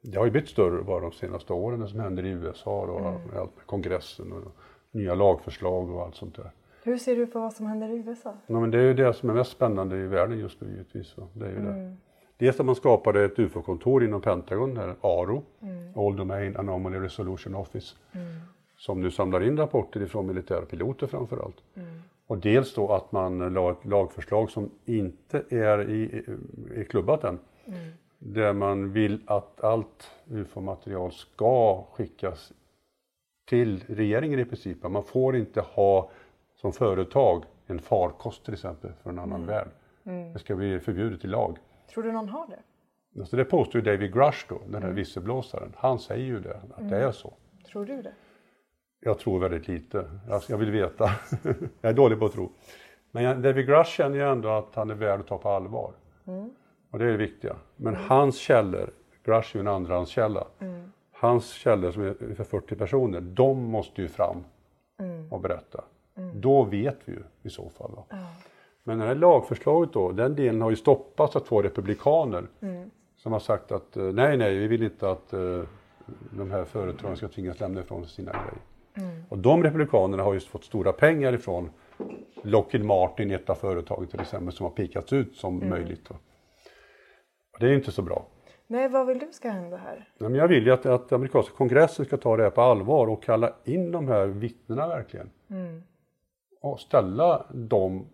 det 0.01 0.17
har 0.17 0.25
ju 0.25 0.31
blivit 0.31 0.49
större 0.49 0.83
bara 0.83 0.99
de 0.99 1.11
senaste 1.11 1.53
åren, 1.53 1.79
det 1.79 1.87
som 1.87 1.99
händer 1.99 2.25
i 2.25 2.29
USA 2.29 2.85
då, 2.85 2.97
mm. 2.97 3.13
allt 3.13 3.55
med 3.55 3.65
kongressen 3.65 4.31
och 4.31 4.51
nya 4.91 5.15
lagförslag 5.15 5.89
och 5.89 6.01
allt 6.01 6.15
sånt 6.15 6.35
där. 6.35 6.51
Hur 6.83 6.97
ser 6.97 7.15
du 7.15 7.27
på 7.27 7.39
vad 7.39 7.53
som 7.53 7.65
händer 7.65 7.89
i 7.89 7.97
USA? 7.97 8.33
Ja, 8.47 8.59
men 8.59 8.71
det 8.71 8.77
är 8.77 8.83
ju 8.83 8.93
det 8.93 9.13
som 9.13 9.29
är 9.29 9.33
mest 9.33 9.51
spännande 9.51 9.97
i 9.97 10.07
världen 10.07 10.39
just 10.39 10.61
nu 10.61 10.69
givetvis. 10.69 11.15
Det 11.33 11.45
är 11.45 11.49
ju 11.49 11.57
mm. 11.57 11.75
det. 11.75 11.97
Dels 12.37 12.59
att 12.59 12.65
man 12.65 12.75
skapade 12.75 13.25
ett 13.25 13.39
UFO-kontor 13.39 14.03
inom 14.03 14.21
Pentagon, 14.21 14.77
här, 14.77 14.95
ARO, 15.01 15.43
mm. 15.61 15.93
All 15.95 16.15
Domain 16.15 16.57
Anomaly 16.57 16.99
Resolution 16.99 17.55
Office, 17.55 17.95
mm. 18.11 18.27
som 18.77 19.01
nu 19.01 19.11
samlar 19.11 19.43
in 19.43 19.57
rapporter 19.57 20.01
ifrån 20.01 20.27
militära 20.27 20.65
piloter 20.65 21.07
framför 21.07 21.37
allt. 21.37 21.63
Mm. 21.75 22.01
Och 22.27 22.37
dels 22.37 22.73
då 22.73 22.93
att 22.93 23.11
man 23.11 23.53
la 23.53 23.71
ett 23.71 23.85
lagförslag 23.85 24.49
som 24.49 24.69
inte 24.85 25.43
är 25.49 25.89
i, 25.89 26.25
i 26.75 26.85
klubbat 26.85 27.23
än, 27.23 27.39
där 28.19 28.53
man 28.53 28.91
vill 28.91 29.21
att 29.25 29.63
allt 29.63 30.11
UFO-material 30.27 31.11
ska 31.11 31.83
skickas 31.91 32.51
till 33.45 33.83
regeringen 33.87 34.39
i 34.39 34.45
princip. 34.45 34.83
Man 34.83 35.03
får 35.03 35.35
inte 35.35 35.61
ha 35.61 36.09
som 36.55 36.73
företag 36.73 37.43
en 37.67 37.79
farkost 37.79 38.45
till 38.45 38.53
exempel 38.53 38.91
för 39.03 39.09
en 39.09 39.19
annan 39.19 39.43
mm. 39.43 39.47
värld. 39.47 39.67
Mm. 40.03 40.33
Det 40.33 40.39
ska 40.39 40.55
bli 40.55 40.79
förbjudet 40.79 41.25
i 41.25 41.27
lag. 41.27 41.57
Tror 41.87 42.03
du 42.03 42.11
någon 42.11 42.29
har 42.29 42.47
det? 42.47 42.59
Alltså 43.19 43.35
det 43.35 43.45
påstår 43.45 43.81
ju 43.81 43.91
David 43.91 44.13
Grush 44.13 44.45
då, 44.49 44.61
den 44.65 44.73
här 44.73 44.81
mm. 44.81 44.95
visselblåsaren. 44.95 45.73
Han 45.77 45.99
säger 45.99 46.25
ju 46.25 46.39
det, 46.39 46.55
att 46.55 46.79
mm. 46.79 46.91
det 46.91 46.97
är 46.97 47.11
så. 47.11 47.33
Tror 47.71 47.85
du 47.85 48.01
det? 48.01 48.13
Jag 48.99 49.19
tror 49.19 49.39
väldigt 49.39 49.67
lite. 49.67 50.09
Jag 50.47 50.57
vill 50.57 50.71
veta. 50.71 51.09
jag 51.81 51.89
är 51.89 51.93
dålig 51.93 52.19
på 52.19 52.25
att 52.25 52.33
tro. 52.33 52.51
Men 53.11 53.41
David 53.41 53.65
Grush 53.65 53.89
känner 53.89 54.15
ju 54.15 54.31
ändå 54.31 54.49
att 54.49 54.75
han 54.75 54.89
är 54.89 54.95
värd 54.95 55.19
att 55.19 55.27
ta 55.27 55.37
på 55.37 55.49
allvar. 55.49 55.93
Mm. 56.27 56.49
Och 56.91 56.99
det 56.99 57.05
är 57.05 57.11
det 57.11 57.17
viktiga. 57.17 57.55
Men 57.75 57.95
mm. 57.95 58.07
hans 58.09 58.37
källor, 58.37 58.89
Grush 59.23 59.55
är 59.55 59.59
ju 59.59 59.59
en 59.59 59.67
andrahandskälla. 59.67 60.47
Mm. 60.59 60.91
Hans 61.11 61.51
källor 61.51 61.91
som 61.91 62.03
är 62.03 62.23
ungefär 62.23 62.43
40 62.43 62.75
personer, 62.75 63.21
de 63.21 63.63
måste 63.63 64.01
ju 64.01 64.07
fram 64.07 64.43
mm. 64.99 65.31
och 65.31 65.41
berätta. 65.41 65.83
Mm. 66.15 66.41
Då 66.41 66.63
vet 66.63 66.97
vi 67.05 67.11
ju 67.11 67.23
i 67.43 67.49
så 67.49 67.69
fall. 67.69 67.91
Va? 67.95 68.05
Men 68.87 68.99
det 68.99 69.05
här 69.05 69.15
lagförslaget 69.15 69.93
då, 69.93 70.11
den 70.11 70.35
delen 70.35 70.61
har 70.61 70.69
ju 70.69 70.75
stoppats 70.75 71.35
av 71.35 71.39
två 71.39 71.61
republikaner 71.61 72.47
mm. 72.61 72.89
som 73.15 73.31
har 73.31 73.39
sagt 73.39 73.71
att 73.71 73.97
eh, 73.97 74.03
nej, 74.03 74.37
nej, 74.37 74.57
vi 74.57 74.67
vill 74.67 74.83
inte 74.83 75.11
att 75.11 75.33
uh, 75.33 75.63
de 76.31 76.51
här 76.51 76.65
företagen 76.65 77.17
ska 77.17 77.27
tvingas 77.27 77.59
lämna 77.59 77.81
ifrån 77.81 78.05
sig 78.05 78.15
sina 78.15 78.31
grejer. 78.31 79.09
Mm. 79.09 79.23
Och 79.29 79.37
de 79.37 79.63
republikanerna 79.63 80.23
har 80.23 80.33
ju 80.33 80.39
fått 80.39 80.63
stora 80.63 80.93
pengar 80.93 81.33
ifrån 81.33 81.69
Lockheed 82.43 82.85
Martin, 82.85 83.31
ett 83.31 83.49
av 83.49 83.55
företagen 83.55 84.07
till 84.07 84.19
exempel, 84.19 84.53
som 84.53 84.63
har 84.63 84.71
pikats 84.71 85.13
ut 85.13 85.35
som 85.35 85.57
mm. 85.57 85.69
möjligt. 85.69 86.09
Och 86.09 86.17
det 87.59 87.65
är 87.65 87.69
ju 87.69 87.75
inte 87.75 87.91
så 87.91 88.01
bra. 88.01 88.25
Nej, 88.67 88.89
vad 88.89 89.07
vill 89.07 89.19
du 89.19 89.27
ska 89.31 89.49
hända 89.49 89.77
här? 89.77 90.09
Nej, 90.17 90.29
men 90.29 90.39
jag 90.39 90.47
vill 90.47 90.65
ju 90.65 90.71
att, 90.71 90.85
att 90.85 91.11
amerikanska 91.11 91.55
kongressen 91.55 92.05
ska 92.05 92.17
ta 92.17 92.37
det 92.37 92.43
här 92.43 92.49
på 92.49 92.61
allvar 92.61 93.07
och 93.07 93.23
kalla 93.23 93.53
in 93.63 93.91
de 93.91 94.07
här 94.07 94.25
vittnena 94.25 94.87
verkligen. 94.87 95.29
Mm. 95.49 95.83
Och 96.61 96.79
ställa 96.79 97.45
dem 97.53 98.05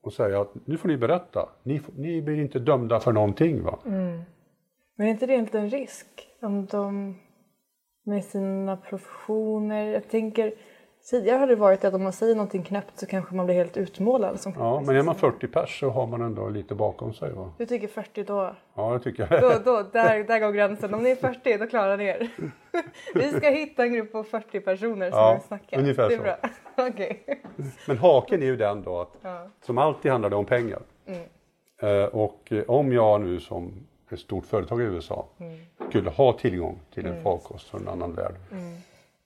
och 0.00 0.12
säga 0.12 0.40
att 0.40 0.54
nu 0.64 0.76
får 0.76 0.88
ni 0.88 0.96
berätta. 0.96 1.48
Ni, 1.62 1.80
ni 1.96 2.22
blir 2.22 2.40
inte 2.40 2.58
dömda 2.58 3.00
för 3.00 3.12
någonting. 3.12 3.62
Va? 3.62 3.78
Mm. 3.86 4.22
Men 4.96 5.06
är 5.06 5.10
inte 5.10 5.26
det 5.26 5.34
en 5.34 5.44
liten 5.44 5.70
risk 5.70 6.06
om 6.40 6.66
de 6.66 7.14
med 8.02 8.24
sina 8.24 8.76
professioner, 8.76 9.86
jag 9.86 10.08
tänker 10.08 10.52
Tidigare 11.10 11.38
har 11.38 11.46
det 11.46 11.56
varit 11.56 11.84
att 11.84 11.94
om 11.94 12.02
man 12.02 12.12
säger 12.12 12.34
någonting 12.34 12.62
knäppt 12.62 12.98
så 12.98 13.06
kanske 13.06 13.34
man 13.34 13.46
blir 13.46 13.56
helt 13.56 13.76
utmålad. 13.76 14.40
Som 14.40 14.54
ja, 14.58 14.82
men 14.86 14.96
är 14.96 15.02
man 15.02 15.14
40 15.14 15.46
pers 15.46 15.80
så 15.80 15.90
har 15.90 16.06
man 16.06 16.20
ändå 16.20 16.48
lite 16.48 16.74
bakom 16.74 17.14
sig. 17.14 17.32
Va? 17.32 17.52
Du 17.58 17.66
tycker 17.66 17.88
40 17.88 18.24
då? 18.24 18.54
Ja, 18.74 18.92
det 18.92 19.00
tycker 19.00 19.28
jag. 19.30 19.42
Då, 19.42 19.72
då, 19.72 19.82
där, 19.92 20.24
där 20.24 20.38
går 20.38 20.52
gränsen. 20.52 20.94
Om 20.94 21.02
ni 21.02 21.10
är 21.10 21.16
40 21.16 21.58
då 21.58 21.66
klarar 21.66 21.96
ni 21.96 22.04
er. 22.04 22.30
Vi 23.14 23.30
ska 23.30 23.50
hitta 23.50 23.82
en 23.82 23.92
grupp 23.92 24.12
på 24.12 24.24
40 24.24 24.60
personer 24.60 25.10
som 25.10 25.18
ja, 25.18 25.32
vill 25.32 25.42
snacka. 25.42 25.78
ungefär 25.78 26.08
det 26.08 26.14
är 26.14 26.18
så. 26.18 26.22
Bra. 26.22 26.86
okay. 26.88 27.16
Men 27.86 27.98
haken 27.98 28.42
är 28.42 28.46
ju 28.46 28.56
den 28.56 28.82
då 28.82 29.00
att 29.00 29.16
ja. 29.22 29.48
som 29.66 29.78
alltid 29.78 30.12
handlar 30.12 30.30
det 30.30 30.36
om 30.36 30.46
pengar. 30.46 30.82
Mm. 31.06 31.22
Eh, 31.82 32.04
och 32.04 32.52
om 32.66 32.92
jag 32.92 33.20
nu 33.20 33.40
som 33.40 33.72
ett 34.10 34.20
stort 34.20 34.46
företag 34.46 34.80
i 34.80 34.84
USA 34.84 35.26
mm. 35.38 35.58
skulle 35.88 36.10
ha 36.10 36.32
tillgång 36.32 36.78
till 36.94 37.06
en 37.06 37.12
mm. 37.12 37.24
farkost 37.24 37.68
från 37.68 37.80
en 37.80 37.88
annan 37.88 38.14
värld 38.14 38.34
mm 38.52 38.76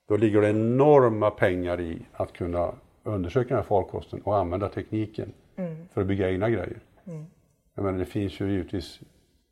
då 0.07 0.17
ligger 0.17 0.41
det 0.41 0.49
enorma 0.49 1.31
pengar 1.31 1.81
i 1.81 2.05
att 2.13 2.33
kunna 2.33 2.71
undersöka 3.03 3.47
den 3.47 3.57
här 3.57 3.63
farkosten 3.63 4.21
och 4.21 4.37
använda 4.37 4.69
tekniken 4.69 5.33
mm. 5.55 5.87
för 5.93 6.01
att 6.01 6.07
bygga 6.07 6.31
egna 6.31 6.49
grejer. 6.49 6.79
Mm. 7.05 7.25
Jag 7.75 7.85
menar, 7.85 7.99
det 7.99 8.05
finns 8.05 8.39
ju 8.39 8.51
givetvis 8.51 8.99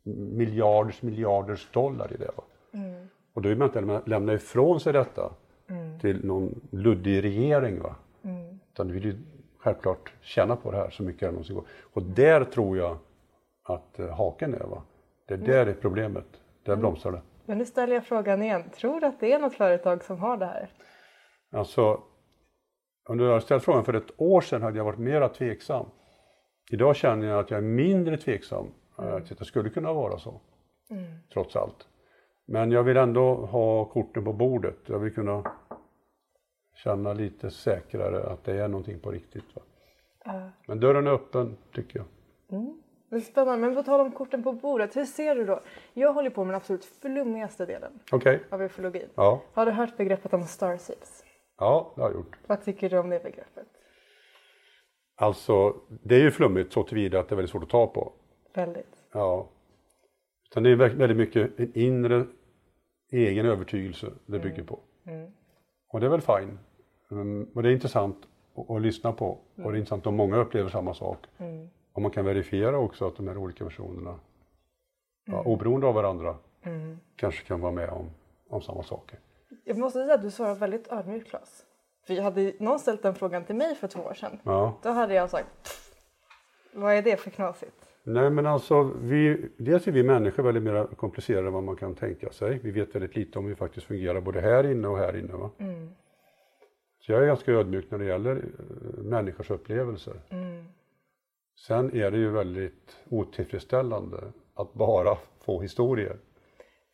miljarders 0.02 1.02
miljarders 1.02 1.70
dollar 1.72 2.12
i 2.12 2.16
det. 2.16 2.30
Mm. 2.78 3.08
Och 3.32 3.42
då 3.42 3.48
vill 3.48 3.58
man 3.58 3.68
inte 3.68 4.00
lämna 4.10 4.32
ifrån 4.32 4.80
sig 4.80 4.92
detta 4.92 5.32
mm. 5.68 6.00
till 6.00 6.24
någon 6.24 6.60
luddig 6.70 7.22
regering. 7.22 7.80
Va? 7.80 7.94
Mm. 8.22 8.60
Utan 8.72 8.88
du 8.88 8.94
vill 8.94 9.04
ju 9.04 9.16
självklart 9.58 10.12
tjäna 10.20 10.56
på 10.56 10.70
det 10.70 10.76
här 10.76 10.90
så 10.90 11.02
mycket 11.02 11.20
det 11.20 11.30
någonsin 11.30 11.54
går. 11.54 11.64
Och 11.92 12.02
där 12.02 12.44
tror 12.44 12.78
jag 12.78 12.98
att 13.62 14.00
uh, 14.00 14.10
haken 14.10 14.54
är. 14.54 14.64
Va? 14.64 14.82
Det 15.26 15.34
är 15.34 15.38
mm. 15.38 15.50
där 15.50 15.66
är 15.66 15.74
problemet. 15.74 16.26
Där 16.62 16.72
mm. 16.72 16.80
bromsar 16.80 17.12
det. 17.12 17.20
Men 17.46 17.58
nu 17.58 17.64
ställer 17.64 17.94
jag 17.94 18.06
frågan 18.06 18.42
igen. 18.42 18.70
Tror 18.70 19.00
du 19.00 19.06
att 19.06 19.20
det 19.20 19.32
är 19.32 19.38
något 19.38 19.54
företag 19.54 20.04
som 20.04 20.18
har 20.18 20.36
det 20.36 20.46
här? 20.46 20.68
Alltså, 21.52 22.02
om 23.08 23.18
du 23.18 23.28
hade 23.28 23.40
ställt 23.40 23.64
frågan 23.64 23.84
för 23.84 23.94
ett 23.94 24.10
år 24.16 24.40
sedan 24.40 24.62
hade 24.62 24.78
jag 24.78 24.84
varit 24.84 24.98
mera 24.98 25.28
tveksam. 25.28 25.86
Idag 26.70 26.96
känner 26.96 27.26
jag 27.26 27.38
att 27.38 27.50
jag 27.50 27.58
är 27.58 27.62
mindre 27.62 28.16
tveksam. 28.16 28.66
Mm. 28.98 29.14
Att 29.14 29.38
det 29.38 29.44
skulle 29.44 29.70
kunna 29.70 29.92
vara 29.92 30.18
så. 30.18 30.40
Mm. 30.90 31.04
Trots 31.32 31.56
allt. 31.56 31.88
Men 32.46 32.70
jag 32.70 32.82
vill 32.82 32.96
ändå 32.96 33.34
ha 33.34 33.84
korten 33.84 34.24
på 34.24 34.32
bordet. 34.32 34.78
Jag 34.86 34.98
vill 34.98 35.14
kunna 35.14 35.52
känna 36.74 37.12
lite 37.12 37.50
säkrare 37.50 38.32
att 38.32 38.44
det 38.44 38.60
är 38.60 38.68
någonting 38.68 39.00
på 39.00 39.10
riktigt. 39.10 39.44
Uh. 40.26 40.48
Men 40.66 40.80
dörren 40.80 41.06
är 41.06 41.10
öppen 41.10 41.56
tycker 41.74 41.98
jag. 41.98 42.06
Mm. 42.58 42.82
Spännande, 43.20 43.66
men 43.66 43.74
på 43.74 43.82
tal 43.82 44.00
om 44.00 44.12
korten 44.12 44.42
på 44.42 44.52
bordet, 44.52 44.96
hur 44.96 45.04
ser 45.04 45.34
du 45.34 45.44
då? 45.44 45.60
Jag 45.94 46.12
håller 46.12 46.30
på 46.30 46.44
med 46.44 46.54
den 46.54 46.56
absolut 46.56 46.84
flummigaste 46.84 47.66
delen 47.66 47.92
okay. 48.12 48.38
av 48.50 48.62
ufologin. 48.62 49.08
Ja. 49.14 49.42
Har 49.52 49.66
du 49.66 49.72
hört 49.72 49.96
begreppet 49.96 50.34
om 50.34 50.42
starseeds? 50.42 51.24
Ja, 51.58 51.92
det 51.94 52.02
har 52.02 52.08
jag 52.08 52.16
gjort. 52.16 52.36
Vad 52.46 52.64
tycker 52.64 52.90
du 52.90 52.98
om 52.98 53.10
det 53.10 53.22
begreppet? 53.22 53.66
Alltså, 55.16 55.76
det 55.88 56.14
är 56.14 56.20
ju 56.20 56.30
flummigt 56.30 56.72
så 56.72 56.82
tillvida 56.82 57.20
att 57.20 57.28
det 57.28 57.34
är 57.34 57.36
väldigt 57.36 57.50
svårt 57.50 57.62
att 57.62 57.68
ta 57.68 57.86
på. 57.86 58.12
Väldigt. 58.54 59.02
Ja. 59.12 59.48
Utan 60.50 60.62
det 60.62 60.70
är 60.70 60.76
väldigt 60.76 61.16
mycket 61.16 61.60
en 61.60 61.72
inre 61.74 62.26
egen 63.12 63.46
övertygelse 63.46 64.06
det 64.26 64.38
bygger 64.38 64.54
mm. 64.54 64.66
på. 64.66 64.80
Mm. 65.06 65.30
Och 65.88 66.00
det 66.00 66.06
är 66.06 66.10
väl 66.10 66.20
fine. 66.20 66.58
Um, 67.08 67.50
och 67.54 67.62
det 67.62 67.68
är 67.68 67.72
intressant 67.72 68.16
att, 68.56 68.70
att 68.70 68.82
lyssna 68.82 69.12
på. 69.12 69.24
Mm. 69.24 69.38
Och 69.38 69.54
det 69.56 69.62
är 69.62 69.68
mm. 69.68 69.76
intressant 69.76 70.06
om 70.06 70.16
många 70.16 70.36
upplever 70.36 70.70
samma 70.70 70.94
sak. 70.94 71.26
Och 71.94 72.02
man 72.02 72.10
kan 72.10 72.24
verifiera 72.24 72.78
också 72.78 73.06
att 73.06 73.16
de 73.16 73.28
här 73.28 73.36
olika 73.36 73.64
versionerna, 73.64 74.10
mm. 74.10 74.20
ja, 75.24 75.42
oberoende 75.42 75.86
av 75.86 75.94
varandra, 75.94 76.36
mm. 76.62 76.98
kanske 77.16 77.44
kan 77.44 77.60
vara 77.60 77.72
med 77.72 77.88
om, 77.88 78.10
om 78.48 78.62
samma 78.62 78.82
saker. 78.82 79.18
Jag 79.64 79.78
måste 79.78 79.98
säga 79.98 80.14
att 80.14 80.22
du 80.22 80.30
svarar 80.30 80.54
väldigt 80.54 80.92
ödmjukt 80.92 81.30
Claes. 81.30 81.64
För 82.06 82.20
hade 82.20 82.52
någon 82.58 82.78
ställt 82.78 83.02
den 83.02 83.14
frågan 83.14 83.44
till 83.44 83.54
mig 83.54 83.74
för 83.74 83.88
två 83.88 84.00
år 84.00 84.14
sedan. 84.14 84.38
Ja. 84.42 84.78
Då 84.82 84.90
hade 84.90 85.14
jag 85.14 85.30
sagt, 85.30 85.48
vad 86.72 86.94
är 86.94 87.02
det 87.02 87.16
för 87.16 87.30
knasigt? 87.30 87.88
Nej 88.02 88.30
men 88.30 88.46
alltså, 88.46 88.82
vi, 88.82 89.48
dels 89.56 89.88
är 89.88 89.92
vi 89.92 90.02
människor 90.02 90.42
väldigt 90.42 90.62
mer 90.62 90.86
komplicerade 90.86 91.46
än 91.46 91.52
vad 91.52 91.62
man 91.62 91.76
kan 91.76 91.94
tänka 91.94 92.30
sig. 92.30 92.60
Vi 92.62 92.70
vet 92.70 92.94
väldigt 92.94 93.16
lite 93.16 93.38
om 93.38 93.44
hur 93.44 93.50
vi 93.50 93.56
faktiskt 93.56 93.86
fungerar 93.86 94.20
både 94.20 94.40
här 94.40 94.70
inne 94.70 94.88
och 94.88 94.98
här 94.98 95.16
inne. 95.16 95.32
Va? 95.32 95.50
Mm. 95.58 95.90
Så 97.00 97.12
jag 97.12 97.22
är 97.22 97.26
ganska 97.26 97.52
ödmjuk 97.52 97.90
när 97.90 97.98
det 97.98 98.04
gäller 98.04 98.36
uh, 98.36 99.04
människors 99.04 99.50
upplevelser. 99.50 100.14
Mm. 100.30 100.64
Sen 101.56 101.96
är 101.96 102.10
det 102.10 102.18
ju 102.18 102.30
väldigt 102.30 102.96
otillfredsställande 103.10 104.32
att 104.54 104.72
bara 104.74 105.16
få 105.40 105.60
historier. 105.60 106.16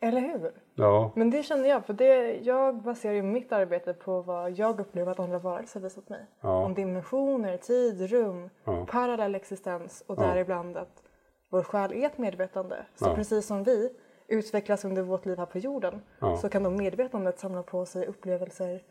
Eller 0.03 0.21
hur? 0.21 0.53
Ja, 0.75 1.13
Men 1.17 1.31
det 1.31 1.43
känner 1.43 1.69
jag, 1.69 1.87
för 1.87 1.93
det, 1.93 2.35
jag 2.35 2.83
baserar 2.83 3.15
ju 3.15 3.23
mitt 3.23 3.53
arbete 3.53 3.95
på 3.95 4.23
vad 4.23 4.53
jag 4.53 4.81
upplever 4.81 5.13
att 5.13 5.21
andra 5.21 5.39
varelser 5.39 5.81
visat 5.81 6.09
mig. 6.09 6.27
Ja. 6.41 6.65
Om 6.65 6.75
dimensioner, 6.75 7.57
tid, 7.57 8.11
rum, 8.11 8.51
Ja. 8.65 8.87
parallell 8.91 9.35
existens 9.35 10.05
och 10.07 10.17
däribland 10.17 10.77
att 10.77 11.03
vår 11.51 11.63
själ 11.63 11.93
är 11.93 12.07
ett 12.07 12.19
medvetande. 12.19 12.87
Så 12.95 13.15
precis 13.15 13.47
som 13.47 13.65
vi 13.65 13.91
utvecklas 14.29 14.85
under 14.85 15.03
vårt 15.03 15.27
liv 15.27 15.39
här 15.39 15.47
på 15.47 15.59
jorden 15.59 16.01
så 16.41 16.49
kan 16.49 16.63
då 16.63 16.71
medvetandet 16.71 17.39
samla 17.39 17.63
på 17.63 17.87
sig 17.87 18.07
upplevelser 18.07 18.83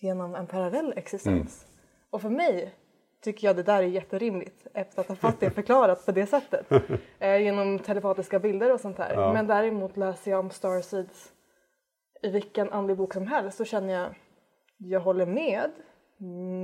genom 0.00 0.34
en 0.34 0.46
parallell 0.46 0.92
existens. 0.96 1.64
Mm. 1.66 1.78
Och 2.10 2.22
för 2.22 2.28
mig 2.30 2.74
tycker 3.22 3.46
jag 3.46 3.56
det 3.56 3.62
där 3.62 3.82
är 3.82 3.86
jätterimligt 3.86 4.66
efter 4.74 5.00
att 5.00 5.08
ha 5.08 5.14
fått 5.14 5.40
det 5.40 5.50
förklarat 5.50 6.06
på 6.06 6.12
det 6.12 6.26
sättet. 6.26 6.66
Eh, 7.18 7.42
genom 7.42 7.78
telepatiska 7.78 8.38
bilder 8.38 8.72
och 8.72 8.80
sånt 8.80 8.98
här. 8.98 9.14
Ja. 9.14 9.32
Men 9.32 9.46
däremot 9.46 9.96
läser 9.96 10.30
jag 10.30 10.40
om 10.40 10.50
Starseeds 10.50 11.32
i 12.22 12.28
vilken 12.28 12.70
andlig 12.70 12.96
bok 12.96 13.14
som 13.14 13.26
helst 13.26 13.56
så 13.56 13.64
känner 13.64 13.94
jag 13.94 14.14
jag 14.76 15.00
håller 15.00 15.26
med 15.26 15.70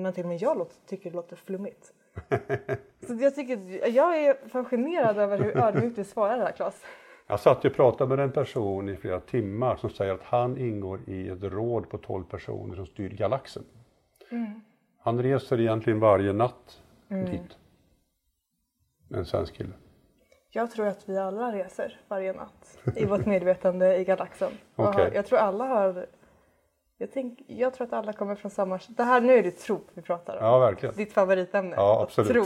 men 0.02 0.12
till 0.12 0.24
och 0.24 0.28
med 0.28 0.42
jag 0.42 0.58
låter, 0.58 0.76
tycker 0.86 1.10
det 1.10 1.16
låter 1.16 1.36
flummigt. 1.36 1.92
så 3.06 3.14
jag, 3.14 3.34
tycker, 3.34 3.88
jag 3.88 4.18
är 4.18 4.48
fascinerad 4.48 5.18
över 5.18 5.38
hur 5.38 5.58
ödmjukt 5.58 5.96
du 5.96 6.04
svarar 6.04 6.38
det 6.38 6.44
här 6.44 6.52
Claes. 6.52 6.82
Jag 7.26 7.40
satt 7.40 7.64
och 7.64 7.74
pratade 7.74 8.16
med 8.16 8.24
en 8.24 8.32
person 8.32 8.88
i 8.88 8.96
flera 8.96 9.20
timmar 9.20 9.76
som 9.76 9.90
säger 9.90 10.14
att 10.14 10.22
han 10.22 10.58
ingår 10.58 11.00
i 11.06 11.28
ett 11.28 11.42
råd 11.42 11.88
på 11.88 11.98
12 11.98 12.24
personer 12.24 12.74
som 12.74 12.86
styr 12.86 13.10
galaxen. 13.10 13.64
Han 15.08 15.22
reser 15.22 15.60
egentligen 15.60 16.00
varje 16.00 16.32
natt 16.32 16.82
dit. 17.08 17.56
En 19.10 19.24
svensk 19.26 19.54
kille. 19.54 19.72
Jag 20.50 20.70
tror 20.70 20.86
att 20.86 21.08
vi 21.08 21.18
alla 21.18 21.52
reser 21.52 22.00
varje 22.08 22.32
natt 22.32 22.78
i 22.96 23.04
vårt 23.04 23.26
medvetande 23.26 23.96
i 23.98 24.04
galaxen. 24.04 24.52
Har- 24.76 25.10
Jag 25.14 25.26
tror 25.26 25.38
alla 25.38 25.64
har... 25.64 26.06
Jag, 26.98 27.12
tänk, 27.12 27.38
jag 27.46 27.74
tror 27.74 27.86
att 27.86 27.92
alla 27.92 28.12
kommer 28.12 28.34
från 28.34 28.50
samma... 28.50 28.78
Det 28.88 29.02
här, 29.02 29.20
nu 29.20 29.32
är 29.32 29.42
det 29.42 29.50
tro 29.50 29.80
vi 29.94 30.02
pratar 30.02 30.36
om. 30.36 30.44
Ja, 30.44 30.58
verkligen. 30.58 30.94
Ditt 30.94 31.12
favoritämne. 31.12 31.76
Ja, 31.76 32.02
absolut. 32.02 32.32
Tro. 32.32 32.44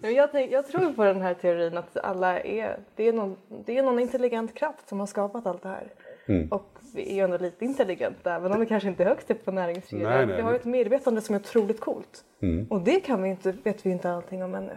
Men 0.00 0.14
jag, 0.14 0.32
tänk, 0.32 0.50
jag 0.52 0.66
tror 0.66 0.92
på 0.92 1.04
den 1.04 1.22
här 1.22 1.34
teorin 1.34 1.78
att 1.78 1.96
alla 1.96 2.40
är... 2.40 2.78
Det 2.96 3.08
är, 3.08 3.12
någon, 3.12 3.36
det 3.66 3.78
är 3.78 3.82
någon 3.82 3.98
intelligent 3.98 4.54
kraft 4.54 4.88
som 4.88 5.00
har 5.00 5.06
skapat 5.06 5.46
allt 5.46 5.62
det 5.62 5.68
här. 5.68 5.92
Mm. 6.26 6.48
Och 6.52 6.78
vi 6.94 7.10
är 7.10 7.14
ju 7.14 7.20
ändå 7.20 7.38
lite 7.38 7.64
intelligenta 7.64 8.34
även 8.36 8.52
om 8.52 8.60
vi 8.60 8.66
kanske 8.66 8.88
inte 8.88 9.02
är 9.02 9.08
högst 9.08 9.30
upp 9.30 9.44
på 9.44 9.52
näringskedjan. 9.52 10.28
nej, 10.28 10.36
Vi 10.36 10.42
har 10.42 10.50
ju 10.50 10.56
ett 10.56 10.64
medvetande 10.64 11.20
som 11.20 11.34
är 11.34 11.40
otroligt 11.40 11.80
coolt. 11.80 12.24
Mm. 12.42 12.66
Och 12.70 12.80
det 12.80 13.00
kan 13.00 13.22
vi 13.22 13.28
inte, 13.28 13.52
vet 13.62 13.86
vi 13.86 13.90
inte 13.90 14.10
allting 14.10 14.44
om 14.44 14.54
ännu. 14.54 14.72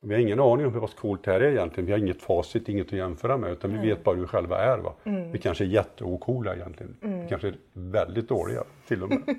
Vi 0.00 0.14
har 0.14 0.20
ingen 0.20 0.40
aning 0.40 0.66
om 0.66 0.74
hur 0.74 0.86
coolt 0.86 1.24
det 1.24 1.32
här 1.32 1.40
är 1.40 1.50
egentligen. 1.50 1.86
Vi 1.86 1.92
har 1.92 1.98
inget 1.98 2.22
facit, 2.22 2.68
inget 2.68 2.86
att 2.86 2.92
jämföra 2.92 3.36
med 3.36 3.52
utan 3.52 3.72
vi 3.72 3.88
vet 3.88 4.04
bara 4.04 4.14
hur 4.14 4.22
vi 4.22 4.28
själva 4.28 4.58
är. 4.58 4.78
Va? 4.78 4.94
Vi 5.32 5.38
kanske 5.38 5.64
är 5.64 5.68
jätteocoola 5.68 6.54
egentligen. 6.54 6.96
Vi 7.00 7.28
kanske 7.28 7.48
är 7.48 7.54
väldigt 7.72 8.28
dåliga 8.28 8.64
till 8.88 9.02
och 9.02 9.08
med. 9.08 9.22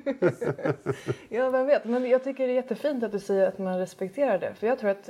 Ja, 1.30 1.49
vem 1.49 1.66
vet. 1.66 1.86
Men 1.86 2.10
jag 2.10 2.24
tycker 2.24 2.47
det 2.47 2.53
är 2.53 2.55
jättefint 2.55 3.03
att 3.03 3.12
du 3.12 3.20
säger 3.20 3.47
att 3.47 3.57
man 3.57 3.80
respekterar 3.80 4.39
det. 4.39 4.53
För 4.53 4.68
jag 4.68 4.80
tror 4.80 4.89
att 4.89 5.10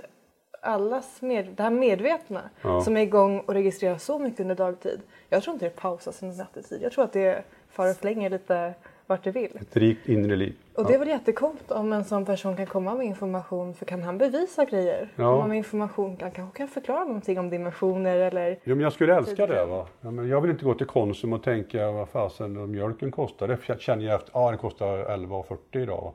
allas 0.62 1.22
med, 1.22 1.46
det 1.46 1.64
här 1.64 1.70
medvetna 1.70 2.42
Ja. 2.62 2.82
som 2.82 2.98
är 2.98 3.02
igång 3.02 3.40
och 3.40 3.54
registrerar 3.54 3.98
så 3.98 4.20
mycket 4.20 4.40
under 4.40 4.56
dagtid. 4.56 5.02
Jag 5.30 5.44
tror 5.44 5.54
inte 5.54 5.66
det 5.66 5.76
pausas 5.76 6.24
under 6.24 6.38
nattetid. 6.38 6.82
Jag 6.82 6.92
tror 6.92 7.04
att 7.04 7.14
det 7.14 7.44
far 7.72 7.90
och 7.90 7.98
flänger 7.98 8.30
lite 8.30 8.74
vart 9.10 9.24
det 9.24 9.32
vill. 9.32 9.58
Ett 9.62 9.78
rikt 9.78 10.10
inre 10.10 10.36
liv. 10.36 10.56
Och 10.76 10.86
det 10.88 10.94
är 10.94 11.00
väl 11.00 11.08
jättekult 11.08 11.72
om 11.72 11.94
en 11.94 12.04
sån 12.04 12.26
person 12.26 12.56
kan 12.56 12.66
komma 12.66 12.96
med 12.96 13.06
information 13.06 13.74
för 13.74 13.86
kan 13.86 14.04
han 14.04 14.18
bevisa 14.18 14.66
grejer? 14.66 15.10
Ja. 15.16 15.30
Om 15.30 15.40
han 15.40 15.50
med 15.50 15.58
information 15.58 16.18
kan, 16.18 16.32
kanske 16.32 16.58
kan 16.58 16.68
förklara 16.68 17.04
någonting 17.04 17.40
om 17.40 17.50
dimensioner 17.50 18.18
eller 18.18 18.60
Jo, 18.64 18.76
men 18.76 18.84
jag 18.84 18.94
skulle 18.94 19.16
älska 19.16 19.48
det. 19.48 19.66
Va? 19.66 19.88
Ja, 20.02 20.12
men 20.12 20.28
jag 20.28 20.42
vill 20.42 20.52
inte 20.52 20.66
gå 20.66 20.74
till 20.74 20.88
Konsum 20.88 21.34
och 21.34 21.44
tänka 21.44 21.92
vad 21.92 22.10
fasen 22.10 22.58
om 22.58 22.72
mjölken 22.72 23.12
kostar. 23.12 23.48
Det 23.48 23.80
känner 23.82 24.06
jag 24.06 24.16
efter. 24.16 24.32
Ja, 24.34 24.50
den 24.50 24.60
kostar 24.60 24.98
11,40 24.98 25.58
idag. 25.72 26.14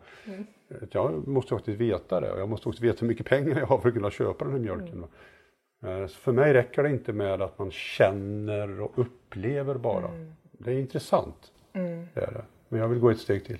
Jag 0.90 1.28
måste 1.28 1.54
faktiskt 1.54 1.80
veta 1.80 2.20
det. 2.20 2.32
och 2.32 2.40
Jag 2.40 2.48
måste 2.48 2.68
också 2.68 2.82
veta 2.82 2.98
hur 3.00 3.08
mycket 3.08 3.26
pengar 3.26 3.58
jag 3.58 3.66
har 3.66 3.78
för 3.78 3.88
att 3.88 3.94
kunna 3.94 4.10
köpa 4.10 4.44
den 4.44 4.52
här 4.52 4.60
mjölken. 4.60 5.00
va. 5.00 5.08
Eh, 5.90 6.06
så 6.06 6.14
För 6.14 6.32
mig 6.32 6.52
räcker 6.52 6.82
det 6.82 6.90
inte 6.90 7.12
med 7.12 7.42
att 7.42 7.58
man 7.58 7.70
känner 7.70 8.80
och 8.80 8.92
upplever 8.94 9.74
bara. 9.74 10.10
Det 10.52 10.70
är 10.72 10.78
intressant. 10.78 11.52
Det 11.72 12.20
är 12.20 12.32
det. 12.32 12.44
Men 12.74 12.80
jag 12.80 12.88
vill 12.88 12.98
gå 13.00 13.10
ett 13.10 13.18
steg 13.20 13.44
till. 13.44 13.58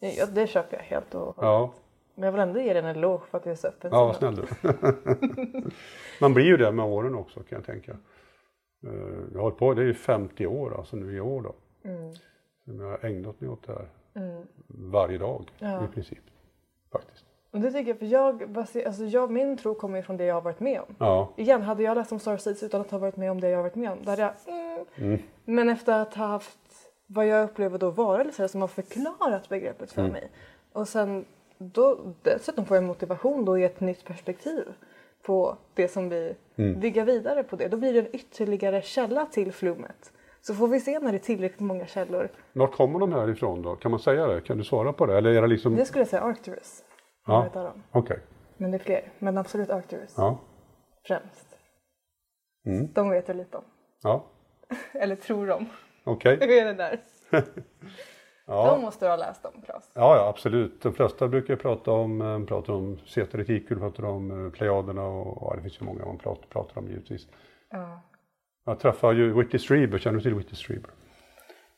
Ja, 0.00 0.26
det 0.26 0.46
köper 0.46 0.76
jag 0.76 0.84
helt 0.84 1.14
och 1.14 1.20
hållet. 1.20 1.36
Ja, 1.40 1.72
Men 2.14 2.24
jag 2.24 2.32
vill 2.32 2.40
ändå 2.40 2.60
ge 2.60 2.72
dig 2.72 2.82
en 2.82 2.88
eloge 2.88 3.26
för 3.30 3.38
att 3.38 3.44
du 3.44 3.50
är 3.50 3.54
så 3.54 3.68
öppen. 3.68 3.90
ja 3.92 4.04
vad 4.06 4.16
snäll 4.16 4.34
du. 4.36 4.44
Man 6.20 6.34
blir 6.34 6.44
ju 6.44 6.56
det 6.56 6.72
med 6.72 6.84
åren 6.84 7.14
också 7.14 7.40
kan 7.40 7.56
jag 7.56 7.64
tänka. 7.66 7.92
Eh, 7.92 8.90
Jag 9.32 9.34
har 9.38 9.40
hållit 9.42 9.58
på, 9.58 9.74
det 9.74 9.82
är 9.82 9.86
ju 9.86 9.94
50 9.94 10.46
år 10.46 10.78
alltså 10.78 10.96
nu 10.96 11.16
i 11.16 11.20
år 11.20 11.42
då. 11.42 11.54
Som 12.64 12.80
jag 12.80 12.86
har 12.90 13.04
ägnat 13.04 13.40
mig 13.40 13.50
åt 13.50 13.66
det 13.66 13.72
här. 13.72 13.88
Varje 14.68 15.18
dag 15.18 15.50
Ja. 15.58 15.84
i 15.84 15.88
princip. 15.94 16.24
Faktiskt. 16.92 17.24
Och 17.50 17.60
det 17.60 17.70
tycker 17.72 17.88
jag, 17.90 17.98
för 17.98 18.06
jag, 18.06 18.50
baser, 18.50 18.86
alltså 18.86 19.04
jag, 19.04 19.30
min 19.30 19.56
tro 19.56 19.74
kommer 19.74 19.96
ju 19.96 20.02
från 20.02 20.16
det 20.16 20.24
jag 20.24 20.34
har 20.34 20.42
varit 20.42 20.60
med 20.60 20.80
om. 20.80 20.94
Ja, 20.98 21.32
Igen, 21.36 21.62
hade 21.62 21.82
jag 21.82 21.94
läst 21.94 22.12
om 22.12 22.18
Starseeds 22.18 22.62
utan 22.62 22.80
att 22.80 22.90
ha 22.90 22.98
varit 22.98 23.16
med 23.16 23.30
om 23.30 23.40
det 23.40 23.48
jag 23.48 23.58
har 23.58 23.62
varit 23.62 23.74
med 23.74 23.90
om, 23.90 23.98
då 24.02 24.10
hade 24.10 24.22
jag... 24.22 24.32
Mm. 24.96 25.20
Men 25.44 25.68
efter 25.68 26.00
att 26.02 26.14
ha 26.14 26.26
haft 26.26 26.58
vad 27.08 27.26
jag 27.26 27.44
upplever 27.44 27.78
då 27.78 27.90
varelser 27.90 28.46
som 28.46 28.60
har 28.60 28.68
förklarat 28.68 29.48
begreppet 29.48 29.92
för 29.92 30.08
mig. 30.08 30.30
Och 30.72 30.88
sen 30.88 31.24
då, 31.58 32.14
dessutom 32.22 32.64
får 32.66 32.76
jag 32.76 32.84
motivation 32.84 33.44
då 33.44 33.58
i 33.58 33.64
ett 33.64 33.80
nytt 33.80 34.04
perspektiv 34.04 34.64
på 35.22 35.56
det 35.74 35.88
som 35.88 36.08
vi 36.08 36.34
bygger 36.56 37.04
vidare 37.04 37.42
på 37.42 37.56
det. 37.56 37.68
Då 37.68 37.76
blir 37.76 37.92
det 37.92 37.98
en 37.98 38.16
ytterligare 38.16 38.82
källa 38.82 39.26
till 39.26 39.52
flummet. 39.52 40.12
Så 40.40 40.54
får 40.54 40.68
vi 40.68 40.80
se 40.80 40.98
när 40.98 41.12
det 41.12 41.18
är 41.18 41.18
tillräckligt 41.18 41.60
många 41.60 41.86
källor. 41.86 42.28
vart 42.52 42.72
kommer 42.72 42.98
de 42.98 43.12
här 43.12 43.30
ifrån 43.30 43.62
då? 43.62 43.76
Kan 43.76 43.90
man 43.90 44.00
säga 44.00 44.26
det? 44.26 44.40
Kan 44.40 44.58
du 44.58 44.64
svara 44.64 44.92
på 44.92 45.06
det? 45.06 45.18
Eller 45.18 45.30
är 45.30 45.42
det 45.42 45.48
liksom... 45.48 45.76
Det 45.76 45.84
skulle 45.84 46.00
jag 46.00 46.08
säga 46.08 46.22
Arcturus. 46.22 46.84
Ja. 47.26 47.72
Okej. 47.90 48.20
Men 48.56 48.70
det 48.70 48.76
är 48.76 48.78
fler. 48.78 49.12
Men 49.18 49.38
absolut 49.38 49.70
Arcturus 49.70 50.14
Ja. 50.16 50.38
främst. 51.08 51.56
Mm. 52.66 52.88
De 52.92 53.10
vet 53.10 53.28
jag 53.28 53.36
lite 53.36 53.56
om. 53.56 53.64
Ja. 54.02 54.24
Eller 54.92 55.16
tror 55.16 55.46
de. 55.46 55.66
Okej. 56.04 56.38
Hur 56.40 56.50
är 56.50 56.64
det 56.64 56.72
där? 56.72 57.00
Ja. 58.50 58.70
De 58.70 58.80
måste 58.82 59.04
du 59.06 59.10
ha 59.10 59.16
läst 59.16 59.44
om, 59.44 59.62
Claes. 59.64 59.90
Ja, 59.94 60.16
ja, 60.16 60.28
absolut. 60.28 60.82
De 60.82 60.92
flesta 60.92 61.28
brukar 61.28 61.56
prata 61.56 61.90
om, 61.92 62.20
eh, 62.22 62.44
pratar 62.46 62.72
om 62.72 62.98
Zeta 63.06 63.38
Reticuli, 63.38 63.80
pratar 63.80 64.04
om 64.04 64.46
eh, 64.46 64.52
Plejaderna 64.52 65.02
och 65.06 65.38
ja, 65.40 65.56
det 65.56 65.62
finns 65.62 65.80
ju 65.80 65.84
många 65.84 66.04
man 66.04 66.18
pratar, 66.18 66.46
pratar 66.48 66.78
om 66.80 66.88
givetvis. 66.88 67.26
Ja. 67.70 68.00
Jag 68.66 68.80
träffade 68.80 69.14
ju 69.14 69.32
Whitney 69.32 69.58
Strieber, 69.58 69.98
känner 69.98 70.16
du 70.16 70.22
till 70.22 70.34
Whitney 70.34 70.54
Strieber? 70.56 70.90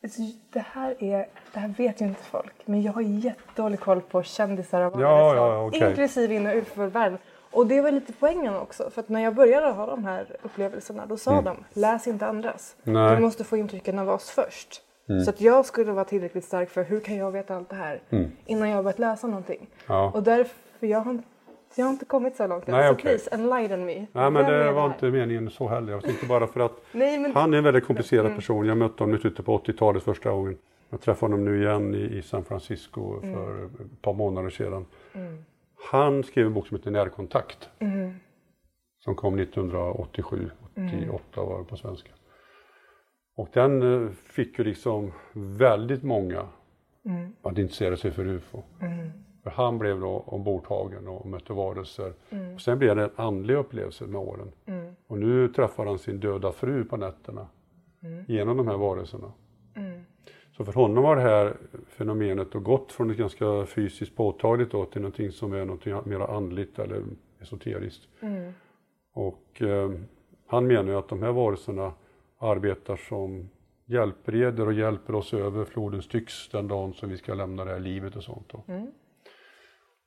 Alltså, 0.03 0.21
Det 0.53 0.59
här, 0.59 1.03
är, 1.03 1.27
det 1.53 1.59
här 1.59 1.67
vet 1.77 2.01
ju 2.01 2.05
inte 2.05 2.23
folk, 2.23 2.53
men 2.65 2.81
jag 2.81 2.93
har 2.93 3.01
jättedålig 3.01 3.79
koll 3.79 4.01
på 4.01 4.23
kändisar 4.23 4.81
av 4.81 5.01
Ja, 5.01 5.35
ja, 5.35 5.65
okej. 5.65 5.89
inklusive 5.89 6.35
in 6.35 6.47
och 6.47 6.53
utförvärv. 6.55 7.17
Och 7.51 7.67
det 7.67 7.81
var 7.81 7.91
lite 7.91 8.13
poängen 8.13 8.55
också, 8.55 8.89
för 8.89 9.01
att 9.01 9.09
när 9.09 9.21
jag 9.21 9.35
började 9.35 9.71
ha 9.71 9.85
de 9.85 10.05
här 10.05 10.35
upplevelserna 10.41 11.05
då 11.05 11.17
sa 11.17 11.41
de 11.41 11.57
läs 11.73 12.07
inte 12.07 12.25
andras. 12.25 12.75
Mm. 12.83 12.93
Nej. 12.93 13.07
Mm. 13.07 13.15
Du 13.15 13.21
måste 13.25 13.43
få 13.43 13.57
intrycken 13.57 13.99
av 13.99 14.09
oss 14.09 14.29
först. 14.29 14.81
Så 15.25 15.29
att 15.29 15.41
jag 15.41 15.65
skulle 15.65 15.91
vara 15.91 16.05
tillräckligt 16.05 16.45
stark 16.45 16.69
för 16.69 16.83
hur 16.83 16.99
kan 16.99 17.15
jag 17.15 17.31
veta 17.31 17.55
allt 17.55 17.69
det 17.69 17.75
här 17.75 18.01
innan 18.45 18.69
jag 18.69 18.75
har 18.75 18.83
börjat 18.83 18.99
läsa 18.99 19.27
någonting. 19.27 19.57
Mm. 19.57 19.69
Ja. 19.87 20.11
Och 20.15 20.23
därför, 20.23 20.87
jag 20.87 20.99
har, 20.99 21.19
jag 21.75 21.85
har 21.85 21.91
inte 21.91 22.05
kommit 22.05 22.35
så 22.35 22.47
långt 22.47 22.67
än. 22.67 22.75
Nej, 22.75 22.87
så 22.87 22.93
okej. 22.93 23.03
please 23.03 23.29
enlighten 23.31 23.85
me. 23.85 23.93
Nej, 23.93 24.07
men 24.11 24.33
Vem 24.33 24.45
det 24.45 24.71
var 24.71 24.85
inte 24.85 25.05
meningen 25.05 25.49
så 25.49 25.67
heller. 25.67 25.93
Jag 25.93 26.03
tänkte 26.03 26.25
bara 26.25 26.47
för 26.47 26.59
att 26.59 26.71
Nej, 26.91 27.19
men... 27.19 27.35
han 27.35 27.53
är 27.53 27.57
en 27.57 27.63
väldigt 27.63 27.85
komplicerad 27.85 28.35
person. 28.35 28.65
Jag 28.65 28.77
mötte 28.77 29.03
honom 29.03 29.15
i 29.15 29.19
slutet 29.19 29.45
på 29.45 29.57
80-talet 29.57 30.03
första 30.03 30.31
gången. 30.31 30.57
Jag 30.89 31.01
träffade 31.01 31.33
honom 31.33 31.45
nu 31.45 31.61
igen 31.61 31.95
i, 31.95 32.17
i 32.17 32.21
San 32.21 32.43
Francisco 32.43 33.21
för 33.21 33.65
ett 33.65 34.01
par 34.01 34.13
månader 34.13 34.49
sedan. 34.49 34.85
Han 35.89 36.23
skrev 36.23 36.47
en 36.47 36.53
bok 36.53 36.67
som 36.67 36.77
heter 36.77 36.91
Närkontakt. 36.91 37.69
Som 38.99 39.15
kom 39.15 39.39
1987, 39.39 40.49
88 41.03 41.43
var 41.43 41.59
det 41.59 41.65
på 41.65 41.75
svenska. 41.77 42.11
Och 43.35 43.49
den 43.53 44.03
eh, 44.05 44.09
fick 44.11 44.59
ju 44.59 44.65
liksom 44.65 45.11
väldigt 45.33 46.03
många 46.03 46.47
att 47.41 47.57
intressera 47.57 47.97
sig 47.97 48.11
för 48.11 48.25
UFO. 48.27 48.63
För 49.43 49.49
han 49.49 49.77
blev 49.77 49.99
då 49.99 50.23
ombordtagen 50.27 51.07
och 51.07 51.25
mötte 51.25 51.53
varelser. 51.53 52.13
Och 52.55 52.61
sen 52.61 52.79
blev 52.79 52.95
det 52.95 53.03
en 53.03 53.11
andlig 53.15 53.55
upplevelse 53.55 54.05
med 54.07 54.21
åren. 54.21 54.51
Och 55.07 55.17
nu 55.17 55.47
träffar 55.47 55.85
han 55.85 55.99
sin 55.99 56.19
döda 56.19 56.51
fru 56.51 56.85
på 56.85 56.97
nätterna. 56.97 57.47
Genom 58.27 58.57
de 58.57 58.67
här 58.67 58.77
varelserna. 58.77 59.31
Så 60.65 60.65
för 60.65 60.81
honom 60.81 61.03
har 61.03 61.15
det 61.15 61.21
här 61.21 61.57
fenomenet 61.87 62.51
då 62.51 62.59
gått 62.59 62.91
från 62.91 63.09
ett 63.09 63.17
ganska 63.17 63.65
fysiskt 63.65 64.15
påtagligt 64.15 64.71
då 64.71 64.85
till 64.85 65.01
någonting 65.01 65.31
som 65.31 65.53
är 65.53 65.65
något 65.65 66.05
mer 66.05 66.19
andligt 66.19 66.79
eller 66.79 67.03
esoteriskt. 67.39 68.07
Och 69.13 69.61
eh, 69.61 69.91
han 70.47 70.67
menar 70.67 70.91
ju 70.91 70.97
att 70.97 71.07
de 71.07 71.23
här 71.23 71.31
varelserna 71.31 71.93
arbetar 72.37 72.95
som 72.95 73.49
hjälpreder 73.85 74.65
och 74.65 74.73
hjälper 74.73 75.15
oss 75.15 75.33
över 75.33 75.65
floden 75.65 76.01
Styx 76.01 76.49
den 76.49 76.67
dagen 76.67 76.93
som 76.93 77.09
vi 77.09 77.17
ska 77.17 77.33
lämna 77.33 77.65
det 77.65 77.71
här 77.71 77.79
livet 77.79 78.15
och 78.15 78.23
sånt. 78.23 78.49
Då. 78.49 78.63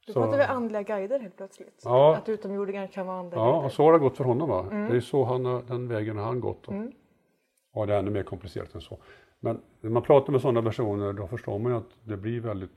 Då 0.06 0.12
pratar 0.12 0.38
vi 0.38 0.44
andliga 0.44 0.82
guider 0.82 1.18
helt 1.20 1.36
plötsligt. 1.36 1.82
Ja. 1.84 2.16
Att 2.16 2.28
utomjordingar 2.28 2.86
kan 2.86 3.06
vara 3.06 3.18
andliga 3.18 3.40
Ja, 3.40 3.52
guider. 3.52 3.64
och 3.66 3.72
så 3.72 3.82
har 3.82 3.92
det 3.92 3.98
gått 3.98 4.16
för 4.16 4.24
honom. 4.24 4.48
Va? 4.48 4.66
Det 4.70 4.96
är 4.96 5.00
så 5.00 5.24
han, 5.24 5.42
den 5.42 5.88
vägen 5.88 6.16
har 6.16 6.24
han 6.24 6.40
gått. 6.40 6.64
Då. 6.64 6.72
Mm. 6.72 6.92
Ja, 7.74 7.86
det 7.86 7.94
är 7.94 7.98
ännu 7.98 8.10
mer 8.10 8.22
komplicerat 8.22 8.74
än 8.74 8.80
så. 8.80 8.98
Men 9.44 9.60
när 9.80 9.90
man 9.90 10.02
pratar 10.02 10.32
med 10.32 10.40
sådana 10.40 10.62
personer 10.62 11.12
då 11.12 11.26
förstår 11.26 11.58
man 11.58 11.72
ju 11.72 11.78
att 11.78 11.90
det 12.04 12.16
blir 12.16 12.40
väldigt 12.40 12.70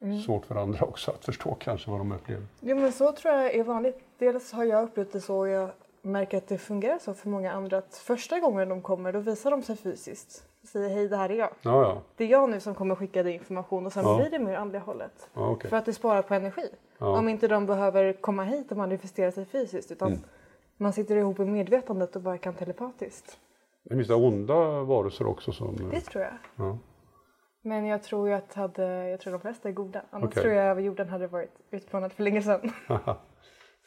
Mm. 0.00 0.20
svårt 0.20 0.46
för 0.46 0.54
andra 0.54 0.86
också 0.86 1.10
att 1.10 1.24
förstå 1.24 1.54
kanske 1.54 1.90
vad 1.90 2.00
de 2.00 2.12
upplever. 2.12 2.42
Jo 2.60 2.76
men 2.76 2.92
så 2.92 3.12
tror 3.12 3.34
jag 3.34 3.54
är 3.54 3.64
vanligt. 3.64 3.98
Dels 4.18 4.52
har 4.52 4.64
jag 4.64 4.84
upplevt 4.84 5.12
det 5.12 5.20
så 5.20 5.38
och 5.38 5.48
jag 5.48 5.68
märker 6.02 6.38
att 6.38 6.48
det 6.48 6.58
fungerar 6.58 6.98
så 6.98 7.14
för 7.14 7.28
många 7.28 7.52
andra 7.52 7.78
att 7.78 7.94
första 7.96 8.40
gången 8.40 8.68
de 8.68 8.82
kommer 8.82 9.12
då 9.12 9.18
visar 9.20 9.50
de 9.50 9.62
sig 9.62 9.76
fysiskt. 9.76 10.44
Säger 10.64 10.88
hej 10.88 11.08
det 11.08 11.16
här 11.16 11.30
är 11.30 11.34
jag. 11.34 11.50
Ja, 11.62 11.82
ja, 11.82 12.02
Det 12.16 12.24
är 12.24 12.28
jag 12.28 12.50
nu 12.50 12.60
som 12.60 12.74
kommer 12.74 12.94
skicka 12.94 13.22
dig 13.22 13.32
information 13.32 13.86
och 13.86 13.92
sen 13.92 14.04
Ja. 14.04 14.16
blir 14.16 14.30
det 14.30 14.38
mer 14.38 14.54
andliga 14.54 14.82
hållet. 14.82 15.28
ja 15.34 15.50
okej. 15.50 15.70
För 15.70 15.76
att 15.76 15.84
det 15.84 15.92
sparar 15.92 16.22
på 16.22 16.34
energi. 16.34 16.68
Om 16.98 17.28
inte 17.28 17.48
de 17.48 17.66
behöver 17.66 18.12
komma 18.12 18.44
hit 18.44 18.70
och 18.70 18.76
manifestera 18.76 19.32
sig 19.32 19.44
fysiskt 19.44 19.90
utan 19.92 20.08
Mm. 20.08 20.20
man 20.76 20.92
sitter 20.92 21.16
ihop 21.16 21.38
i 21.40 21.44
medvetandet 21.44 22.16
och 22.16 22.22
bara 22.22 22.38
kan 22.38 22.54
telepatiskt. 22.54 23.38
Det 23.88 23.94
finns 23.94 24.08
det 24.08 24.14
onda 24.14 24.82
varelser 24.82 25.26
också 25.26 25.52
som... 25.52 25.76
Det 25.90 26.00
tror 26.00 26.24
jag. 26.24 26.32
Ja. 26.56 26.78
Men 27.62 27.86
jag 27.86 28.02
tror 28.02 28.30
att 28.32 28.54
hade, 28.54 29.08
jag 29.08 29.20
tror 29.20 29.32
de 29.32 29.40
flesta 29.40 29.68
är 29.68 29.72
goda. 29.72 30.02
Annars 30.10 30.30
Okej. 30.30 30.42
tror 30.42 30.54
jag 30.54 30.64
över 30.66 30.82
jorden 30.82 31.08
hade 31.08 31.26
varit 31.26 31.50
utplånad 31.70 32.12
för 32.12 32.22
länge 32.22 32.42
sedan. 32.42 32.60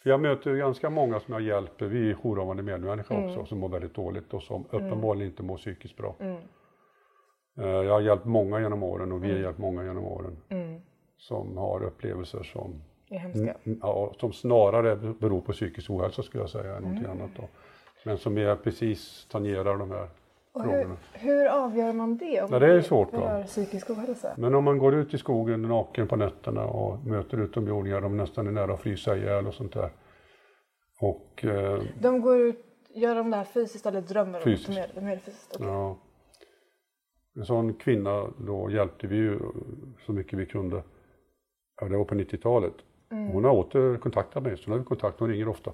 För 0.04 0.10
jag 0.10 0.20
möter 0.20 0.56
ganska 0.56 0.90
många 0.90 1.20
som 1.20 1.34
jag 1.34 1.42
hjälper, 1.44 1.86
vi 1.86 2.10
är 2.10 2.14
jourhavande 2.16 2.64
medmänniskor 2.64 3.16
Mm. 3.16 3.30
också, 3.30 3.46
som 3.46 3.60
mår 3.60 3.70
väldigt 3.70 3.94
dåligt 3.94 4.34
och 4.34 4.44
som 4.44 4.66
uppenbarligen 4.70 5.30
inte 5.30 5.44
mår 5.44 5.58
psykiskt 5.58 5.98
bra. 5.98 6.16
Mm. 6.20 6.36
Eh, 7.60 7.68
Jag 7.68 7.94
har 7.94 8.02
hjälpt 8.02 8.26
många 8.26 8.60
genom 8.60 8.84
åren 8.84 9.12
och 9.12 9.24
vi 9.24 9.32
har 9.32 9.40
hjälpt 9.40 9.60
många 9.60 9.84
genom 9.84 10.04
åren 10.06 10.38
Mm. 10.50 10.82
som 11.18 11.58
har 11.58 11.84
upplevelser 11.84 12.44
som, 12.44 12.82
mm, 13.10 13.56
ja, 13.82 14.14
som 14.20 14.34
snarare 14.34 14.96
beror 14.96 15.42
på 15.42 15.52
psykisk 15.52 15.90
ohälsa 15.90 16.24
skulle 16.24 16.44
jag 16.44 16.50
säga, 16.50 16.76
än 16.76 16.84
någonting 16.84 17.06
Mm. 17.06 17.18
annat. 17.22 17.32
Då. 17.38 17.44
Men 18.04 18.18
som 18.18 18.38
är 18.38 18.56
precis 18.56 19.28
tangerar 19.32 19.78
de 19.78 19.92
här 19.92 20.10
Och 20.52 20.64
hur, 20.64 20.72
frågorna. 20.72 20.98
hur 21.14 21.46
avgör 21.48 21.94
man 21.94 22.18
det? 22.18 22.42
Om 22.42 22.54
Ja, 22.54 22.60
det 22.60 22.74
är 22.74 22.82
svårt? 22.82 23.10
För 23.10 23.44
psykisk 23.44 23.90
ohälsa? 23.90 24.34
Men 24.38 24.56
om 24.56 24.64
man 24.64 24.78
går 24.78 24.96
ut 24.96 25.14
i 25.14 25.18
skogen 25.18 25.62
naken 25.62 26.08
på 26.08 26.16
nätterna 26.16 26.66
och 26.66 27.06
möter 27.06 27.38
utomjordingar, 27.42 28.02
de 28.02 28.18
nästan 28.18 28.48
är 28.48 28.52
nära 28.52 28.74
att 28.74 28.80
frysa 28.82 29.18
ihjäl 29.18 29.48
och 29.48 29.54
sånt 29.54 29.74
där. 29.74 29.90
Och 31.02 31.46
eh, 31.46 31.82
De 32.02 32.22
går 32.22 32.38
ut, 32.38 32.66
gör 32.94 33.16
de 33.16 33.30
det 33.32 33.38
här 33.38 33.44
fysiskt 33.44 33.86
eller 33.86 34.02
drömmer? 34.02 34.40
Fysiskt. 34.40 34.68
De 34.70 34.76
gör, 34.76 34.88
de 34.96 35.08
gör 35.08 35.16
det 35.16 35.22
fysiskt? 35.22 35.56
okej. 35.56 35.68
Ja. 35.68 35.98
En 37.36 37.46
sån 37.46 37.74
kvinna, 37.74 38.28
då 38.38 38.70
hjälpte 38.72 39.08
vi 39.08 39.16
ju 39.16 39.40
så 40.06 40.12
mycket 40.12 40.40
vi 40.40 40.46
kunde. 40.46 40.84
Ja, 41.82 41.88
det 41.88 41.98
var 41.98 42.06
på 42.06 42.16
90-talet. 42.16 42.74
Mm. 43.12 43.28
Hon 43.28 43.44
har 43.44 43.52
åter 43.52 43.98
kontaktat 43.98 44.44
mig, 44.44 44.58
så 44.58 44.64
hon 44.66 44.72
har 44.72 44.80
vi 44.80 44.86
kontakt, 44.86 45.20
hon 45.20 45.30
ringer 45.30 45.48
ofta. 45.48 45.72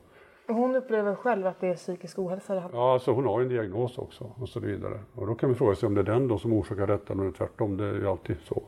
Hon 0.48 0.76
upplever 0.76 1.16
själv 1.16 1.48
att 1.48 1.60
det 1.60 1.68
är 1.68 1.76
psykisk 1.76 2.20
ohälsa? 2.20 2.70
Ja, 2.74 2.94
alltså 2.94 3.12
hon 3.12 3.26
har 3.26 3.40
ju 3.40 3.44
en 3.44 3.50
diagnos 3.50 3.98
också 3.98 4.32
och 4.38 4.50
så 4.50 4.60
vidare. 4.60 5.00
Och 5.16 5.28
då 5.28 5.36
kan 5.36 5.50
vi 5.50 5.56
fråga 5.56 5.76
sig 5.76 5.88
om 5.88 5.94
det 5.96 6.02
är 6.02 6.06
den 6.06 6.28
då 6.28 6.38
som 6.38 6.54
orsakar 6.54 6.88
detta 6.88 7.14
eller 7.14 7.32
tvärtom, 7.32 7.78
det 7.78 7.86
är 7.86 7.94
ju 7.94 8.08
alltid 8.08 8.38
så. 8.44 8.64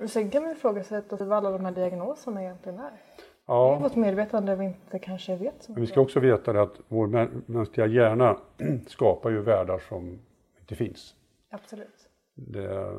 Och 0.00 0.10
sen 0.10 0.30
kan 0.30 0.42
man 0.42 0.52
ifrågasätta 0.52 1.16
vad 1.24 1.32
alla 1.32 1.50
de 1.50 1.64
här 1.64 1.72
diagnoserna 1.72 2.42
egentligen 2.42 2.78
är. 2.78 2.82
Det 2.82 2.88
är 2.88 3.54
Ja, 3.54 3.78
vårt 3.78 3.96
medvetande 3.96 4.56
vi 4.56 4.64
inte 4.64 4.98
kanske 4.98 5.36
vet 5.36 5.54
så 5.62 5.72
men 5.72 5.80
vi 5.80 5.86
ska 5.86 6.00
också 6.00 6.20
veta 6.20 6.52
det 6.52 6.62
att 6.62 6.80
vår 6.88 7.06
mä- 7.06 7.42
mänskliga 7.46 7.86
hjärna 7.86 8.36
skapar 8.86 9.30
ju 9.30 9.40
världar 9.40 9.78
som 9.78 10.18
inte 10.60 10.74
finns. 10.74 11.14
Absolut. 11.50 12.08
Det, 12.34 12.92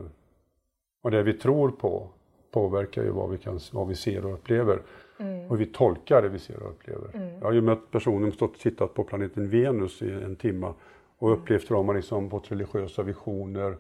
och 1.04 1.12
det 1.12 1.24
vi 1.24 1.34
tror 1.34 1.70
på 1.72 2.10
påverkar 2.52 3.04
ju 3.04 3.10
vad 3.10 3.30
vi, 3.30 3.38
kan, 3.38 3.60
vad 3.74 3.88
vi 3.88 3.96
ser 3.96 4.26
och 4.26 4.34
upplever. 4.34 4.82
Mm. 5.20 5.52
Och 5.52 5.62
vi 5.62 5.66
tolkar 5.66 6.22
det 6.22 6.30
vi 6.30 6.40
ser 6.40 6.64
och 6.64 6.70
upplever. 6.70 7.38
Jag 7.40 7.48
har 7.48 7.54
ju 7.54 7.62
mött 7.62 7.92
personer 7.92 8.22
som 8.28 8.32
stått 8.32 8.54
och 8.54 8.60
tittat 8.60 8.94
på 8.94 9.04
planeten 9.04 9.50
Venus 9.50 10.02
i 10.02 10.12
en 10.12 10.36
timme 10.36 10.74
och 11.20 11.34
upplevt 11.34 11.72
hur 11.72 11.76
de 11.76 11.88
har 11.88 11.96
liksom 11.96 12.30
fått 12.30 12.52
religiösa 12.52 13.04
visioner 13.04 13.78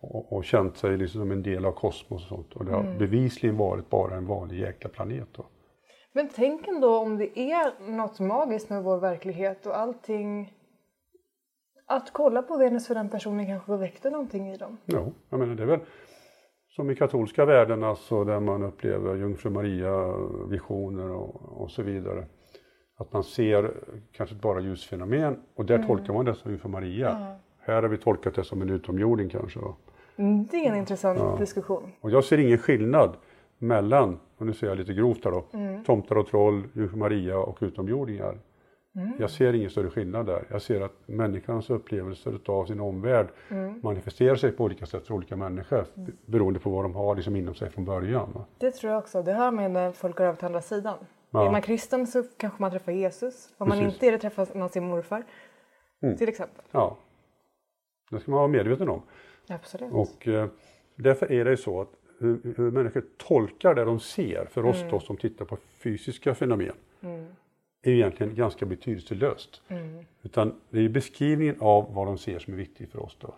och, 0.00 0.32
och 0.32 0.44
känt 0.44 0.76
sig 0.76 0.96
liksom 0.96 1.20
som 1.20 1.30
en 1.30 1.42
del 1.42 1.64
av 1.64 1.72
kosmos 1.72 2.22
och 2.22 2.28
sånt. 2.28 2.54
Och 2.54 2.64
det 2.64 2.72
har 2.72 2.80
Mm. 2.80 2.98
bevisligen 2.98 3.56
varit 3.56 3.90
bara 3.90 4.14
en 4.16 4.26
vanlig 4.26 4.60
jäkla 4.60 4.90
planet. 4.90 5.28
Då. 5.32 5.46
Men 6.12 6.28
tänk 6.34 6.68
ändå 6.68 6.98
om 6.98 7.16
det 7.18 7.38
är 7.38 7.90
något 7.90 8.20
magiskt 8.20 8.70
med 8.70 8.82
vår 8.82 8.98
verklighet 8.98 9.66
och 9.66 9.78
allting. 9.78 10.52
Att 11.86 12.12
kolla 12.12 12.42
på 12.42 12.56
Venus 12.56 12.86
för 12.86 12.94
den 12.94 13.08
personen 13.08 13.46
kanske 13.46 13.76
väckte 13.76 14.10
någonting 14.10 14.48
i 14.50 14.56
dem. 14.56 14.76
Jo, 14.86 15.12
jag 15.30 15.40
menar 15.40 15.54
det 15.54 15.62
är 15.62 15.66
väl 15.66 15.80
som 16.78 16.90
i 16.90 16.94
katolska 16.94 17.44
världen 17.44 17.84
alltså 17.84 18.24
där 18.24 18.40
man 18.40 18.62
upplever 18.62 19.16
Jungfru 19.16 19.50
Maria-visioner 19.50 21.10
och, 21.10 21.62
och 21.62 21.70
så 21.70 21.82
vidare. 21.82 22.26
Att 22.96 23.12
man 23.12 23.24
ser 23.24 23.74
kanske 24.12 24.34
bara 24.36 24.60
ljusfenomen 24.60 25.36
och 25.54 25.64
där 25.64 25.82
tolkar 25.82 26.12
man 26.12 26.24
det 26.24 26.34
som 26.34 26.50
Jungfru 26.50 26.68
Maria. 26.68 27.36
Här 27.60 27.82
har 27.82 27.88
vi 27.88 27.98
tolkat 27.98 28.34
det 28.34 28.44
som 28.44 28.62
en 28.62 28.70
utomjording 28.70 29.28
kanske. 29.28 29.60
Då. 29.60 29.76
Mm, 30.16 30.46
Det 30.50 30.56
är 30.56 30.72
en 30.72 30.78
intressant 30.78 31.38
diskussion. 31.38 31.92
Och 32.00 32.10
jag 32.10 32.24
ser 32.24 32.38
ingen 32.38 32.58
skillnad 32.58 33.16
mellan, 33.58 34.18
och 34.36 34.46
nu 34.46 34.52
säger 34.52 34.70
jag 34.70 34.78
lite 34.78 34.92
grovt 34.94 35.24
här 35.24 35.30
då, 35.32 35.44
tomtar 35.86 36.16
och 36.16 36.26
troll, 36.26 36.62
Jungfru 36.72 36.98
Maria 36.98 37.38
och 37.38 37.58
utomjordingar. 37.60 38.38
Jag 39.18 39.30
ser 39.30 39.52
ingen 39.52 39.70
större 39.70 39.90
skillnad 39.90 40.26
där. 40.26 40.46
Jag 40.50 40.62
ser 40.62 40.80
att 40.80 40.92
människans 41.06 41.70
upplevelser 41.70 42.40
av 42.46 42.66
sin 42.66 42.80
omvärld 42.80 43.28
manifesterar 43.82 44.36
sig 44.36 44.52
på 44.52 44.64
olika 44.64 44.86
sätt 44.86 45.06
för 45.06 45.14
olika 45.14 45.36
människor 45.36 45.86
beroende 46.26 46.60
på 46.60 46.70
vad 46.70 46.84
de 46.84 46.94
har 46.94 47.16
liksom 47.16 47.36
inom 47.36 47.54
sig 47.54 47.70
från 47.70 47.84
början. 47.84 48.32
va. 48.32 48.44
Det 48.58 48.70
tror 48.70 48.92
jag 48.92 48.98
också. 48.98 49.22
Det 49.22 49.32
hör 49.32 49.50
man 49.50 49.64
ju 49.64 49.70
när 49.70 49.92
folk 49.92 50.16
går 50.16 50.24
över 50.24 50.36
till 50.36 50.46
andra 50.46 50.60
sidan. 50.62 50.98
Ja. 51.30 51.46
Är 51.46 51.50
man 51.50 51.62
kristen 51.62 52.06
så 52.06 52.22
kanske 52.36 52.62
man 52.62 52.70
träffar 52.70 52.92
Jesus. 52.92 53.54
Om 53.58 53.68
man 53.68 53.78
Precis. 53.78 53.94
inte 53.94 54.06
är 54.06 54.12
det 54.12 54.18
träffar 54.18 54.58
man 54.58 54.68
sin 54.68 54.84
morfar. 54.84 55.24
Till 56.18 56.28
exempel. 56.28 56.64
Ja, 56.70 56.96
det 58.10 58.20
ska 58.20 58.30
man 58.30 58.38
vara 58.38 58.48
medveten 58.48 58.88
om. 58.88 59.02
Absolut. 59.48 59.92
Och 59.92 60.28
eh, 60.28 60.48
därför 60.96 61.32
är 61.32 61.44
det 61.44 61.56
så 61.56 61.80
att 61.80 61.88
hur, 62.20 62.54
hur 62.56 62.70
människor 62.70 63.04
tolkar 63.16 63.74
det 63.74 63.84
de 63.84 64.00
ser, 64.00 64.44
för 64.44 64.64
oss 64.64 64.84
då 64.90 65.00
som 65.00 65.16
tittar 65.16 65.44
på 65.44 65.56
fysiska 65.78 66.34
fenomen, 66.34 66.74
är 67.82 67.90
egentligen 67.90 68.34
ganska 68.34 68.66
betydelselöst. 68.66 69.62
Utan 70.22 70.60
det 70.70 70.80
är 70.80 70.88
beskrivningen 70.88 71.56
av 71.60 71.94
vad 71.94 72.06
de 72.06 72.18
ser 72.18 72.38
som 72.38 72.52
är 72.52 72.56
viktigt 72.56 72.92
för 72.92 73.02
oss 73.02 73.16
då. 73.20 73.34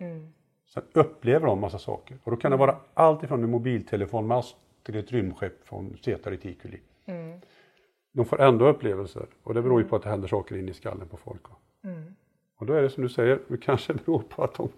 Sen 0.67 0.83
upplever 0.93 1.47
de 1.47 1.61
massa 1.61 1.79
saker. 1.79 2.19
Och 2.25 2.31
då 2.31 2.37
kan 2.37 2.51
det 2.51 2.57
vara 2.57 2.77
allt 2.95 3.23
ifrån 3.23 3.45
en 3.45 3.51
mobiltelefonmast 3.51 4.57
till 4.83 4.97
ett 4.97 5.13
rymdskepp 5.13 5.65
från 5.65 5.97
Zeta 6.05 6.31
Reticuli. 6.31 6.79
De 8.13 8.25
får 8.25 8.41
ändå 8.41 8.69
upplevelser 8.69 9.27
och 9.43 9.55
det 9.55 9.63
beror 9.63 9.83
ju 9.83 9.89
på 9.89 9.97
att 9.97 10.03
det 10.03 10.09
händer 10.11 10.29
saker 10.29 10.57
inne 10.57 10.71
i 10.71 10.75
skallen 10.75 11.09
på 11.09 11.17
folk. 11.17 11.51
va. 11.51 11.57
Och 12.57 12.67
då 12.67 12.73
är 12.73 12.83
det 12.83 12.91
som 12.91 13.03
du 13.03 13.09
säger, 13.09 13.41
det 13.49 13.57
kanske 13.57 13.95
beror 14.05 14.23
på 14.29 14.45
att 14.45 14.55
de 14.55 14.69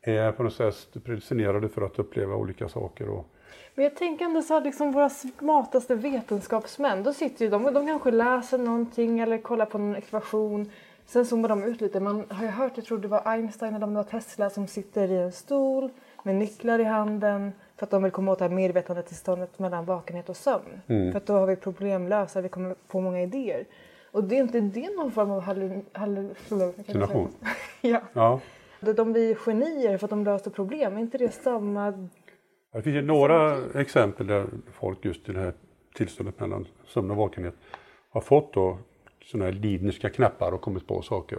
är 0.00 0.32
på 0.32 0.42
något 0.42 0.54
sätt 0.54 1.04
predestinerade 1.04 1.68
för 1.68 1.82
att 1.82 1.98
uppleva 1.98 2.34
olika 2.34 2.68
saker. 2.68 3.08
Och, 3.08 3.26
Men 3.74 3.84
jag 3.84 3.94
tänker 3.94 4.24
ändå 4.24 4.42
så 4.42 4.54
här, 4.54 4.60
liksom 4.60 4.92
våra 4.92 5.08
smartaste 5.08 5.94
vetenskapsmän, 5.94 7.02
då 7.02 7.12
sitter 7.12 7.44
ju 7.44 7.50
de 7.50 7.66
och 7.66 7.72
de 7.72 7.86
kanske 7.86 8.10
läser 8.10 8.58
någonting 8.58 9.20
eller 9.20 9.38
kollar 9.38 9.66
på 9.66 9.78
någon 9.78 9.96
ekvation. 9.96 10.70
Sen 11.06 11.26
zoomar 11.26 11.48
de 11.48 11.64
ut 11.64 11.80
lite. 11.80 12.00
Man 12.00 12.24
har 12.30 12.44
ju 12.44 12.50
hört, 12.50 12.72
jag 12.74 12.84
tror 12.84 12.98
det 12.98 13.08
var 13.08 13.22
Einstein 13.24 13.74
eller 13.74 13.86
om 13.86 13.94
det 13.94 13.96
var 13.96 14.04
Tesla 14.20 14.50
som 14.50 14.66
sitter 14.66 15.10
i 15.10 15.16
en 15.16 15.32
stol 15.32 15.90
med 16.22 16.34
nycklar 16.34 16.78
i 16.78 16.84
handen 16.84 17.52
för 17.76 17.86
att 17.86 17.90
de 17.90 18.02
vill 18.02 18.12
komma 18.12 18.32
åt 18.32 18.38
det 18.38 18.44
här 18.44 18.52
medvetandetillståndet 18.52 19.58
mellan 19.58 19.84
vakenhet 19.84 20.28
och 20.28 20.36
sömn. 20.36 20.80
För 20.86 21.16
att 21.16 21.26
då 21.26 21.32
har 21.32 21.46
vi 21.46 21.56
problemlösare, 21.56 22.42
vi 22.42 22.48
kommer 22.48 22.74
få 22.88 23.00
många 23.00 23.22
idéer. 23.22 23.64
Och 24.10 24.24
det 24.24 24.38
är 24.38 24.40
inte 24.40 24.60
det 24.60 24.96
någon 24.96 25.12
form 25.12 25.30
av? 25.30 25.40
Hallucination. 25.92 27.28
ja. 27.80 28.00
ja. 28.12 28.40
De 28.80 29.12
blir 29.12 29.34
genier 29.34 29.98
för 29.98 30.06
att 30.06 30.10
de 30.10 30.24
löser 30.24 30.50
problem. 30.50 30.96
Är 30.96 31.00
inte 31.00 31.18
det 31.18 31.34
samma 31.34 32.08
Det 32.76 32.82
finns 32.82 32.96
ju 32.96 33.02
några 33.02 33.64
exempel 33.74 34.26
där 34.26 34.46
folk 34.72 35.04
just 35.04 35.28
i 35.28 35.32
det 35.32 35.40
här 35.40 35.52
tillståndet 35.94 36.40
mellan 36.40 36.66
sömn 36.86 37.10
och 37.10 37.16
vakenhet 37.16 37.54
har 38.10 38.20
fått 38.20 38.52
då 38.52 38.78
sådana 39.24 39.44
här 39.44 39.52
lidnerska 39.52 40.10
knappar 40.10 40.52
och 40.52 40.60
kommit 40.60 40.86
på 40.86 41.02
saker. 41.02 41.38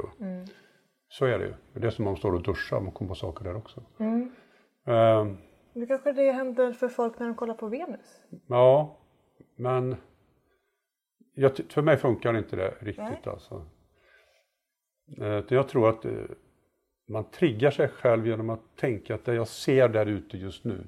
Så 1.10 1.26
är 1.26 1.40
det 1.40 1.46
ju. 1.46 1.54
Det 1.74 1.88
är 1.88 1.92
som 1.92 2.08
om 2.08 2.12
man 2.12 2.18
står 2.18 2.34
och 2.34 2.44
duschar, 2.44 2.80
man 2.82 2.92
kommer 2.92 3.10
på 3.10 3.16
saker 3.16 3.44
där 3.44 3.56
också. 3.56 3.84
Ehm, 4.86 5.38
Det 5.74 5.86
kanske 5.86 6.12
det 6.12 6.32
händer 6.32 6.72
för 6.72 6.88
folk 6.88 7.20
när 7.20 7.28
de 7.28 7.36
kollar 7.36 7.54
på 7.54 7.68
Venus. 7.68 8.24
Ja, 8.48 8.98
men 9.56 9.96
jag, 11.34 11.52
för 11.70 11.82
mig 11.82 11.98
funkar 11.98 12.38
inte 12.38 12.56
det 12.56 12.74
riktigt 12.80 13.04
Nej. 13.06 13.22
alltså. 13.24 13.66
Eh, 15.22 15.44
Jag 15.50 15.68
tror 15.68 15.90
att 15.90 16.06
eh, 16.06 16.12
man 17.10 17.24
triggar 17.32 17.72
sig 17.72 17.88
själv 17.88 18.28
genom 18.28 18.50
att 18.50 18.76
tänka 18.76 19.16
att 19.16 19.26
det 19.26 19.34
jag 19.36 19.48
ser 19.48 19.90
där 19.90 20.06
ute 20.06 20.38
just 20.38 20.64
nu, 20.64 20.88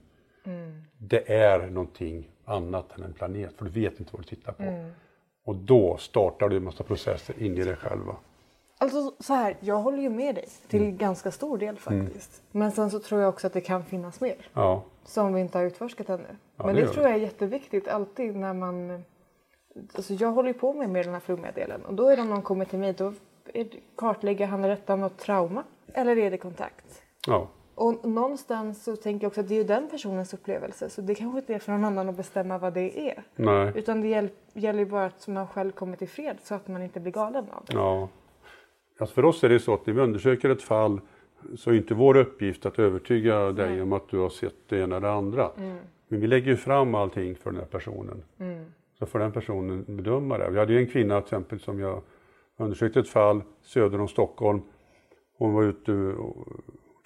det 0.98 1.34
är 1.34 1.68
någonting 1.70 2.28
annat 2.46 2.98
än 2.98 3.04
en 3.04 3.14
planet, 3.14 3.54
för 3.58 3.66
du 3.66 3.72
vet 3.72 4.00
inte 4.00 4.12
vad 4.14 4.22
du 4.22 4.28
tittar 4.28 4.52
på. 4.52 4.90
Och 5.46 5.56
då 5.56 5.98
startar 5.98 6.50
du 6.50 6.58
en 6.58 6.64
massa 6.64 6.84
processer 6.84 7.44
in 7.44 7.58
i 7.58 7.64
dig 7.64 7.76
själva. 7.76 8.16
Alltså 8.78 9.14
så 9.20 9.34
här, 9.34 9.56
jag 9.60 9.76
håller 9.76 9.98
ju 9.98 10.10
med 10.10 10.36
dig 10.36 10.46
till 10.68 10.82
Mm. 10.82 10.98
ganska 10.98 11.32
stor 11.32 11.58
del 11.58 11.78
faktiskt. 11.78 12.42
Men 12.52 12.72
sen 12.72 12.92
så 12.92 13.00
tror 13.00 13.22
jag 13.22 13.30
också 13.30 13.48
att 13.48 13.54
det 13.54 13.62
kan 13.62 13.84
finnas 13.86 14.22
mer 14.22 14.36
Ja, 14.54 14.84
som 15.04 15.34
vi 15.34 15.42
inte 15.42 15.58
har 15.58 15.66
utforskat 15.66 16.10
ännu. 16.10 16.24
Ja, 16.56 16.66
Men 16.66 16.76
det 16.76 16.82
det, 16.82 16.88
tror 16.88 17.06
jag 17.06 17.16
är 17.16 17.20
jätteviktigt 17.20 17.88
alltid 17.88 18.36
när 18.36 18.54
man 18.54 19.04
Alltså 19.96 20.14
jag 20.14 20.32
håller 20.32 20.48
ju 20.50 20.60
på 20.60 20.74
med, 20.74 20.90
med 20.90 21.06
den 21.06 21.14
här 21.14 21.20
flummiga 21.20 21.52
delen 21.52 21.86
och 21.86 21.94
då 21.94 22.08
är 22.08 22.16
det 22.16 22.22
om 22.22 22.30
någon 22.30 22.42
kommer 22.42 22.66
till 22.66 22.80
mig 22.80 22.94
då 22.94 23.14
kartlägger 23.98 24.48
han 24.48 24.62
detta 24.62 24.96
något 24.96 25.18
trauma 25.18 25.64
eller 25.94 26.18
är 26.18 26.32
det 26.32 26.38
kontakt? 26.38 27.02
Ja, 27.28 27.48
Och 27.80 28.06
någonstans 28.10 28.84
så 28.84 28.96
tänker 28.96 29.26
jag 29.26 29.30
också 29.30 29.42
att 29.42 29.48
det 29.48 29.54
är 29.54 29.58
ju 29.58 29.64
den 29.64 29.90
personens 29.90 30.34
upplevelse 30.34 30.90
så 30.90 31.02
det 31.02 31.16
kanske 31.16 31.40
inte 31.40 31.54
är 31.54 31.60
för 31.60 31.72
någon 31.72 31.86
annan 31.86 32.10
att 32.10 32.18
bestämma 32.18 32.58
vad 32.58 32.74
det 32.74 33.10
är. 33.10 33.24
nej, 33.36 33.72
Utan 33.76 34.02
det 34.02 34.08
gäll, 34.08 34.30
gäller 34.54 34.80
ju 34.80 34.86
bara 34.86 35.06
att 35.06 35.28
man 35.28 35.48
själv 35.48 35.72
kommer 35.72 35.98
till 35.98 36.08
fred 36.10 36.38
så 36.44 36.56
att 36.56 36.68
man 36.68 36.82
inte 36.84 37.00
blir 37.00 37.12
galen 37.12 37.46
av 37.52 37.66
det. 37.66 37.74
ja. 37.74 38.10
Alltså 39.00 39.16
för 39.16 39.26
oss 39.26 39.44
är 39.44 39.50
det 39.50 39.60
så 39.60 39.74
att 39.74 39.86
när 39.86 39.94
vi 39.94 40.02
undersöker 40.02 40.50
ett 40.50 40.62
fall 40.62 41.02
så 41.58 41.70
är 41.70 41.74
inte 41.74 41.94
vår 41.94 42.18
uppgift 42.18 42.66
att 42.66 42.80
övertyga 42.80 43.52
dig 43.52 43.70
Nej. 43.70 43.82
om 43.82 43.94
att 43.94 44.10
du 44.10 44.18
har 44.18 44.30
sett 44.30 44.70
det 44.70 44.80
ena 44.80 44.98
eller 44.98 45.08
det 45.08 45.14
andra. 45.14 45.52
Men 46.08 46.20
vi 46.22 46.28
lägger 46.28 46.48
ju 46.48 46.58
fram 46.58 46.96
allting 46.96 47.36
för 47.36 47.52
den 47.52 47.60
här 47.60 47.68
personen. 47.68 48.24
Så 49.00 49.06
får 49.06 49.20
den 49.20 49.32
personen 49.32 49.86
bedöma 49.88 50.38
det. 50.38 50.50
Vi 50.50 50.60
hade 50.60 50.74
ju 50.74 50.80
en 50.80 50.88
kvinna 50.88 51.22
till 51.22 51.26
exempel 51.26 51.60
som 51.60 51.80
jag 51.80 52.02
undersökte 52.58 53.00
ett 53.00 53.10
fall 53.10 53.42
söder 53.62 54.02
om 54.02 54.08
Stockholm. 54.08 54.62
Hon 55.38 55.54
var 55.54 55.64
ute 55.64 56.16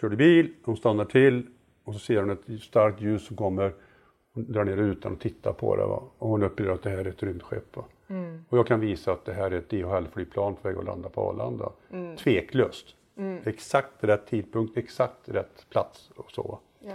körde 0.04 0.16
bil, 0.16 0.54
hon 0.64 0.78
stannar 0.78 1.06
till 1.06 1.47
och 1.84 1.93
så 1.93 1.99
ser 1.99 2.20
hon 2.20 2.30
ett 2.30 2.62
starkt 2.62 3.01
ljus 3.01 3.26
som 3.28 3.38
kommer. 3.38 3.74
Hon 4.34 4.51
drar 4.51 4.64
ner 4.64 4.76
rutan 4.76 5.14
och 5.14 5.20
tittar 5.20 5.54
på 5.54 5.76
det. 5.76 5.86
Va? 5.86 6.04
Och 6.18 6.30
hon 6.30 6.43
upplever 6.43 6.74
att 6.74 6.84
det 6.84 6.89
här 6.89 6.97
är 6.97 7.06
ett 7.08 7.24
rymdskepp. 7.24 7.76
Va? 7.76 7.84
Och 8.49 8.58
jag 8.58 8.68
kan 8.68 8.80
visa 8.80 9.12
att 9.12 9.26
det 9.26 9.34
här 9.34 9.51
är 9.51 9.58
ett 9.58 9.70
DHL-flygplan 9.72 10.56
på 10.56 10.68
väg 10.68 10.78
att 10.78 10.86
landa 10.86 11.10
på 11.10 11.30
Arlanda. 11.30 11.72
Tveklöst. 12.18 12.95
Exakt 13.45 13.91
rätt 14.04 14.28
tidpunkt, 14.28 14.78
exakt 14.78 15.30
rätt 15.30 15.66
plats 15.70 16.12
och 16.16 16.32
så. 16.32 16.60
Ja. 16.80 16.93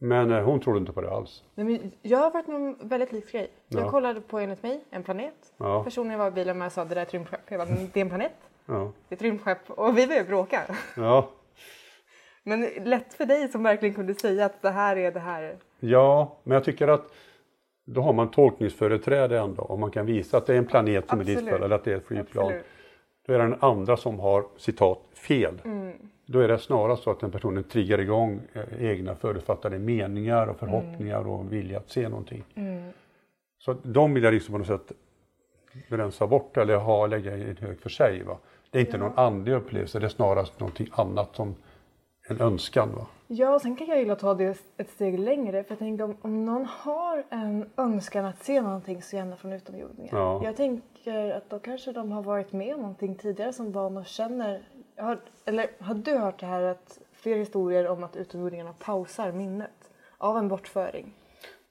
Men 0.00 0.30
eh, 0.30 0.44
hon 0.44 0.60
trodde 0.60 0.78
inte 0.78 0.92
på 0.92 1.00
det 1.00 1.10
alls. 1.10 1.44
Nej, 1.54 1.66
men 1.66 1.92
jag 2.02 2.18
har 2.18 2.30
varit 2.30 2.46
med 2.46 2.56
om 2.56 2.76
en 2.80 2.88
väldigt 2.88 3.12
lik 3.12 3.32
grej. 3.32 3.50
Jag 3.68 3.82
Ja. 3.84 3.90
kollade 3.90 4.20
på 4.20 4.38
enligt 4.38 4.62
mig 4.62 4.84
en 4.90 5.02
planet. 5.02 5.52
Ja. 5.56 5.84
Personen 5.84 6.10
jag 6.12 6.18
var 6.18 6.28
i 6.28 6.30
bilen 6.30 6.58
med 6.58 6.72
sa 6.72 6.84
det 6.84 6.88
där 6.94 6.96
är 6.96 7.02
ett 7.06 7.14
rymdskepp. 7.14 7.40
Jag 7.48 7.60
bara, 7.60 7.68
"Men 7.68 7.90
det 7.92 8.00
är 8.00 8.04
en 8.04 8.08
planet. 8.08 8.32
Ja. 8.66 8.92
Det 9.08 9.14
är 9.14 9.16
ett 9.16 9.22
rymdskepp. 9.22 9.70
Och 9.70 9.98
vi 9.98 10.06
började 10.06 10.28
bråka. 10.28 10.60
Ja. 10.96 11.30
Men 12.48 12.68
lätt 12.84 13.14
för 13.14 13.26
dig 13.26 13.48
som 13.48 13.62
verkligen 13.62 13.94
kunde 13.94 14.14
säga 14.14 14.46
att 14.46 14.62
det 14.62 14.70
här 14.70 14.96
är 14.96 15.12
det 15.12 15.20
här. 15.20 15.56
ja, 15.80 16.36
men 16.44 16.54
jag 16.54 16.64
tycker 16.64 16.88
att 16.88 17.12
då 17.84 18.00
har 18.00 18.12
man 18.12 18.30
tolkningsföreträde 18.30 19.38
ändå. 19.38 19.62
Om 19.62 19.80
man 19.80 19.90
kan 19.90 20.06
visa 20.06 20.36
att 20.36 20.46
det 20.46 20.54
är 20.54 20.58
en 20.58 20.66
planet 20.66 21.08
som 21.08 21.18
är 21.18 21.22
Absolut. 21.22 21.40
dit 21.44 21.48
för 21.48 21.60
eller 21.64 21.76
att 21.76 21.84
det 21.84 21.92
är 21.92 21.96
ett 21.96 22.06
flygplan. 22.06 22.44
Absolut. 22.44 22.64
Då 23.26 23.32
är 23.34 23.38
det 23.38 23.44
den 23.44 23.56
andra 23.60 23.96
som 23.96 24.20
har 24.20 24.44
citat 24.56 24.98
fel. 25.14 25.60
Mm. 25.64 25.92
Då 26.26 26.38
är 26.40 26.48
det 26.48 26.58
snarast 26.58 27.02
så 27.02 27.10
att 27.10 27.20
den 27.20 27.30
personen 27.30 27.64
triggar 27.64 27.98
igång 28.00 28.40
eh, 28.52 28.62
egna 28.84 29.14
förutfattade 29.14 29.78
meningar 29.78 30.46
och 30.46 30.56
förhoppningar 30.58 31.20
Mm. 31.20 31.32
och 31.32 31.52
vilja 31.52 31.78
att 31.78 31.90
se 31.90 32.08
någonting. 32.08 32.44
Så 33.58 33.70
att 33.70 33.78
de 33.82 34.14
vill 34.14 34.24
jag 34.24 34.34
liksom 34.34 34.52
på 34.52 34.58
något 34.58 34.66
sätt 34.66 34.92
rensa 35.88 36.26
bort 36.26 36.56
eller 36.56 36.76
ha, 36.76 37.06
lägga 37.06 37.36
i 37.36 37.50
en 37.50 37.56
hög 37.56 37.80
för 37.80 37.90
sig. 37.90 38.22
Va? 38.22 38.38
Det 38.70 38.78
är 38.78 38.80
inte 38.80 38.98
någon 38.98 39.18
andlig 39.18 39.52
upplevelse, 39.52 39.98
det 39.98 40.06
är 40.06 40.08
snarast 40.08 40.60
någonting 40.60 40.88
annat 40.92 41.36
som 41.36 41.54
en 42.28 42.40
önskan. 42.40 42.88
Va? 42.96 43.06
Ja, 43.26 43.54
och 43.54 43.60
sen 43.62 43.76
kan 43.76 43.86
jag 43.86 43.98
gilla 43.98 44.12
att 44.12 44.18
ta 44.18 44.34
det 44.34 44.58
ett 44.76 44.90
steg 44.90 45.18
längre. 45.18 45.64
För 45.64 45.72
jag 45.72 45.78
tänker 45.78 46.04
om, 46.04 46.16
om 46.22 46.44
någon 46.44 46.64
har 46.66 47.24
en 47.30 47.70
önskan 47.76 48.24
att 48.24 48.44
se 48.44 48.60
någonting 48.62 49.02
så 49.02 49.16
gärna 49.16 49.36
från 49.36 49.52
utomjordingar. 49.52 50.18
Ja. 50.18 50.40
Jag 50.44 50.56
tänker 50.56 51.30
att 51.30 51.50
då 51.50 51.58
kanske 51.58 51.92
de 51.92 52.12
har 52.12 52.22
varit 52.22 52.52
med 52.52 52.74
om 52.74 52.80
någonting 52.80 53.14
tidigare 53.14 53.52
som 53.52 53.72
barn 53.72 53.96
och 53.96 54.06
känner. 54.06 54.62
Har, 54.96 55.18
eller 55.44 55.66
har 55.78 55.94
du 55.94 56.16
hört 56.18 56.40
det 56.40 56.46
här 56.46 56.62
att 56.62 56.98
fler 57.12 57.36
historier 57.36 57.88
om 57.88 58.04
att 58.04 58.16
utomjordingarna 58.16 58.72
pausar 58.78 59.32
minnet 59.32 59.90
av 60.18 60.36
en 60.38 60.48
bortföring? 60.48 61.14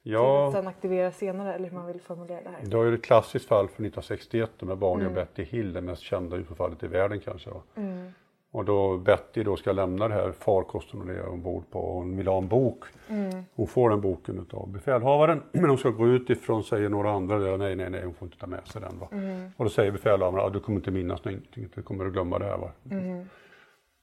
För 0.03 0.09
Ja, 0.13 0.47
att 0.47 0.53
sen 0.53 0.67
aktivera 0.67 1.11
senare 1.11 1.53
eller 1.53 1.69
hur 1.69 1.75
man 1.77 1.85
vill 1.85 2.01
formulera 2.01 2.41
det 2.41 2.49
här. 2.49 2.65
det 2.69 2.77
var 2.77 2.83
ju 2.83 2.95
ett 2.95 3.03
klassiskt 3.03 3.45
fall 3.47 3.67
från 3.67 3.85
1961 3.85 4.61
med 4.61 4.77
Barney 4.77 5.05
Mm. 5.05 5.17
och 5.17 5.25
Betty 5.25 5.43
Hill, 5.43 5.73
det 5.73 5.81
mest 5.81 6.01
kända 6.01 6.37
UFO-fallet 6.37 6.83
i 6.83 6.87
världen 6.87 7.19
kanske. 7.19 7.49
Va? 7.49 7.61
Mm. 7.75 8.11
Och 8.57 8.65
då 8.65 8.97
Betty 8.97 9.43
då 9.43 9.55
ska 9.55 9.71
lämna 9.71 10.07
det 10.07 10.13
här 10.13 10.31
farkosten 10.31 11.01
och 11.01 11.07
det 11.07 11.13
är 11.13 11.27
ombord 11.27 11.63
på 11.71 11.79
och 11.79 11.95
hon 11.95 12.17
vill 12.17 12.27
ha 12.27 12.37
en 12.37 12.47
bok. 12.47 12.83
Mm. 13.07 13.43
Hon 13.55 13.67
får 13.67 13.89
den 13.89 14.01
boken 14.01 14.45
av 14.51 14.69
befälhavaren 14.69 15.43
men 15.51 15.69
hon 15.69 15.77
ska 15.77 15.89
gå 15.89 16.07
ut 16.07 16.29
ifrån 16.29 16.63
säger 16.63 16.89
några 16.89 17.11
andra 17.11 17.39
där, 17.39 17.57
nej 17.57 17.75
nej 17.75 17.89
nej 17.89 18.03
hon 18.03 18.13
får 18.13 18.25
inte 18.25 18.37
ta 18.37 18.47
med 18.47 18.67
sig 18.67 18.81
den. 18.81 18.99
Va? 18.99 19.07
Mm. 19.11 19.51
Och 19.57 19.65
då 19.65 19.69
säger 19.69 19.91
befälhavaren, 19.91 20.45
ah, 20.45 20.49
du 20.49 20.59
kommer 20.59 20.79
inte 20.79 20.91
minnas 20.91 21.25
någonting, 21.25 21.67
du 21.75 21.81
kommer 21.81 22.05
att 22.05 22.13
glömma 22.13 22.39
det 22.39 22.45
här. 22.45 22.57
Va? 22.57 22.71
Mm. 22.91 23.25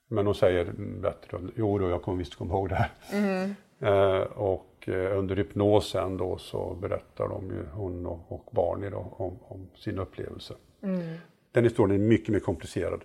Men 0.09 0.27
hon 0.27 0.35
säger 0.35 0.63
mm, 0.63 1.01
Betty 1.01 1.27
då, 1.31 1.39
jo 1.57 1.79
då 1.79 1.89
jag 1.89 2.03
kommer 2.03 2.19
visst 2.19 2.35
komma 2.35 2.55
ihåg 2.55 2.69
det 2.69 2.75
här. 2.75 2.91
Mm. 3.13 3.55
Eh, 3.79 4.23
och 4.23 4.89
eh, 4.89 5.19
under 5.19 5.37
hypnosen 5.37 6.17
då 6.17 6.39
så 6.39 6.75
berättar 6.81 7.29
de 7.29 7.51
ju, 7.51 7.67
hon 7.73 8.07
och, 8.07 8.33
och 8.33 8.49
Barney 8.51 8.91
då, 8.91 9.15
om, 9.17 9.39
om 9.49 9.67
sin 9.75 9.99
upplevelse. 9.99 10.55
Mm. 10.83 11.17
Den 11.53 11.65
historien 11.65 12.01
är 12.03 12.09
mycket 12.09 12.29
mer 12.29 12.41
komplicerad. 12.41 13.01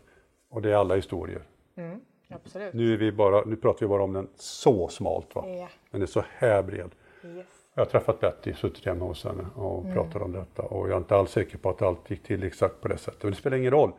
Och 0.49 0.61
det 0.61 0.71
är 0.71 0.75
alla 0.75 0.95
historier. 0.95 1.41
Mm. 1.75 1.99
Absolut. 2.29 2.73
Nu, 2.73 2.93
är 2.93 2.97
vi 2.97 3.11
bara, 3.11 3.45
nu 3.45 3.55
pratar 3.55 3.79
vi 3.79 3.87
bara 3.87 4.03
om 4.03 4.13
den 4.13 4.27
så 4.35 4.87
smalt. 4.87 5.35
Va? 5.35 5.47
Ja. 5.47 5.67
Den 5.91 6.01
är 6.01 6.05
så 6.05 6.23
här 6.37 6.63
bred. 6.63 6.89
Yes. 7.23 7.45
Jag 7.73 7.81
har 7.85 7.89
träffat 7.89 8.19
Betty, 8.19 8.53
suttit 8.53 8.85
hemma 8.85 9.05
hos 9.05 9.23
henne 9.25 9.45
och 9.55 9.81
Mm. 9.81 9.93
pratat 9.93 10.21
om 10.21 10.31
detta. 10.31 10.61
Och 10.61 10.87
jag 10.87 10.93
är 10.93 10.97
inte 10.97 11.15
alls 11.15 11.31
säker 11.31 11.57
på 11.57 11.69
att 11.69 11.81
allt 11.81 12.09
gick 12.11 12.23
till 12.23 12.43
exakt 12.43 12.81
på 12.81 12.87
det 12.87 12.97
sättet. 12.97 13.23
Men 13.23 13.31
det 13.31 13.37
spelar 13.37 13.57
ingen 13.57 13.71
roll. 13.71 13.91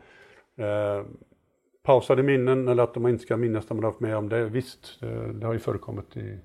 Eh, 0.57 1.03
pausade 1.83 2.23
minnen 2.23 2.67
eller 2.67 2.83
att 2.83 2.93
de 2.93 3.07
inte 3.07 3.23
ska 3.23 3.37
minnas 3.37 3.69
när 3.69 3.75
man 3.75 3.83
har 3.83 3.91
haft 3.91 3.99
med 4.01 4.17
om 4.17 4.29
det. 4.29 4.45
Visst, 4.45 4.99
det, 4.99 5.33
det 5.33 5.45
har 5.45 5.53
ju 5.53 5.59
förekommit 5.59 6.17
i 6.17 6.39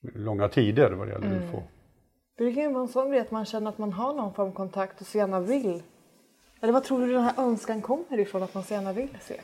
långa 0.00 0.48
tider 0.48 0.90
vad 0.92 1.06
det 1.06 1.12
gäller 1.12 1.26
Mm. 1.26 1.42
UFO. 1.48 1.62
Det 2.38 2.52
kan 2.52 2.62
ju 2.62 2.72
vara 2.72 2.82
en 2.82 2.88
sån 2.88 3.10
grej 3.10 3.20
att 3.20 3.30
man 3.30 3.44
känner 3.44 3.68
att 3.70 3.78
man 3.78 3.92
har 3.92 4.14
någon 4.14 4.34
form 4.34 4.48
av 4.48 4.52
kontakt 4.52 5.00
och 5.00 5.06
så 5.06 5.18
gärna 5.18 5.40
vill. 5.40 5.82
Eller 6.60 6.72
vad 6.72 6.84
tror 6.84 7.00
du 7.06 7.12
den 7.12 7.22
här 7.22 7.34
önskan 7.46 7.82
kommer 7.82 8.18
ifrån 8.20 8.42
att 8.42 8.54
man 8.54 8.62
så 8.62 8.74
gärna 8.74 8.92
vill 8.92 9.08
se? 9.20 9.40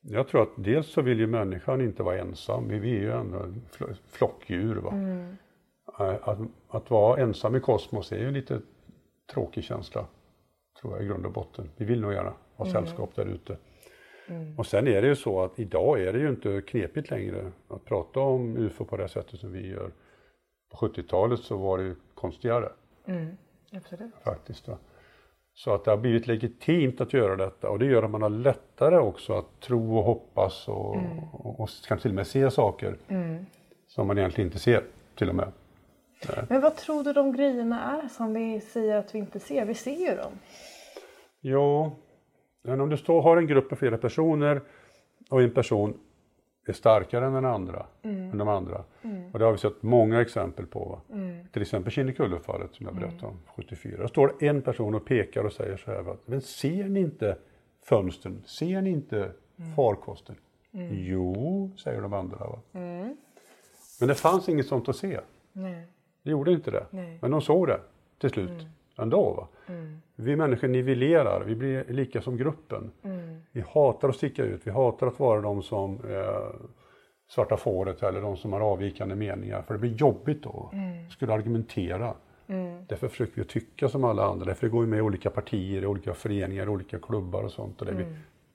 Jag 0.00 0.28
tror 0.28 0.42
att 0.42 0.48
dels 0.56 0.86
så 0.92 1.02
vill 1.02 1.18
ju 1.18 1.26
människan 1.26 1.80
inte 1.80 2.02
vara 2.02 2.18
ensam. 2.18 2.68
Vi 2.68 2.76
är 2.96 3.00
ju 3.00 3.12
ändå 3.12 3.38
fl- 3.72 3.96
flockdjur. 4.10 4.74
Va? 4.76 4.92
Eh, 5.98 6.28
Att, 6.28 6.38
att 6.68 6.90
vara 6.90 7.20
ensam 7.22 7.56
i 7.56 7.60
kosmos 7.60 8.12
är 8.12 8.18
ju 8.18 8.26
en 8.28 8.34
lite 8.34 8.60
tråkig 9.32 9.64
känsla. 9.64 10.06
Tror 10.80 10.92
jag 10.92 11.02
i 11.02 11.06
grund 11.06 11.26
och 11.26 11.32
botten. 11.32 11.70
Vi 11.76 11.84
vill 11.84 12.00
nog 12.00 12.12
gärna 12.12 12.32
ha 12.56 12.66
sällskap 12.66 13.14
där 13.14 13.26
ute. 13.26 13.56
Och 14.58 14.66
sen 14.66 14.86
är 14.88 15.02
det 15.02 15.08
ju 15.08 15.16
så 15.16 15.42
att 15.44 15.58
idag 15.58 16.00
är 16.00 16.12
det 16.12 16.18
ju 16.18 16.28
inte 16.28 16.62
knepigt 16.66 17.10
längre 17.10 17.52
att 17.68 17.84
prata 17.84 18.20
om 18.20 18.56
UFO 18.56 18.84
på 18.84 18.96
det 18.96 19.08
sättet 19.08 19.40
som 19.40 19.52
vi 19.52 19.66
gör. 19.68 19.90
På 20.70 20.86
70-talet 20.86 21.40
så 21.40 21.56
var 21.56 21.78
det 21.78 21.84
ju 21.84 21.94
konstigare 22.14 22.68
Absolut. 23.72 24.12
faktiskt. 24.24 24.68
Va? 24.68 24.78
Så 25.54 25.74
att 25.74 25.84
det 25.84 25.90
har 25.90 25.98
blivit 25.98 26.26
legitimt 26.26 27.00
att 27.00 27.12
göra 27.12 27.36
detta 27.36 27.70
och 27.70 27.78
det 27.78 27.86
gör 27.86 28.02
att 28.02 28.10
man 28.10 28.22
har 28.22 28.28
lättare 28.28 28.96
också 28.96 29.32
att 29.32 29.60
tro 29.60 29.98
och 29.98 30.04
hoppas 30.04 30.68
och, 30.68 30.96
och, 31.32 31.60
och 31.60 31.68
kan 31.88 31.98
till 31.98 32.10
och 32.10 32.14
med 32.14 32.26
se 32.26 32.50
saker 32.50 32.96
som 33.86 34.06
man 34.06 34.18
egentligen 34.18 34.48
inte 34.48 34.58
ser 34.58 34.84
till 35.14 35.28
och 35.28 35.34
med. 35.34 35.52
Men 36.48 36.60
vad 36.60 36.76
tror 36.76 37.04
du 37.04 37.12
de 37.12 37.32
grejerna 37.32 38.02
är 38.02 38.08
som 38.08 38.34
vi 38.34 38.60
säger 38.60 38.96
att 38.96 39.14
vi 39.14 39.18
inte 39.18 39.40
ser? 39.40 39.64
Vi 39.64 39.74
ser 39.74 40.10
ju 40.10 40.16
dem. 40.16 40.32
Ja, 41.40 41.92
men 42.62 42.80
om 42.80 42.88
du 42.88 42.96
står, 42.96 43.22
har 43.22 43.36
en 43.36 43.46
grupp 43.46 43.70
med 43.70 43.78
flera 43.78 43.98
personer 43.98 44.60
och 45.30 45.42
en 45.42 45.50
person 45.50 45.98
är 46.72 46.72
starkare 46.72 47.26
än 47.26 47.32
den 47.32 47.44
andra, 47.44 47.86
än 48.02 48.38
de 48.38 48.48
andra. 48.48 48.84
Och 49.32 49.38
det 49.38 49.44
har 49.44 49.52
vi 49.52 49.58
sett 49.58 49.82
många 49.82 50.20
exempel 50.20 50.66
på. 50.66 50.84
Va? 50.84 51.00
Till 51.52 51.62
exempel 51.62 51.92
Kinnekulle-fallet 51.92 52.74
som 52.74 52.86
jag 52.86 52.94
berättade 52.94 53.26
om 53.26 53.38
74. 53.56 54.02
Då 54.02 54.08
står 54.08 54.34
det 54.38 54.46
en 54.46 54.62
person 54.62 54.94
och 54.94 55.04
pekar 55.04 55.44
och 55.44 55.52
säger 55.52 55.76
så 55.76 55.90
här. 55.90 56.02
Va? 56.02 56.16
Men 56.24 56.40
ser 56.40 56.88
ni 56.88 57.00
inte 57.00 57.36
fönstren? 57.82 58.42
Ser 58.46 58.82
ni 58.82 58.90
inte 58.90 59.30
farkosten? 59.76 60.36
Jo, 60.90 61.70
säger 61.76 62.02
de 62.02 62.12
andra. 62.12 62.46
Men 62.72 64.08
det 64.08 64.14
fanns 64.14 64.48
inget 64.48 64.66
sånt 64.66 64.88
att 64.88 64.96
se. 64.96 65.20
Nej. 65.52 65.86
Det 66.22 66.30
gjorde 66.30 66.52
inte 66.52 66.70
det. 66.70 66.86
Nej. 66.90 67.18
Men 67.22 67.30
de 67.30 67.40
såg 67.40 67.66
det 67.66 67.80
till 68.18 68.30
slut 68.30 68.66
ändå. 68.96 69.32
Va? 69.32 69.48
Vi 70.16 70.36
människor 70.36 70.68
nivellerar, 70.68 71.44
vi 71.46 71.54
blir 71.54 71.84
lika 71.88 72.22
som 72.22 72.36
gruppen. 72.36 72.90
Vi 73.52 73.60
hatar 73.74 74.08
att 74.08 74.16
sticka 74.16 74.44
ut, 74.44 74.60
vi 74.64 74.70
hatar 74.70 75.06
att 75.06 75.18
vara 75.20 75.40
de 75.40 75.62
som 75.62 75.94
eh, 76.10 76.60
svarta 77.28 77.56
fåret 77.56 78.02
eller 78.02 78.20
de 78.20 78.36
som 78.36 78.52
har 78.52 78.60
avvikande 78.60 79.14
meningar. 79.14 79.62
För 79.62 79.74
det 79.74 79.80
blir 79.80 79.94
jobbigt 79.94 80.42
då. 80.42 80.70
Mm. 80.72 81.10
skulle 81.10 81.32
argumentera. 81.32 82.14
Därför 82.88 83.08
försöker 83.08 83.36
vi 83.36 83.44
tycka 83.44 83.88
som 83.88 84.04
alla 84.04 84.24
andra. 84.24 84.46
Därför 84.46 84.68
går 84.68 84.80
vi 84.80 84.86
med 84.86 84.98
i 84.98 85.02
olika 85.02 85.30
partier, 85.30 85.82
i 85.82 85.86
olika 85.86 86.14
föreningar, 86.14 86.64
i 86.66 86.68
olika 86.68 86.98
klubbar 86.98 87.42
och 87.42 87.52
sånt. 87.52 87.80
Och 87.80 87.86
där 87.86 87.92
vi 87.94 88.04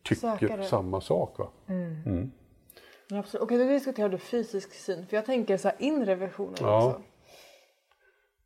tycker 0.04 0.38
Sökare. 0.38 0.64
samma 0.64 1.02
sak. 1.02 1.40
Va? 1.40 1.48
Ja, 3.12 3.20
absolut. 3.20 3.44
Okej, 3.44 3.58
då 3.58 3.64
diskuterar 3.64 4.10
du 4.10 4.18
fysisk 4.18 4.74
syn. 4.74 5.06
För 5.06 5.16
jag 5.18 5.26
tänker 5.26 5.58
så 5.58 5.68
här 5.68 5.78
inre 5.80 6.16
visioner 6.16 6.58
Ja. 6.62 6.88
också. 6.88 7.02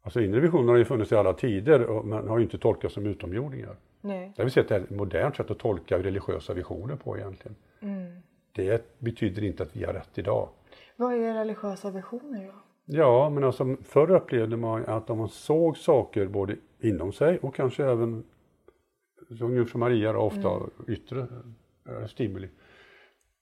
Alltså 0.06 0.22
inre 0.22 0.40
visioner 0.40 0.72
har 0.72 0.78
ju 0.78 0.86
funnits 0.86 1.12
i 1.12 1.16
alla 1.16 1.34
tider 1.34 1.84
och- 1.86 2.06
men 2.06 2.28
har 2.28 2.38
ju 2.38 2.44
inte 2.44 2.58
tolkats 2.58 2.94
som 2.94 3.06
utomjordingar. 3.06 3.76
Nej. 4.02 4.32
Det 4.36 4.42
har 4.42 4.46
vi 4.46 4.52
sett 4.52 4.72
ett 4.72 4.90
modernt 4.90 5.36
sätt 5.36 5.52
att 5.52 5.60
tolka 5.60 6.00
religiösa 6.00 6.54
visioner 6.54 6.96
på 6.96 7.18
egentligen. 7.18 7.56
Det 8.56 9.00
betyder 9.00 9.44
inte 9.44 9.64
att 9.64 9.76
vi 9.76 9.84
har 9.84 9.94
rätt 9.94 10.18
idag. 10.18 10.50
Vad 10.96 11.14
är 11.14 11.34
religiösa 11.34 11.92
visioner 11.92 12.46
då? 12.48 12.54
Ja, 12.86 13.30
men 13.30 13.44
alltså 13.44 13.76
förr 13.84 14.12
upplevde 14.12 14.58
man 14.58 14.86
att 14.86 15.10
om 15.10 15.18
man 15.18 15.30
såg 15.30 15.78
saker 15.78 16.28
både 16.28 16.56
inom 16.80 17.14
sig 17.14 17.40
och 17.40 17.56
kanske 17.56 17.86
även 17.86 18.24
som 19.38 19.56
Jungfru 19.56 19.80
Maria 19.80 20.18
ofta 20.18 20.50
mm. 20.50 20.70
yttre 20.88 21.28
äh, 21.90 22.06
stimuli. 22.08 22.50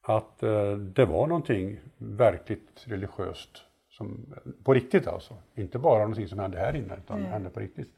Att 0.01 0.43
äh, 0.43 0.73
det 0.73 1.05
var 1.05 1.27
någonting 1.27 1.79
verkligt 1.97 2.83
religiöst, 2.87 3.63
som, 4.01 4.35
på 4.63 4.73
riktigt 4.73 5.07
alltså. 5.07 5.33
Inte 5.55 5.79
bara 5.79 5.99
någonting 5.99 6.27
som 6.27 6.39
hände 6.39 6.57
här 6.57 6.75
inne, 6.75 6.97
utan 6.97 7.19
mm. 7.19 7.31
hände 7.31 7.49
på 7.49 7.59
riktigt. 7.59 7.89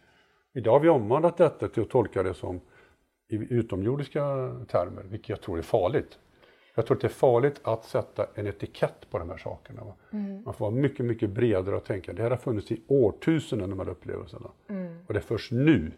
Idag 0.54 0.72
har 0.72 0.80
vi 0.80 0.90
omvandlat 0.90 1.38
detta 1.38 1.68
till 1.68 1.84
att 1.84 1.90
tolka 1.90 2.24
det 2.24 2.34
som 2.34 2.62
i 3.28 3.36
utomjordiska 3.54 4.22
termer, 4.68 5.04
vilket 5.04 5.30
jag 5.30 5.42
tror 5.42 5.58
är 5.58 5.62
farligt. 5.62 6.20
Jag 6.76 6.86
tror 6.86 6.98
att 6.98 7.02
det 7.02 7.08
är 7.08 7.10
farligt 7.10 7.62
att 7.64 7.86
sätta 7.86 8.28
en 8.36 8.48
etikett 8.48 9.10
på 9.10 9.20
de 9.20 9.30
här 9.30 9.38
sakerna. 9.38 9.82
Mm. 10.12 10.44
Man 10.44 10.54
får 10.54 10.66
vara 10.66 10.76
mycket, 10.76 11.06
mycket 11.06 11.30
bredare 11.30 11.76
och 11.76 11.84
tänka, 11.84 12.14
det 12.14 12.22
här 12.22 12.30
har 12.30 12.38
funnits 12.38 12.72
i 12.72 12.82
årtusenden 12.88 13.70
de 13.70 13.80
här 13.80 13.90
upplevelserna. 13.90 14.52
Mm. 14.68 14.98
Och 15.08 15.14
det 15.14 15.20
är 15.20 15.22
först 15.22 15.52
nu 15.52 15.92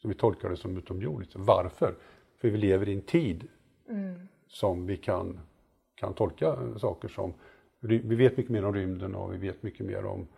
som 0.00 0.10
vi 0.10 0.16
tolkar 0.16 0.50
det 0.50 0.56
som 0.56 0.76
utomjordiskt. 0.76 1.36
Varför? 1.36 1.94
För 2.40 2.48
vi 2.48 2.58
lever 2.58 2.88
i 2.88 2.94
en 2.94 3.02
tid 3.02 3.48
mm. 3.88 4.28
som 4.48 4.86
vi 4.86 4.96
kan, 4.96 5.40
kan 5.94 6.14
tolka 6.14 6.78
saker 6.78 7.08
som, 7.08 7.34
vi 7.80 8.16
vet 8.16 8.36
mycket 8.36 8.52
mer 8.52 8.64
om 8.64 8.74
rymden 8.74 9.14
och 9.14 9.34
vi 9.34 9.38
vet 9.38 9.62
mycket 9.62 9.86
mer 9.86 10.06
om 10.06 10.28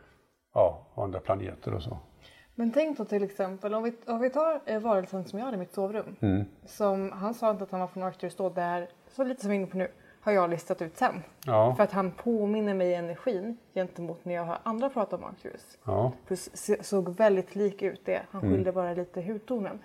ja, 0.55 0.87
andra 0.97 1.21
planeter 1.21 1.75
och 1.75 1.83
så. 1.83 1.99
Men 2.55 2.73
tänk 2.73 2.99
då 2.99 3.05
till 3.05 3.23
exempel 3.23 3.75
om 3.75 3.83
vi, 3.83 3.93
om 4.07 4.21
vi 4.21 4.31
tar 4.31 4.61
eh, 4.65 4.81
varelsen 4.81 5.25
som 5.25 5.39
jag 5.39 5.47
hade 5.47 5.57
i 5.57 5.61
mitt 5.61 5.73
sovrum. 5.73 6.17
Mm. 6.21 6.45
Som, 6.65 7.13
han 7.13 7.35
sa 7.35 7.51
inte 7.51 7.65
att 7.65 7.71
han 7.71 7.81
var 7.81 7.87
från 7.87 8.03
Arcturus 8.03 8.37
då, 8.37 8.49
där, 8.49 8.89
så 9.09 9.25
lite 9.25 9.41
som 9.41 9.51
vi 9.51 9.57
är 9.57 9.61
inne 9.61 9.71
på 9.71 9.77
nu, 9.77 9.89
har 10.21 10.33
jag 10.33 10.51
listat 10.51 10.83
ut 10.83 10.97
sen. 10.97 11.23
Ja. 11.47 11.75
För 11.77 11.85
att 11.85 11.93
han 11.93 12.11
påminner 12.11 12.75
mig 12.75 12.89
i 12.89 12.95
energin 12.95 13.57
gentemot 13.75 14.25
när 14.25 14.35
jag 14.35 14.45
har 14.45 14.59
andra 14.63 14.91
pratat 14.91 15.21
om 15.21 15.25
Arcturus. 15.25 15.79
Ja. 15.85 16.13
För 16.25 16.83
såg 16.83 17.17
väldigt 17.17 17.55
lik 17.55 17.83
ut 17.83 18.05
det, 18.05 18.23
han 18.31 18.41
mm. 18.43 18.55
skilde 18.55 18.71
mm. 18.71 18.75
bara 18.75 18.95
lite 18.95 19.23
hudtonen. 19.23 19.79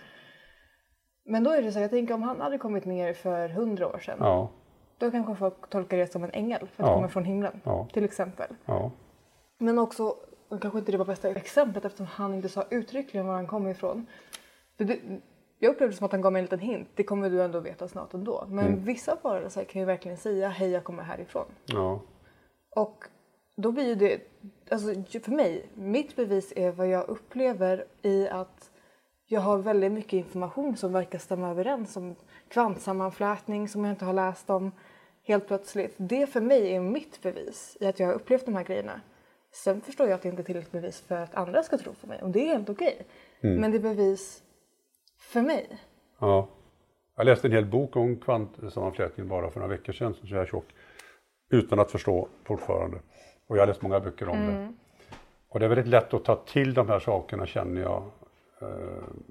Men 1.26 1.44
då 1.44 1.52
är 1.52 1.62
det 1.62 1.72
så, 1.72 1.80
jag 1.80 1.90
tänker 1.90 2.14
om 2.14 2.24
han 2.24 2.42
hade 2.42 2.58
kommit 2.58 2.86
ner 2.86 3.14
för 3.14 3.50
hundra 3.50 3.88
år 3.88 4.00
sedan. 4.00 4.18
Ja. 4.20 4.50
Då 4.98 5.12
kanske 5.12 5.36
folk 5.36 5.70
tolkar 5.70 5.98
det 5.98 6.12
som 6.12 6.24
en 6.24 6.32
ängel 6.34 6.68
för 6.68 6.84
att 6.84 6.90
ja. 6.90 6.96
komma 6.96 7.08
från 7.08 7.26
himlen. 7.26 7.62
Ja. 7.64 7.88
Till 7.94 8.04
exempel. 8.04 8.56
Ja. 8.66 8.92
Men 9.58 9.80
också 9.80 10.16
kanske 10.62 10.80
inte 10.80 10.92
det 10.92 10.98
var 10.98 11.06
bästa 11.06 11.30
exemplet 11.30 11.86
eftersom 11.86 12.06
han 12.06 12.34
inte 12.34 12.50
sa 12.50 12.66
uttryckligen 12.70 13.28
var 13.28 13.36
han 13.36 13.48
kom 13.48 13.68
ifrån. 13.68 14.06
För 14.78 14.86
det, 14.86 15.00
jag 15.60 15.70
upplevde 15.70 15.94
det 15.94 15.98
som 15.98 16.06
att 16.06 16.12
han 16.12 16.22
gav 16.22 16.34
mig 16.34 16.40
en 16.40 16.46
liten 16.46 16.60
hint. 16.60 16.88
Det 16.96 17.04
kommer 17.04 17.30
du 17.30 17.44
ändå 17.44 17.60
veta 17.60 17.88
snart 17.88 18.14
ändå. 18.14 18.46
Men 18.48 18.68
mm. 18.68 18.84
vissa 18.84 19.18
varelser 19.22 19.64
kan 19.64 19.80
ju 19.80 19.86
verkligen 19.86 20.18
säga 20.18 20.50
hej 20.50 20.70
jag 20.70 20.84
kommer 20.84 21.04
härifrån. 21.04 21.46
Ja. 21.66 22.00
Och 22.76 23.06
då 23.56 23.72
blir 23.72 23.96
det, 23.96 24.22
alltså 24.72 24.88
för 25.24 25.32
mig, 25.32 25.70
mitt 25.74 26.16
bevis 26.16 26.54
är 26.56 26.72
vad 26.72 26.88
jag 26.88 27.10
upplever 27.10 27.86
i 28.02 28.28
att 28.28 28.72
jag 29.28 29.42
har 29.42 29.58
väldigt 29.58 29.92
mycket 29.92 30.14
information 30.14 30.78
som 30.78 30.94
verkar 30.94 31.20
stämma 31.20 31.50
överens 31.50 31.94
som 31.94 32.16
kvantsammanflätning 32.56 33.68
som 33.68 33.86
jag 33.86 33.94
inte 33.94 34.06
har 34.06 34.14
läst 34.14 34.50
om 34.50 34.72
helt 35.24 35.48
plötsligt. 35.48 35.94
Det 35.98 36.28
för 36.28 36.42
mig 36.42 36.76
är 36.76 36.80
mitt 36.80 37.22
bevis 37.22 37.78
i 37.80 37.86
att 37.86 38.00
jag 38.00 38.08
har 38.08 38.14
upplevt 38.14 38.46
de 38.46 38.56
här 38.56 38.64
grejerna. 38.64 39.02
Sen 39.52 39.82
förstår 39.82 40.08
jag 40.08 40.16
att 40.16 40.22
det 40.22 40.30
inte 40.30 40.42
är 40.42 40.44
tillräckligt 40.44 40.72
bevis 40.72 41.02
för 41.02 41.16
att 41.16 41.36
andra 41.36 41.64
ska 41.64 41.78
tro 41.78 41.94
på 41.94 42.08
mig 42.08 42.22
och 42.22 42.30
det 42.30 42.40
är 42.40 42.48
helt 42.48 42.70
okej. 42.70 42.96
Okay. 43.40 43.52
Mm. 43.52 43.62
Men 43.62 43.72
det 43.72 43.78
är 43.78 43.96
bevis 43.96 44.44
för 45.18 45.42
mig. 45.42 45.78
Ja. 46.20 46.48
Jag 47.16 47.26
läste 47.26 47.48
en 47.48 47.52
hel 47.52 47.66
bok 47.66 47.96
om 47.96 48.18
kvantsammanflätning 48.18 49.28
bara 49.28 49.52
för 49.52 49.60
några 49.60 49.76
veckor 49.76 49.94
sedan, 49.94 50.14
så 50.14 50.36
jag 50.36 50.48
tjock, 50.48 50.66
utan 51.50 51.80
att 51.80 51.92
förstå 51.92 52.28
fortfarande. 52.44 52.98
Och 53.48 53.58
jag 53.58 53.62
har 53.62 53.68
läst 53.68 53.82
många 53.82 54.00
böcker 54.00 54.30
om 54.30 54.38
mm. 54.38 54.54
det. 54.56 54.74
Och 55.50 55.60
det 55.60 55.66
är 55.66 55.70
väldigt 55.70 55.88
lätt 55.88 56.14
att 56.14 56.26
ta 56.26 56.36
till 56.36 56.74
de 56.74 56.90
här 56.90 57.00
sakerna 57.00 57.46
känner 57.46 57.82
jag, 57.82 58.04
eh, 58.62 58.68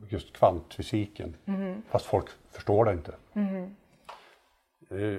just 0.09 0.33
kvantfysiken. 0.33 1.37
Mm. 1.47 1.83
Fast 1.89 2.07
folk 2.07 2.29
förstår 2.55 2.85
det 2.85 2.93
inte. 2.93 3.15
Mm. 3.33 3.75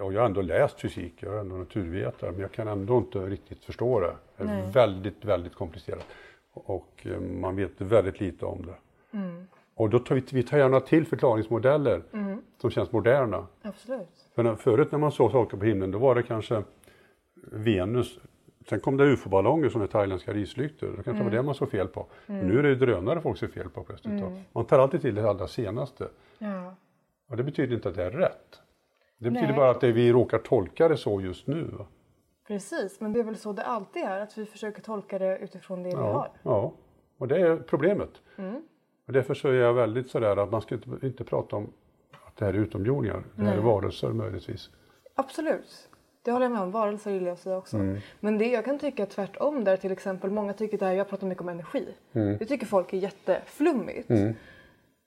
Och 0.02 0.14
jag 0.14 0.20
har 0.20 0.26
ändå 0.26 0.42
läst 0.42 0.80
fysik, 0.80 1.14
jag 1.20 1.34
är 1.36 1.40
ändå 1.40 1.56
naturvetare, 1.56 2.32
men 2.32 2.42
jag 2.42 2.52
kan 2.52 2.68
ändå 2.68 2.98
inte 2.98 3.20
riktigt 3.20 3.66
förstå 3.66 4.00
det. 4.00 4.16
Det 4.38 4.44
är 4.44 4.48
Nej. 4.48 4.72
väldigt, 4.72 5.26
väldigt 5.26 5.56
komplicerat. 5.56 6.06
Och 6.54 6.92
eh, 7.06 7.20
man 7.20 7.56
vet 7.56 7.82
väldigt 7.82 8.20
lite 8.20 8.46
om 8.46 8.66
det. 8.66 8.76
Mm. 9.18 9.48
Och 9.76 9.90
då 9.90 10.00
tar 10.00 10.16
vi, 10.16 10.24
vi 10.32 10.44
tar 10.44 10.58
gärna 10.58 10.80
till 10.80 11.06
förklaringsmodeller 11.06 12.02
mm. 12.14 12.42
som 12.62 12.70
känns 12.70 12.92
moderna. 12.92 13.48
Absolut. 13.62 14.08
För 14.36 14.44
när, 14.44 14.56
förut 14.56 14.92
när 14.92 15.00
man 15.00 15.12
såg 15.12 15.32
saker 15.32 15.58
på 15.58 15.66
himlen, 15.66 15.92
då 15.92 16.00
var 16.00 16.16
det 16.16 16.24
kanske 16.24 16.64
Venus. 17.52 18.20
Sen 18.70 18.80
kom 18.80 18.98
det 18.98 19.04
ufo-ballonger 19.04 19.70
som 19.70 19.82
är 19.82 19.88
thailändska 19.88 20.34
rislyktor. 20.34 20.88
Det 20.88 20.94
kanske 20.94 21.12
mm. 21.12 21.24
var 21.24 21.32
det 21.32 21.44
man 21.44 21.56
såg 21.56 21.72
fel 21.72 21.88
på. 21.88 22.06
Mm. 22.28 22.48
Nu 22.48 22.60
är 22.60 22.64
det 22.64 22.76
drönare 22.76 23.22
folk 23.22 23.38
ser 23.38 23.48
fel 23.48 23.70
på 23.70 23.84
plötsligt. 23.84 24.22
Mm. 24.22 24.40
Man 24.52 24.66
tar 24.66 24.80
alltid 24.80 25.02
till 25.02 25.16
det 25.16 25.30
allra 25.30 25.48
senaste. 25.48 26.08
Ja. 26.38 26.76
Och 27.30 27.38
det 27.38 27.44
betyder 27.44 27.76
inte 27.76 27.90
att 27.90 27.96
det 27.96 28.04
är 28.04 28.12
rätt. 28.12 28.62
Det 29.18 29.30
betyder 29.30 29.48
Nej. 29.48 29.58
bara 29.58 29.70
att 29.70 29.82
det, 29.82 29.92
vi 29.92 30.12
råkar 30.12 30.40
tolka 30.40 30.88
det 30.88 30.98
så 30.98 31.22
just 31.22 31.48
nu. 31.48 31.72
Precis, 32.48 33.00
men 33.02 33.14
det 33.14 33.20
är 33.20 33.24
väl 33.24 33.38
så 33.38 33.54
det 33.54 33.64
alltid 33.64 34.04
är, 34.04 34.20
att 34.20 34.38
vi 34.38 34.46
försöker 34.46 34.82
tolka 34.82 35.20
det 35.20 35.38
utifrån 35.38 35.84
det 35.84 35.90
ja, 35.90 35.96
vi 35.98 36.04
har. 36.04 36.30
Ja, 36.44 36.74
och 37.18 37.28
det 37.28 37.42
är 37.42 37.58
problemet. 37.58 38.22
Mm. 38.38 38.62
Och 39.08 39.14
därför 39.14 39.34
så 39.34 39.48
är 39.48 39.54
jag 39.54 39.74
väldigt 39.74 40.10
sådär 40.10 40.38
att 40.38 40.52
man 40.52 40.62
ska 40.62 40.76
inte, 40.76 40.90
inte 41.08 41.24
prata 41.24 41.56
om 41.56 41.74
att 42.28 42.38
det 42.38 42.46
här 42.46 42.54
är 42.54 42.58
utomjordingar, 42.58 43.24
det 43.36 43.44
här 43.44 43.58
är 43.58 43.62
varelser 43.62 44.10
möjligtvis. 44.10 44.70
Absolut. 45.16 45.90
Det 46.22 46.32
håller 46.32 46.46
jag 46.46 46.52
med 46.52 46.62
om, 46.62 46.72
varelser 46.72 47.12
gillar 47.12 47.28
jag 47.28 47.34
att 47.34 47.40
säga 47.40 47.58
också. 47.58 47.78
Mm. 47.78 48.00
Men 48.20 48.38
det 48.38 48.48
jag 48.48 48.66
kan 48.66 48.80
tycka 48.80 49.06
tvärtom 49.06 49.64
där 49.64 49.78
till 49.78 49.92
exempel, 49.92 50.32
många 50.32 50.54
tycker 50.54 50.78
det 50.78 50.86
här, 50.86 50.94
jag 50.94 51.10
pratar 51.10 51.28
mycket 51.28 51.42
om 51.42 51.50
energi. 51.50 51.88
Mm. 52.14 52.38
Det 52.38 52.46
tycker 52.46 52.66
folk 52.66 52.94
är 52.94 52.98
jätteflummigt. 52.98 54.10
Mm. 54.10 54.34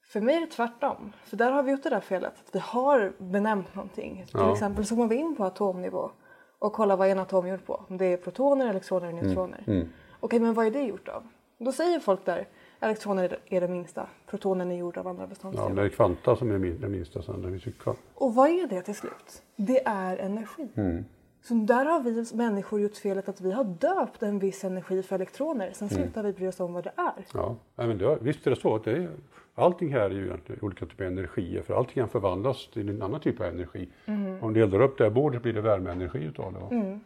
För 0.08 0.20
mig 0.20 0.36
är 0.36 0.40
det 0.40 0.46
tvärtom. 0.46 1.12
För 1.24 1.36
där 1.36 1.50
har 1.50 1.62
vi 1.62 1.70
gjort 1.70 1.82
det 1.82 1.90
där 1.90 2.00
felet. 2.00 2.32
Att 2.46 2.54
vi 2.54 2.58
har 2.58 3.12
benämnt 3.18 3.74
någonting. 3.74 4.24
Ja. 4.32 4.38
Till 4.44 4.52
exempel 4.52 4.86
zoomar 4.86 5.06
vi 5.06 5.16
in 5.16 5.36
på 5.36 5.44
atomnivå 5.44 6.10
och 6.58 6.72
kollar 6.72 6.96
vad 6.96 7.08
en 7.08 7.18
atom 7.18 7.46
är 7.46 7.50
gjord 7.50 7.64
på. 7.66 7.84
Om 7.88 7.96
det 7.96 8.04
är 8.04 8.16
protoner, 8.16 8.66
elektroner 8.66 9.08
eller 9.08 9.22
neutroner. 9.22 9.64
Mm. 9.66 9.80
Mm. 9.80 9.92
Okej, 10.20 10.40
men 10.40 10.54
vad 10.54 10.66
är 10.66 10.70
det 10.70 10.82
gjort 10.82 11.08
av? 11.08 11.22
Då 11.58 11.72
säger 11.72 12.00
folk 12.00 12.24
där 12.24 12.48
elektroner 12.80 13.38
är 13.46 13.60
det 13.60 13.68
minsta, 13.68 14.06
protonen 14.26 14.72
är 14.72 14.76
gjord 14.76 14.98
av 14.98 15.08
andra 15.08 15.26
beståndsdelar. 15.26 15.70
Ja, 15.70 15.74
det 15.74 15.82
är 15.82 15.88
kvanta 15.88 16.36
som 16.36 16.50
är 16.50 16.58
det 16.58 16.88
minsta. 16.88 17.22
Sen 17.22 17.42
det 17.42 17.94
och 18.14 18.34
vad 18.34 18.48
är 18.48 18.66
det 18.66 18.82
till 18.82 18.94
slut? 18.94 19.42
Det 19.56 19.86
är 19.86 20.16
energi. 20.16 20.68
Mm. 20.74 21.04
Så 21.48 21.54
där 21.54 21.84
har 21.84 22.00
vi 22.00 22.36
människor 22.36 22.80
gjort 22.80 22.96
felet 22.96 23.28
att 23.28 23.40
vi 23.40 23.52
har 23.52 23.64
döpt 23.64 24.22
en 24.22 24.38
viss 24.38 24.64
energi 24.64 25.02
för 25.02 25.14
elektroner. 25.14 25.72
Sen 25.72 25.88
mm. 25.88 26.02
slutar 26.02 26.22
vi 26.22 26.32
bry 26.32 26.48
oss 26.48 26.60
om 26.60 26.72
vad 26.72 26.84
det 26.84 26.92
är. 26.96 27.24
Ja, 27.34 27.56
men 27.74 27.98
det, 27.98 28.18
visst 28.20 28.46
är 28.46 28.50
det 28.50 28.56
så. 28.56 28.74
Att 28.74 28.84
det 28.84 28.92
är, 28.92 29.10
allting 29.54 29.92
här 29.92 30.00
är 30.00 30.10
ju 30.10 30.36
olika 30.60 30.86
typer 30.86 31.04
av 31.04 31.12
energier. 31.12 31.62
För 31.62 31.74
allting 31.74 31.94
kan 31.94 32.08
förvandlas 32.08 32.68
till 32.72 32.88
en 32.88 33.02
annan 33.02 33.20
typ 33.20 33.40
av 33.40 33.46
energi. 33.46 33.88
Mm. 34.06 34.42
Om 34.42 34.52
du 34.52 34.62
eldar 34.62 34.80
upp 34.80 34.98
det 34.98 35.04
här 35.04 35.10
bordet 35.10 35.42
blir 35.42 35.52
det 35.52 35.60
värmeenergi 35.60 36.24
utav 36.24 36.52
det. 36.52 36.76
Mm. 36.76 37.00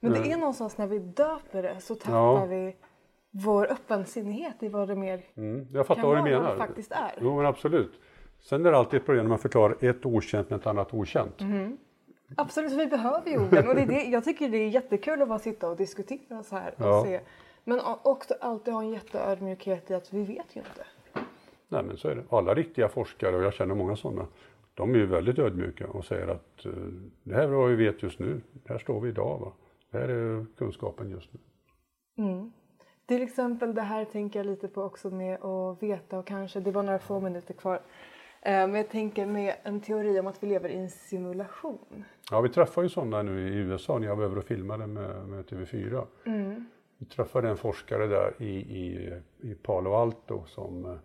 Men 0.00 0.12
det 0.12 0.32
är 0.32 0.36
någonstans 0.36 0.78
när 0.78 0.86
vi 0.86 0.98
döper 0.98 1.62
det 1.62 1.80
så 1.80 1.94
tappar 1.94 2.16
ja. 2.16 2.44
vi 2.44 2.76
vår 3.30 3.72
öppensinnighet 3.72 4.62
i 4.62 4.68
vad 4.68 4.88
det 4.88 4.96
mer 4.96 5.20
mm. 5.36 5.66
Jag 5.72 5.86
fattar 5.86 6.02
kan 6.02 6.10
vad 6.10 6.18
du 6.18 6.22
menar. 6.22 6.56
faktiskt 6.56 6.92
är. 6.92 7.12
Jo 7.20 7.36
men 7.36 7.46
absolut. 7.46 8.00
Sen 8.40 8.66
är 8.66 8.70
det 8.70 8.78
alltid 8.78 9.00
ett 9.00 9.06
problem 9.06 9.24
när 9.24 9.30
man 9.30 9.38
förklarar 9.38 9.76
ett 9.80 10.06
okänt 10.06 10.50
med 10.50 10.60
ett 10.60 10.66
annat 10.66 10.94
okänt. 10.94 11.40
Mm. 11.40 11.78
Absolut, 12.36 12.72
vi 12.72 12.86
behöver 12.86 13.30
jorden 13.30 13.68
och 13.68 13.74
det 13.74 13.82
är 13.82 13.86
det, 13.86 14.04
jag 14.04 14.24
tycker 14.24 14.48
det 14.48 14.58
är 14.58 14.68
jättekul 14.68 15.22
att 15.22 15.28
bara 15.28 15.38
sitta 15.38 15.68
och 15.70 15.76
diskutera 15.76 16.42
så 16.42 16.56
här 16.56 16.74
och 16.76 16.86
ja. 16.86 17.04
se. 17.04 17.20
Men 17.64 17.80
också 18.02 18.34
alltid 18.40 18.74
ha 18.74 18.82
en 18.82 18.90
jätteödmjukhet 18.90 19.90
i 19.90 19.94
att 19.94 20.12
vi 20.12 20.24
vet 20.24 20.56
ju 20.56 20.60
inte. 20.60 20.86
Nej 21.68 21.82
men 21.82 21.96
så 21.96 22.08
är 22.08 22.14
det. 22.14 22.24
Alla 22.30 22.54
riktiga 22.54 22.88
forskare, 22.88 23.36
och 23.36 23.42
jag 23.42 23.54
känner 23.54 23.74
många 23.74 23.96
sådana, 23.96 24.26
de 24.74 24.94
är 24.94 24.98
ju 24.98 25.06
väldigt 25.06 25.38
ödmjuka 25.38 25.86
och 25.86 26.04
säger 26.04 26.28
att 26.28 26.66
uh, 26.66 26.72
det 27.22 27.34
här 27.34 27.42
är 27.42 27.46
vad 27.46 27.70
vi 27.70 27.76
vet 27.76 28.02
just 28.02 28.18
nu. 28.18 28.40
Här 28.68 28.78
står 28.78 29.00
vi 29.00 29.08
idag. 29.08 29.38
Va? 29.38 29.52
Det 29.90 29.98
här 29.98 30.08
är 30.08 30.46
kunskapen 30.56 31.10
just 31.10 31.28
nu. 31.32 31.40
Mm. 32.24 32.52
Till 33.06 33.22
exempel 33.22 33.74
det 33.74 33.82
här 33.82 34.04
tänker 34.04 34.38
jag 34.38 34.46
lite 34.46 34.68
på 34.68 34.82
också 34.82 35.10
med 35.10 35.42
att 35.42 35.82
veta 35.82 36.18
och 36.18 36.26
kanske, 36.26 36.60
det 36.60 36.70
var 36.70 36.82
några 36.82 36.98
få 36.98 37.20
minuter 37.20 37.54
kvar. 37.54 37.80
Eh, 38.42 38.52
men 38.52 38.74
jag 38.74 38.88
tänker 38.88 39.26
med 39.26 39.54
en 39.62 39.80
teori 39.80 40.20
om 40.20 40.26
att 40.26 40.42
vi 40.42 40.46
lever 40.46 40.68
i 40.68 40.76
en 40.76 40.90
simulation. 40.90 42.04
Ja, 42.30 42.40
vi 42.40 42.48
träffar 42.48 42.82
ju 42.82 42.88
sådana 42.88 43.22
nu 43.22 43.48
i 43.48 43.56
USA 43.56 43.98
när 43.98 44.06
jag 44.06 44.16
var 44.16 44.24
över 44.24 44.38
och 44.38 44.44
filmade 44.44 44.86
med, 44.86 45.28
med 45.28 45.44
TV4. 45.44 46.06
Mm. 46.26 46.64
Vi 46.98 47.06
träffade 47.06 47.48
en 47.48 47.56
forskare 47.56 48.06
där 48.06 48.34
i, 48.38 48.54
i, 48.56 49.12
i 49.40 49.54
Palo 49.54 49.92
Alto 49.92 50.44
som 50.46 50.84
eh, 50.84 50.96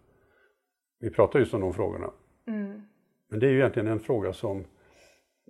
vi 1.00 1.10
pratar 1.10 1.40
just 1.40 1.54
om 1.54 1.62
de 1.62 1.74
frågorna. 1.74 2.12
Mm. 2.48 2.82
Men 3.30 3.40
det 3.40 3.48
är 3.48 3.52
ju 3.52 3.58
egentligen 3.60 3.88
en 3.88 4.00
fråga 4.00 4.34
som 4.34 4.66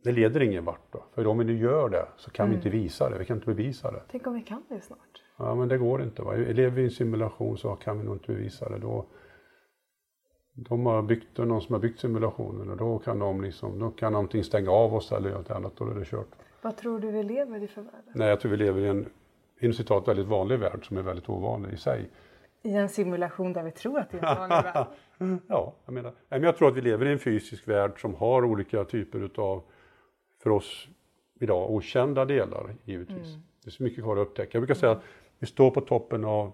det 0.03 0.11
leder 0.11 0.41
ingen 0.41 0.65
vart 0.65 0.91
då. 0.93 1.03
För 1.15 1.27
om 1.27 1.37
vi 1.37 1.45
nu 1.45 1.57
gör 1.57 1.89
det 1.89 2.07
så 2.17 2.31
kan 2.31 2.45
mm. 2.45 2.51
vi 2.51 2.55
inte 2.55 2.77
visa 2.77 3.09
det, 3.09 3.17
vi 3.17 3.25
kan 3.25 3.37
inte 3.37 3.47
bevisa 3.47 3.91
det. 3.91 4.01
Tänk 4.11 4.27
om 4.27 4.33
vi 4.33 4.41
kan 4.41 4.63
det 4.69 4.81
snart? 4.81 5.23
Ja 5.37 5.55
men 5.55 5.67
det 5.67 5.77
går 5.77 6.03
inte. 6.03 6.21
Va? 6.21 6.33
Lever 6.33 6.69
vi 6.69 6.81
i 6.81 6.85
en 6.85 6.91
simulation 6.91 7.57
så 7.57 7.75
kan 7.75 7.99
vi 7.99 8.05
nog 8.05 8.15
inte 8.15 8.33
bevisa 8.33 8.69
det. 8.69 8.77
Då, 8.77 9.05
de 10.53 10.85
har 10.85 11.01
byggt, 11.01 11.37
någon 11.37 11.61
som 11.61 11.73
har 11.73 11.79
byggt 11.79 11.99
simulationen 11.99 12.69
och 12.69 12.77
då 12.77 12.99
kan 12.99 13.19
de 13.19 13.41
liksom, 13.41 13.79
då 13.79 13.91
kan 13.91 14.13
någonting 14.13 14.43
stänga 14.43 14.71
av 14.71 14.95
oss 14.95 15.11
eller 15.11 15.31
något 15.31 15.51
annat, 15.51 15.73
då 15.75 15.89
är 15.89 15.95
det 15.95 16.05
kört. 16.05 16.27
Vad 16.61 16.77
tror 16.77 16.99
du 16.99 17.11
vi 17.11 17.23
lever 17.23 17.63
i 17.63 17.67
för 17.67 17.81
värld? 17.81 18.03
Nej, 18.13 18.27
jag 18.27 18.39
tror 18.39 18.51
vi 18.51 18.57
lever 18.57 18.81
i 18.81 18.87
en, 18.87 19.09
inom 19.59 19.73
citat 19.73 20.07
väldigt 20.07 20.27
vanlig 20.27 20.59
värld 20.59 20.87
som 20.87 20.97
är 20.97 21.01
väldigt 21.01 21.29
ovanlig 21.29 21.73
i 21.73 21.77
sig. 21.77 22.09
I 22.61 22.73
en 22.73 22.89
simulation 22.89 23.53
där 23.53 23.63
vi 23.63 23.71
tror 23.71 23.99
att 23.99 24.09
det 24.11 24.17
är 24.17 24.31
en 24.31 24.49
vanlig 24.49 24.73
värld? 24.73 24.87
ja, 25.47 25.73
jag 25.85 25.93
menar, 25.93 26.13
men 26.29 26.43
jag 26.43 26.57
tror 26.57 26.67
att 26.67 26.77
vi 26.77 26.81
lever 26.81 27.05
i 27.05 27.11
en 27.11 27.19
fysisk 27.19 27.67
värld 27.67 28.01
som 28.01 28.15
har 28.15 28.45
olika 28.45 28.83
typer 28.83 29.19
utav, 29.19 29.63
för 30.43 30.49
oss 30.49 30.87
idag, 31.39 31.71
okända 31.71 32.25
delar 32.25 32.75
givetvis. 32.83 33.27
Mm. 33.27 33.41
Det 33.63 33.69
är 33.69 33.71
så 33.71 33.83
mycket 33.83 34.03
kvar 34.03 34.17
att 34.17 34.27
upptäcka. 34.27 34.49
Jag 34.51 34.61
brukar 34.61 34.79
säga 34.79 34.91
att 34.91 35.03
vi 35.39 35.47
står 35.47 35.71
på 35.71 35.81
toppen 35.81 36.25
av, 36.25 36.51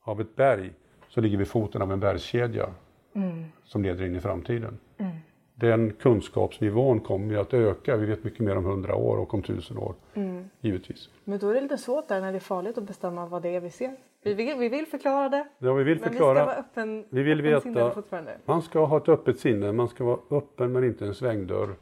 av 0.00 0.20
ett 0.20 0.36
berg, 0.36 0.72
så 1.08 1.20
ligger 1.20 1.38
vi 1.38 1.44
foten 1.44 1.82
av 1.82 1.92
en 1.92 2.00
bergskedja 2.00 2.74
mm. 3.12 3.44
som 3.64 3.82
leder 3.82 4.04
in 4.04 4.16
i 4.16 4.20
framtiden. 4.20 4.78
Mm 4.98 5.12
den 5.60 5.92
kunskapsnivån 5.92 7.00
kommer 7.00 7.34
ju 7.34 7.40
att 7.40 7.54
öka. 7.54 7.96
Vi 7.96 8.06
vet 8.06 8.24
mycket 8.24 8.40
mer 8.40 8.56
om 8.56 8.64
hundra 8.64 8.94
år 8.94 9.16
och 9.16 9.34
om 9.34 9.42
tusen 9.42 9.78
år. 9.78 9.94
Mm. 10.14 10.50
Givetvis. 10.60 11.08
Men 11.24 11.38
då 11.38 11.50
är 11.50 11.54
det 11.54 11.60
lite 11.60 11.78
svårt 11.78 12.08
där 12.08 12.20
när 12.20 12.32
det 12.32 12.38
är 12.38 12.40
farligt 12.40 12.78
att 12.78 12.84
bestämma 12.84 13.26
vad 13.26 13.42
det 13.42 13.48
är 13.48 13.60
vi 13.60 13.70
ser. 13.70 13.96
Vi 14.22 14.34
vill, 14.34 14.58
vi 14.58 14.68
vill 14.68 14.86
förklara 14.86 15.28
det. 15.28 15.48
Ja, 15.58 15.72
vi 15.72 15.84
vill 15.84 16.00
men 16.00 16.08
förklara. 16.08 16.34
vi 16.34 16.40
ska 16.40 16.46
vara 16.46 16.56
öppen, 16.56 17.04
vi 17.10 17.22
vill 17.22 17.42
veta. 17.42 18.36
Man 18.44 18.62
ska 18.62 18.84
ha 18.84 18.96
ett 18.96 19.08
öppet 19.08 19.38
sinne. 19.38 19.72
Man 19.72 19.88
ska 19.88 20.04
vara 20.04 20.18
öppen 20.30 20.72
men 20.72 20.84
inte 20.84 21.06
en 21.06 21.14
svängdörr. 21.14 21.76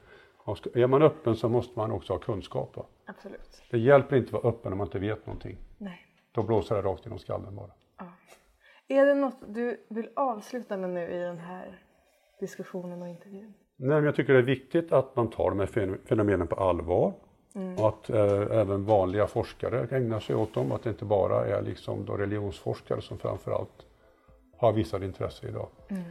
Är 0.75 0.87
man 0.87 1.03
öppen 1.03 1.37
så 1.37 1.49
måste 1.49 1.79
man 1.79 1.93
också 1.93 2.13
ha 2.13 2.19
kunskap. 2.19 2.77
Va? 2.77 2.85
Absolut. 3.07 3.63
Det 3.71 3.79
hjälper 3.79 4.17
inte 4.17 4.37
att 4.37 4.43
vara 4.45 4.53
öppen 4.53 4.73
om 4.73 4.79
man 4.79 4.87
inte 4.87 4.99
vet 4.99 5.27
någonting. 5.27 5.57
Nej. 5.79 6.07
Då 6.33 6.43
blåser 6.43 6.75
det 6.75 6.83
rakt 6.83 7.05
genom 7.05 7.19
skallen 7.19 7.57
bara. 7.57 7.71
Är 8.89 9.07
det 9.07 9.15
något 9.15 9.37
du 9.47 9.85
vill 9.89 10.09
avsluta 10.17 10.77
med 10.77 10.91
nu 10.91 11.09
i 11.09 11.19
den 11.19 11.39
här 11.39 11.83
diskussionen 12.41 13.03
och 13.03 13.09
intervjun? 13.09 13.55
Nej, 13.77 14.05
jag 14.05 14.17
tycker 14.17 14.33
det 14.33 14.39
är 14.39 14.43
viktigt 14.43 14.93
att 14.93 15.17
man 15.17 15.31
tar 15.31 15.51
de 15.51 15.59
här 15.59 15.99
fenomenen 16.05 16.47
på 16.47 16.55
allvar. 16.55 17.15
Mm. 17.55 17.79
Och 17.79 17.89
att 17.89 18.11
eh, 18.11 18.59
även 18.59 18.85
vanliga 18.85 19.27
forskare 19.27 19.97
ägnar 19.97 20.21
sig 20.21 20.37
åt 20.37 20.55
dem. 20.55 20.73
Att 20.73 20.83
det 20.83 20.91
inte 20.91 21.05
bara 21.05 21.47
är 21.47 21.63
liksom 21.63 22.05
då 22.05 22.17
religionsforskare 22.17 23.01
som 23.01 23.19
framförallt 23.19 23.87
har 24.57 24.73
visat 24.73 25.03
intresse 25.03 25.49
idag. 25.49 25.69
Mm. 25.89 26.03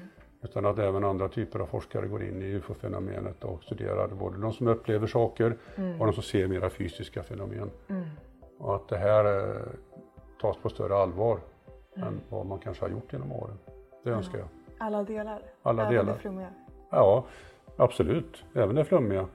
Utan 0.41 0.65
att 0.65 0.79
även 0.79 1.03
andra 1.03 1.29
typer 1.29 1.59
av 1.59 1.65
forskare 1.65 2.07
går 2.07 2.23
in 2.23 2.41
i 2.41 2.45
ufo-fenomenet 2.45 3.43
och 3.43 3.63
studerar 3.63 4.07
både 4.07 4.37
de 4.37 4.53
som 4.53 4.67
upplever 4.67 5.07
saker 5.07 5.57
mm. 5.75 6.01
och 6.01 6.05
de 6.05 6.13
som 6.13 6.23
ser 6.23 6.47
mera 6.47 6.69
fysiska 6.69 7.23
fenomen. 7.23 7.71
Mm. 7.87 8.05
Och 8.57 8.75
att 8.75 8.87
det 8.87 8.97
här 8.97 9.25
eh, 9.25 9.61
tas 10.41 10.57
på 10.57 10.69
större 10.69 10.95
allvar 10.95 11.39
mm. 11.97 12.07
än 12.07 12.21
vad 12.29 12.45
man 12.45 12.59
kanske 12.59 12.85
har 12.85 12.89
gjort 12.89 13.13
genom 13.13 13.31
åren. 13.31 13.57
Det 14.03 14.09
önskar 14.09 14.37
jag. 14.37 14.47
Alla 14.77 15.03
delar? 15.03 15.41
Alla 15.63 15.81
Även 15.81 15.93
delar. 15.93 16.13
Det 16.13 16.19
flummiga. 16.19 16.49
Ja, 16.89 17.25
Absolut, 17.77 18.45
även 18.53 18.75
det 18.75 18.85
flummiga. 18.85 19.27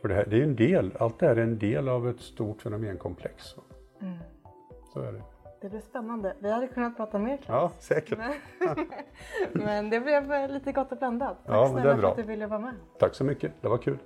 För 0.00 0.08
det, 0.08 0.14
här, 0.14 0.26
det 0.26 0.38
är 0.38 0.42
en 0.42 0.56
del, 0.56 0.96
allt 0.98 1.18
det 1.18 1.26
här 1.26 1.36
är 1.36 1.42
en 1.42 1.58
del 1.58 1.88
av 1.88 2.08
ett 2.08 2.20
stort 2.20 2.62
fenomenkomplex. 2.62 3.54
Mm. 4.00 4.18
Så 4.92 5.00
är 5.00 5.12
det. 5.12 5.22
Det 5.60 5.68
blir 5.68 5.80
spännande. 5.80 6.36
Vi 6.38 6.50
hade 6.50 6.66
kunnat 6.66 6.96
prata 6.96 7.18
mer 7.18 7.36
Claes. 7.36 7.46
Ja, 7.48 7.72
säkert. 7.78 8.18
Men 9.52 9.90
det 9.90 10.00
blev 10.00 10.50
lite 10.50 10.72
gott 10.72 10.92
och 10.92 10.98
blandat. 10.98 11.36
Tack 11.46 11.56
ja, 11.56 11.68
snälla 11.68 11.96
för 11.96 12.08
att 12.08 12.16
du 12.16 12.22
ville 12.22 12.46
vara 12.46 12.60
med. 12.60 12.74
Tack 12.98 13.14
så 13.14 13.24
mycket, 13.24 13.52
det 13.60 13.68
var 13.68 13.78
kul. 13.78 13.98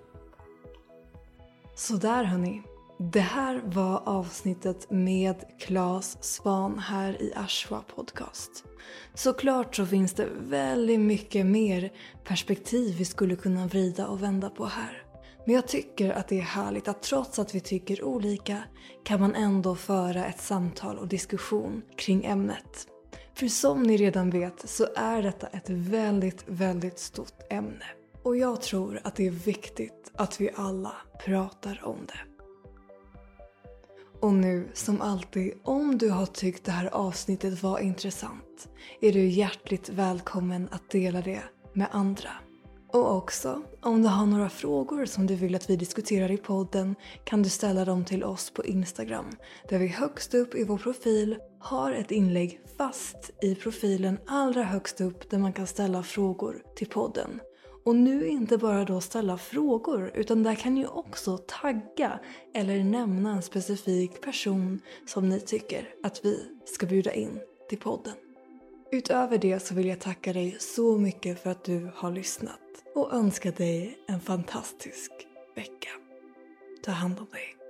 Sådär 1.74 2.24
hörni. 2.24 2.62
Det 2.99 3.20
här 3.20 3.62
var 3.64 4.03
avsnittet 4.09 4.90
med 4.90 5.45
Claes 5.59 6.18
Svan 6.20 6.78
här 6.78 7.22
i 7.22 7.32
Ashwa 7.36 7.82
Podcast. 7.97 8.64
Såklart 9.14 9.76
så 9.76 9.86
finns 9.86 10.12
det 10.12 10.28
väldigt 10.40 11.01
mycket 11.01 11.47
mer 11.47 11.92
perspektiv 12.24 12.95
vi 12.99 13.05
skulle 13.05 13.36
kunna 13.36 13.66
vrida 13.66 14.07
och 14.07 14.22
vända 14.22 14.51
på 14.51 14.64
här. 14.64 15.03
Men 15.45 15.55
jag 15.55 15.68
tycker 15.68 16.11
att 16.11 16.28
det 16.28 16.38
är 16.38 16.42
härligt 16.42 16.88
att 16.88 17.03
trots 17.03 17.38
att 17.38 17.55
vi 17.55 17.61
tycker 17.61 18.05
olika 18.05 18.62
kan 19.05 19.20
man 19.20 19.34
ändå 19.34 19.74
föra 19.74 20.24
ett 20.24 20.40
samtal 20.40 20.99
och 20.99 21.09
diskussion 21.09 21.82
kring 21.97 22.24
ämnet. 22.24 22.88
För 23.34 23.49
som 23.49 23.82
ni 23.82 23.97
redan 23.97 24.30
vet 24.30 24.68
så 24.68 24.86
är 24.97 25.22
detta 25.22 25.47
ett 25.47 25.70
väldigt, 25.70 26.45
väldigt 26.47 26.99
stort 26.99 27.40
ämne. 27.51 27.86
Och 28.22 28.36
jag 28.36 28.62
tror 28.62 29.01
att 29.05 29.16
det 29.16 29.26
är 29.26 29.30
viktigt 29.30 30.12
att 30.14 30.40
vi 30.40 30.51
alla 30.57 30.92
pratar 31.24 31.80
om 31.84 31.99
det. 32.07 32.34
Och 34.25 34.35
nu, 34.35 34.68
som 34.75 35.01
alltid, 35.01 35.53
om 35.62 35.99
du 35.99 36.11
har 36.11 36.27
tyckt 36.27 36.64
det 36.64 36.72
här 36.72 36.95
avsnittet 36.95 37.62
var 37.62 37.79
intressant 37.79 38.68
är 39.01 39.12
du 39.12 39.27
hjärtligt 39.27 39.89
välkommen 39.89 40.68
att 40.70 40.91
dela 40.91 41.20
det 41.20 41.43
med 41.72 41.89
andra. 41.93 42.31
Och 42.93 43.16
också, 43.16 43.62
om 43.81 44.03
du 44.03 44.09
har 44.09 44.27
några 44.27 44.49
frågor 44.49 45.05
som 45.05 45.27
du 45.27 45.35
vill 45.35 45.55
att 45.55 45.70
vi 45.70 45.77
diskuterar 45.77 46.31
i 46.31 46.37
podden 46.37 46.95
kan 47.25 47.43
du 47.43 47.49
ställa 47.49 47.85
dem 47.85 48.05
till 48.05 48.25
oss 48.25 48.51
på 48.51 48.64
Instagram 48.64 49.31
där 49.68 49.79
vi 49.79 49.87
högst 49.87 50.35
upp 50.35 50.55
i 50.55 50.64
vår 50.64 50.79
profil 50.79 51.39
har 51.59 51.93
ett 51.93 52.11
inlägg 52.11 52.61
fast 52.79 53.31
i 53.43 53.55
profilen 53.55 54.18
allra 54.27 54.62
högst 54.62 55.01
upp 55.01 55.31
där 55.31 55.39
man 55.39 55.53
kan 55.53 55.66
ställa 55.66 56.03
frågor 56.03 56.62
till 56.77 56.89
podden. 56.89 57.41
Och 57.85 57.97
nu 57.97 58.28
inte 58.28 58.59
bara 58.59 58.85
då 58.85 59.01
ställa 59.01 59.39
frågor 59.39 60.11
utan 60.14 60.43
där 60.43 60.55
kan 60.55 60.74
ni 60.74 60.87
också 60.87 61.39
tagga 61.39 62.20
eller 62.55 62.85
nämna 62.85 63.32
en 63.32 63.43
specifik 63.43 64.20
person 64.20 64.80
som 65.07 65.28
ni 65.28 65.41
tycker 65.41 65.89
att 66.03 66.24
vi 66.24 66.51
ska 66.64 66.87
bjuda 66.87 67.12
in 67.12 67.41
till 67.68 67.78
podden. 67.78 68.14
Utöver 68.93 69.39
det 69.39 69.61
så 69.61 69.74
vill 69.74 69.87
jag 69.87 70.01
tacka 70.01 70.32
dig 70.32 70.57
så 70.59 70.99
mycket 70.99 71.43
för 71.43 71.51
att 71.51 71.64
du 71.64 71.91
har 71.95 72.12
lyssnat 72.12 72.61
och 72.95 73.14
önska 73.14 73.51
dig 73.51 73.99
en 74.09 74.20
fantastisk 74.20 75.11
vecka. 75.55 75.91
Ta 76.85 76.91
hand 76.91 77.18
om 77.18 77.26
dig. 77.32 77.64